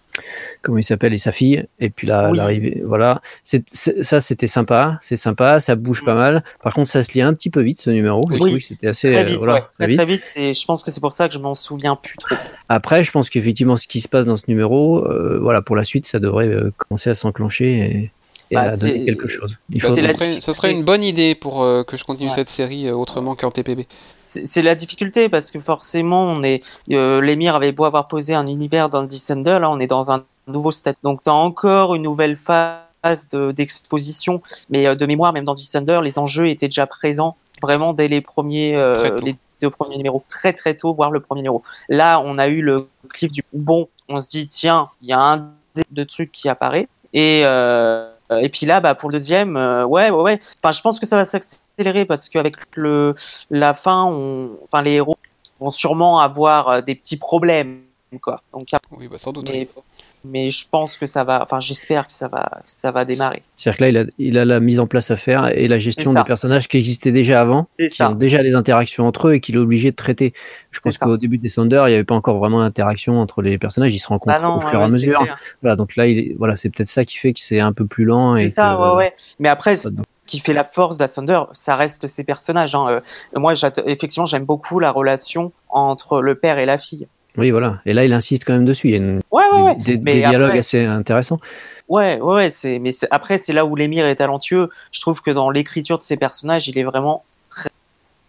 comment 0.63 0.79
il 0.79 0.83
s'appelle 0.85 1.13
et 1.15 1.19
sa 1.19 1.31
fille, 1.33 1.65
et 1.79 1.89
puis 1.91 2.07
la- 2.07 2.31
Oui. 2.31 2.37
l'arrivée. 2.37 2.83
Voilà, 2.85 3.21
ça 3.45 4.21
c'était 4.21 4.47
sympa, 4.49 4.99
c'est 5.01 5.17
sympa, 5.17 5.61
ça 5.61 5.75
bouge 5.77 6.03
Mm. 6.03 6.07
pas 6.07 6.15
mal. 6.15 6.45
Par 6.63 6.75
contre, 6.75 6.91
ça 6.91 7.03
se 7.03 7.13
lit 7.13 7.23
un 7.23 7.35
petit 7.35 7.51
peu 7.51 7.61
vite 7.61 7.81
ce 7.81 7.91
numéro. 7.91 8.25
Oui. 8.29 8.61
c'était 8.61 8.89
assez, 8.89 9.13
Très 9.13 9.23
euh, 9.25 9.29
vite, 9.29 9.39
voilà, 9.39 9.55
ouais. 9.55 9.63
très 9.87 9.95
Très, 9.97 10.07
vite. 10.07 10.23
Et 10.37 10.55
je 10.55 10.65
pense 10.67 10.83
que 10.83 10.91
c'est 10.91 11.01
pour 11.01 11.13
ça 11.13 11.29
que 11.29 11.35
je 11.35 11.39
m'en 11.39 11.55
souviens 11.55 11.97
plus 11.97 12.17
trop. 12.19 12.37
Après, 12.69 13.03
je 13.05 13.11
pense 13.13 13.31
qu'effectivement, 13.31 13.77
ce 13.77 13.89
qui 13.89 14.01
se 14.01 14.09
passe 14.09 14.27
dans 14.27 14.37
ce 14.37 14.45
numéro, 14.49 15.05
euh, 15.07 15.39
voilà, 15.41 15.63
pour 15.63 15.77
la 15.77 15.85
suite, 15.85 16.07
ça 16.07 16.19
devrait 16.19 16.49
euh, 16.49 16.73
commencer 16.77 17.11
à 17.11 17.15
s'enclencher 17.15 17.79
et, 17.79 18.11
et 18.51 18.55
Bah, 18.55 18.63
à 18.63 18.77
donner 18.77 18.99
c'est- 19.01 19.05
quelque 19.05 19.29
chose. 19.29 19.59
Il 19.71 19.81
Bah, 19.83 19.89
faut 19.89 19.95
ce, 19.95 20.01
serait, 20.01 20.07
ce 20.09 20.15
difficulté. 20.15 20.53
serait 20.53 20.71
une 20.73 20.85
bonne 20.85 21.05
idée 21.05 21.35
pour 21.35 21.63
euh, 21.63 21.83
que 21.85 21.97
je 21.97 22.05
continue 22.05 22.29
Ouais. 22.31 22.35
cette 22.35 22.49
série 22.49 22.89
euh, 22.89 22.95
autrement 22.95 23.35
qu'en 23.37 23.51
TPB. 23.51 23.87
C'est 24.27 24.61
la 24.63 24.75
difficulté 24.75 25.29
parce 25.31 25.51
que 25.51 25.59
forcément, 25.59 26.25
on 26.25 26.43
est, 26.43 26.63
euh, 26.91 27.21
l'émir 27.23 27.55
avait 27.55 27.73
beau 27.73 27.85
avoir 27.85 28.09
posé 28.09 28.35
un 28.35 28.47
univers 28.47 28.91
dans 28.91 29.03
Descender, 29.03 29.59
là, 29.61 29.71
on 29.71 29.81
est 29.81 29.87
dans 29.87 30.11
un 30.11 30.23
nouveau 30.47 30.71
stade. 30.71 30.97
Donc, 31.03 31.23
t'as 31.23 31.33
encore 31.33 31.95
une 31.95 32.03
nouvelle 32.03 32.37
phase 32.37 33.29
de- 33.33 33.53
d'exposition, 33.53 34.43
mais 34.69 34.87
euh, 34.87 34.95
de 34.95 35.07
mémoire, 35.07 35.33
même 35.33 35.45
dans 35.45 35.55
Descender, 35.55 36.01
les 36.03 36.19
enjeux 36.19 36.49
étaient 36.49 36.69
déjà 36.69 36.87
présents 36.87 37.37
vraiment 37.63 37.93
dès 37.95 38.09
les 38.09 38.21
premiers, 38.21 38.77
euh, 38.77 38.93
les 39.23 39.37
deux 39.63 39.71
premiers 39.71 39.97
numéros, 39.97 40.23
très 40.29 40.53
très 40.53 40.75
tôt, 40.75 40.93
voire 40.95 41.11
le 41.11 41.21
premier 41.21 41.41
numéro. 41.41 41.63
Là, 41.89 42.21
on 42.25 42.39
a 42.39 42.49
eu 42.49 42.61
le 42.61 42.87
cliff 43.09 43.33
du 43.33 43.43
bon. 43.55 43.89
On 44.11 44.21
se 44.21 44.29
dit, 44.29 44.47
tiens, 44.49 44.91
il 45.03 45.09
y 45.09 45.13
a 45.13 45.21
un 45.21 45.37
dé- 45.75 45.83
de 45.91 46.05
trucs 46.05 46.31
qui 46.33 46.49
apparaît. 46.51 46.87
Et, 47.15 47.41
euh, 47.45 48.11
et 48.31 48.49
puis 48.49 48.67
là, 48.67 48.81
bah, 48.81 48.95
pour 48.95 49.09
le 49.11 49.15
deuxième, 49.15 49.57
euh, 49.57 49.85
ouais, 49.85 50.11
ouais, 50.11 50.23
ouais. 50.23 50.41
Enfin, 50.63 50.73
je 50.73 50.81
pense 50.81 51.01
que 51.01 51.07
ça 51.07 51.17
va 51.17 51.25
s'accélérer 51.25 52.05
parce 52.05 52.29
qu'avec 52.29 52.57
le, 52.77 53.15
la 53.51 53.75
fin, 53.75 54.05
on, 54.05 54.51
enfin, 54.65 54.83
les 54.83 54.93
héros 54.93 55.17
vont 55.61 55.71
sûrement 55.71 56.21
avoir 56.21 56.69
euh, 56.69 56.81
des 56.81 56.95
petits 56.95 57.17
problèmes, 57.17 57.83
quoi. 58.21 58.43
Donc, 58.53 58.69
Oui, 58.91 59.09
bah 59.09 59.19
sans 59.19 59.33
doute. 59.33 59.49
mais, 59.51 59.69
oui. 59.75 59.83
Mais 60.25 60.51
je 60.51 60.67
pense 60.71 60.97
que 60.97 61.07
ça 61.07 61.25
va, 61.25 61.43
enfin, 61.43 61.61
j'espère 61.61 62.07
que 62.07 62.13
ça 62.13 62.29
va, 62.29 62.43
que 62.67 62.71
ça 62.81 62.91
va 62.91 63.05
démarrer. 63.05 63.43
C'est-à-dire 63.57 63.79
que 63.79 63.85
là, 63.85 63.89
il 63.91 63.97
a, 63.99 64.05
il 64.19 64.39
a 64.39 64.45
la 64.45 64.61
mise 64.61 64.81
en 64.81 64.87
place 64.87 65.11
à 65.11 65.17
faire 65.17 65.49
et 65.57 65.69
la 65.69 65.79
gestion 65.79 66.13
des 66.13 66.25
personnages 66.25 66.69
qui 66.69 66.77
existaient 66.77 67.13
déjà 67.13 67.41
avant, 67.41 67.69
qui 67.79 67.91
ça. 67.91 68.11
ont 68.11 68.15
déjà 68.15 68.43
des 68.43 68.55
interactions 68.55 69.07
entre 69.07 69.29
eux 69.29 69.35
et 69.35 69.41
qu'il 69.41 69.55
est 69.57 69.59
obligé 69.59 69.91
de 69.91 69.97
traiter. 69.97 70.33
Je 70.71 70.81
pense 70.81 70.99
qu'au 70.99 71.17
début 71.17 71.39
des 71.39 71.51
Thunder, 71.51 71.81
il 71.85 71.89
n'y 71.89 71.95
avait 71.95 72.05
pas 72.05 72.15
encore 72.15 72.39
vraiment 72.39 72.61
d'interaction 72.61 73.19
entre 73.21 73.43
les 73.43 73.59
personnages, 73.59 73.95
ils 73.95 73.99
se 73.99 74.09
rencontrent 74.09 74.41
Bah 74.41 74.47
non, 74.49 74.57
au 74.57 74.61
fur 74.61 74.79
ouais, 74.79 74.85
et 74.85 74.89
à 74.89 74.89
mesure. 74.89 75.21
clair. 75.21 75.37
Voilà, 75.63 75.77
donc 75.77 75.97
là, 75.97 76.07
il 76.07 76.19
est- 76.19 76.35
voilà, 76.39 76.57
c'est 76.57 76.71
peut-être 76.71 76.89
ça 76.89 77.05
qui 77.05 77.17
fait 77.17 77.33
que 77.33 77.41
c'est 77.41 77.61
un 77.61 77.73
peu 77.73 77.87
plus 77.87 78.05
lent 78.05 78.37
C'est 78.37 78.51
ça, 78.51 78.75
que- 78.77 78.91
ouais, 78.91 78.97
ouais. 78.97 79.15
Mais 79.39 79.49
après, 79.49 79.77
ce 79.77 79.89
qui 80.27 80.41
fait 80.41 80.53
la 80.53 80.65
force 80.65 80.99
d'Asunder, 80.99 81.41
ça 81.55 81.75
reste 81.77 82.07
ses 82.07 82.23
personnages. 82.25 82.75
Hein. 82.75 82.87
Euh, 82.89 83.01
moi, 83.39 83.55
effectivement, 83.87 84.27
j'aime 84.27 84.45
beaucoup 84.45 84.79
la 84.79 84.91
relation 84.91 85.53
entre 85.71 86.21
le 86.21 86.35
père 86.35 86.59
et 86.59 86.67
la 86.67 86.77
fille. 86.79 87.07
Oui, 87.39 87.51
voilà. 87.51 87.79
Et 87.87 87.95
là, 87.95 88.05
il 88.05 88.13
insiste 88.13 88.45
quand 88.45 88.53
même 88.53 88.65
dessus. 88.67 88.89
Il 88.89 88.91
y 88.91 88.95
a 88.95 88.99
une- 88.99 89.21
Ouais, 89.31 89.45
ouais, 89.55 89.63
ouais. 89.63 89.75
des, 89.77 89.97
dialogues 89.97 90.49
après- 90.49 90.59
assez 90.59 90.85
intéressants. 90.85 91.41
Ouais, 91.89 92.21
ouais, 92.21 92.35
ouais. 92.35 92.51
C'est, 92.51 92.79
mais 92.79 92.93
c'est- 92.93 93.09
après, 93.11 93.39
c'est 93.39 93.53
là 93.55 93.65
où 93.65 93.75
l'émir 93.77 94.05
est 94.07 94.17
talentueux. 94.17 94.69
Je 94.93 95.01
trouve 95.01 95.23
que 95.23 95.31
dans 95.31 95.49
l'écriture 95.49 95.97
de 95.99 96.03
ses 96.03 96.17
personnages, 96.17 96.69
il 96.69 96.77
est 96.79 96.85
vraiment. 96.85 97.25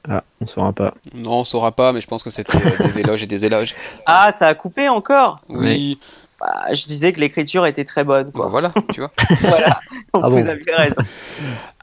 Ah, 0.09 0.23
on 0.39 0.47
saura 0.47 0.71
pas. 0.71 0.93
Non, 1.13 1.39
on 1.39 1.43
saura 1.43 1.73
pas, 1.73 1.91
mais 1.91 1.99
je 1.99 2.07
pense 2.07 2.23
que 2.23 2.29
c'était 2.29 2.57
des 2.85 2.99
éloges 2.99 3.21
et 3.23 3.27
des 3.27 3.43
éloges. 3.43 3.75
Ah, 4.05 4.31
ça 4.31 4.47
a 4.47 4.53
coupé 4.55 4.87
encore. 4.87 5.41
Oui, 5.49 5.99
Bah, 6.39 6.73
je 6.73 6.85
disais 6.85 7.11
que 7.11 7.19
l'écriture 7.19 7.65
était 7.65 7.83
très 7.83 8.05
bonne. 8.05 8.31
bah 8.33 8.47
voilà, 8.49 8.71
tu 8.93 9.01
vois. 9.01 9.11
voilà. 9.41 9.79
Donc, 10.13 10.23
Ah 10.23 10.29
bon. 10.29 10.39
vous 10.39 10.47
avez 10.47 10.63
raison. 10.73 10.95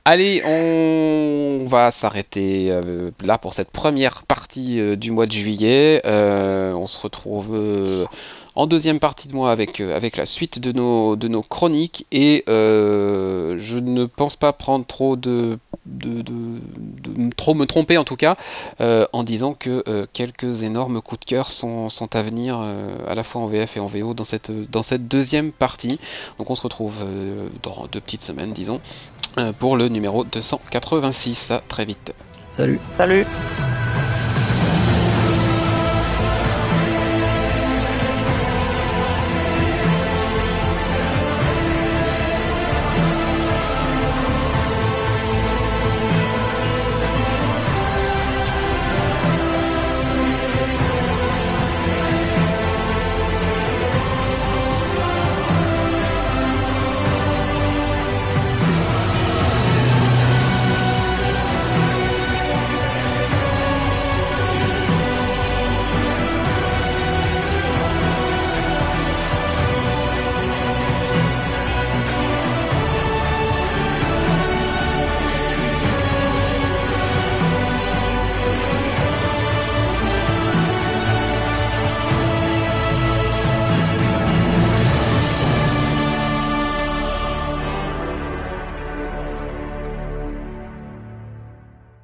Allez, 0.09 0.41
on 0.45 1.67
va 1.67 1.91
s'arrêter 1.91 2.69
euh, 2.71 3.11
là 3.25 3.39
pour 3.39 3.55
cette 3.55 3.73
première 3.73 4.23
partie 4.23 4.79
euh, 4.79 4.95
du 4.95 5.11
mois 5.11 5.27
de 5.27 5.33
juillet. 5.33 6.01
Euh, 6.05 6.75
on 6.75 6.87
se 6.87 6.97
retrouve 7.01 8.07
en 8.55 8.67
deuxième 8.69 9.01
partie 9.01 9.27
de 9.27 9.35
mois 9.35 9.51
avec, 9.51 9.79
la 9.81 10.27
suite 10.27 10.61
de 10.61 10.71
nos, 10.71 11.43
chroniques 11.43 12.07
et 12.13 12.45
je 12.47 13.79
ne 13.79 14.05
pense 14.05 14.37
pas 14.37 14.53
prendre 14.53 14.87
trop 14.87 15.17
de, 15.17 15.59
de, 15.85 16.25
trop 17.37 17.55
me 17.55 17.67
tromper 17.67 17.99
en 17.99 18.05
tout 18.05 18.17
cas 18.17 18.37
en 18.79 19.23
disant 19.25 19.53
que 19.53 20.07
quelques 20.15 20.63
énormes 20.63 21.03
coups 21.03 21.21
de 21.21 21.25
cœur 21.27 21.51
sont, 21.51 21.91
à 22.15 22.23
venir 22.23 22.59
à 23.07 23.15
la 23.15 23.25
fois 23.25 23.43
en 23.43 23.47
VF 23.47 23.77
et 23.77 23.81
en 23.81 23.89
VO 23.89 24.15
dans 24.15 24.25
cette, 24.25 24.51
dans 24.71 24.83
cette 24.83 25.07
deuxième 25.07 25.53
partie. 25.53 25.99
Donc 26.39 26.49
on 26.49 26.55
se 26.55 26.63
retrouve 26.63 26.95
dans 27.63 27.87
deux 27.93 28.01
petites 28.01 28.23
semaines 28.23 28.55
disons 28.55 28.81
pour 29.59 29.77
le 29.77 29.89
numéro 29.89 30.25
286. 30.25 31.51
À 31.51 31.63
très 31.67 31.85
vite. 31.85 32.15
Salut. 32.51 32.81
Salut. 32.97 33.27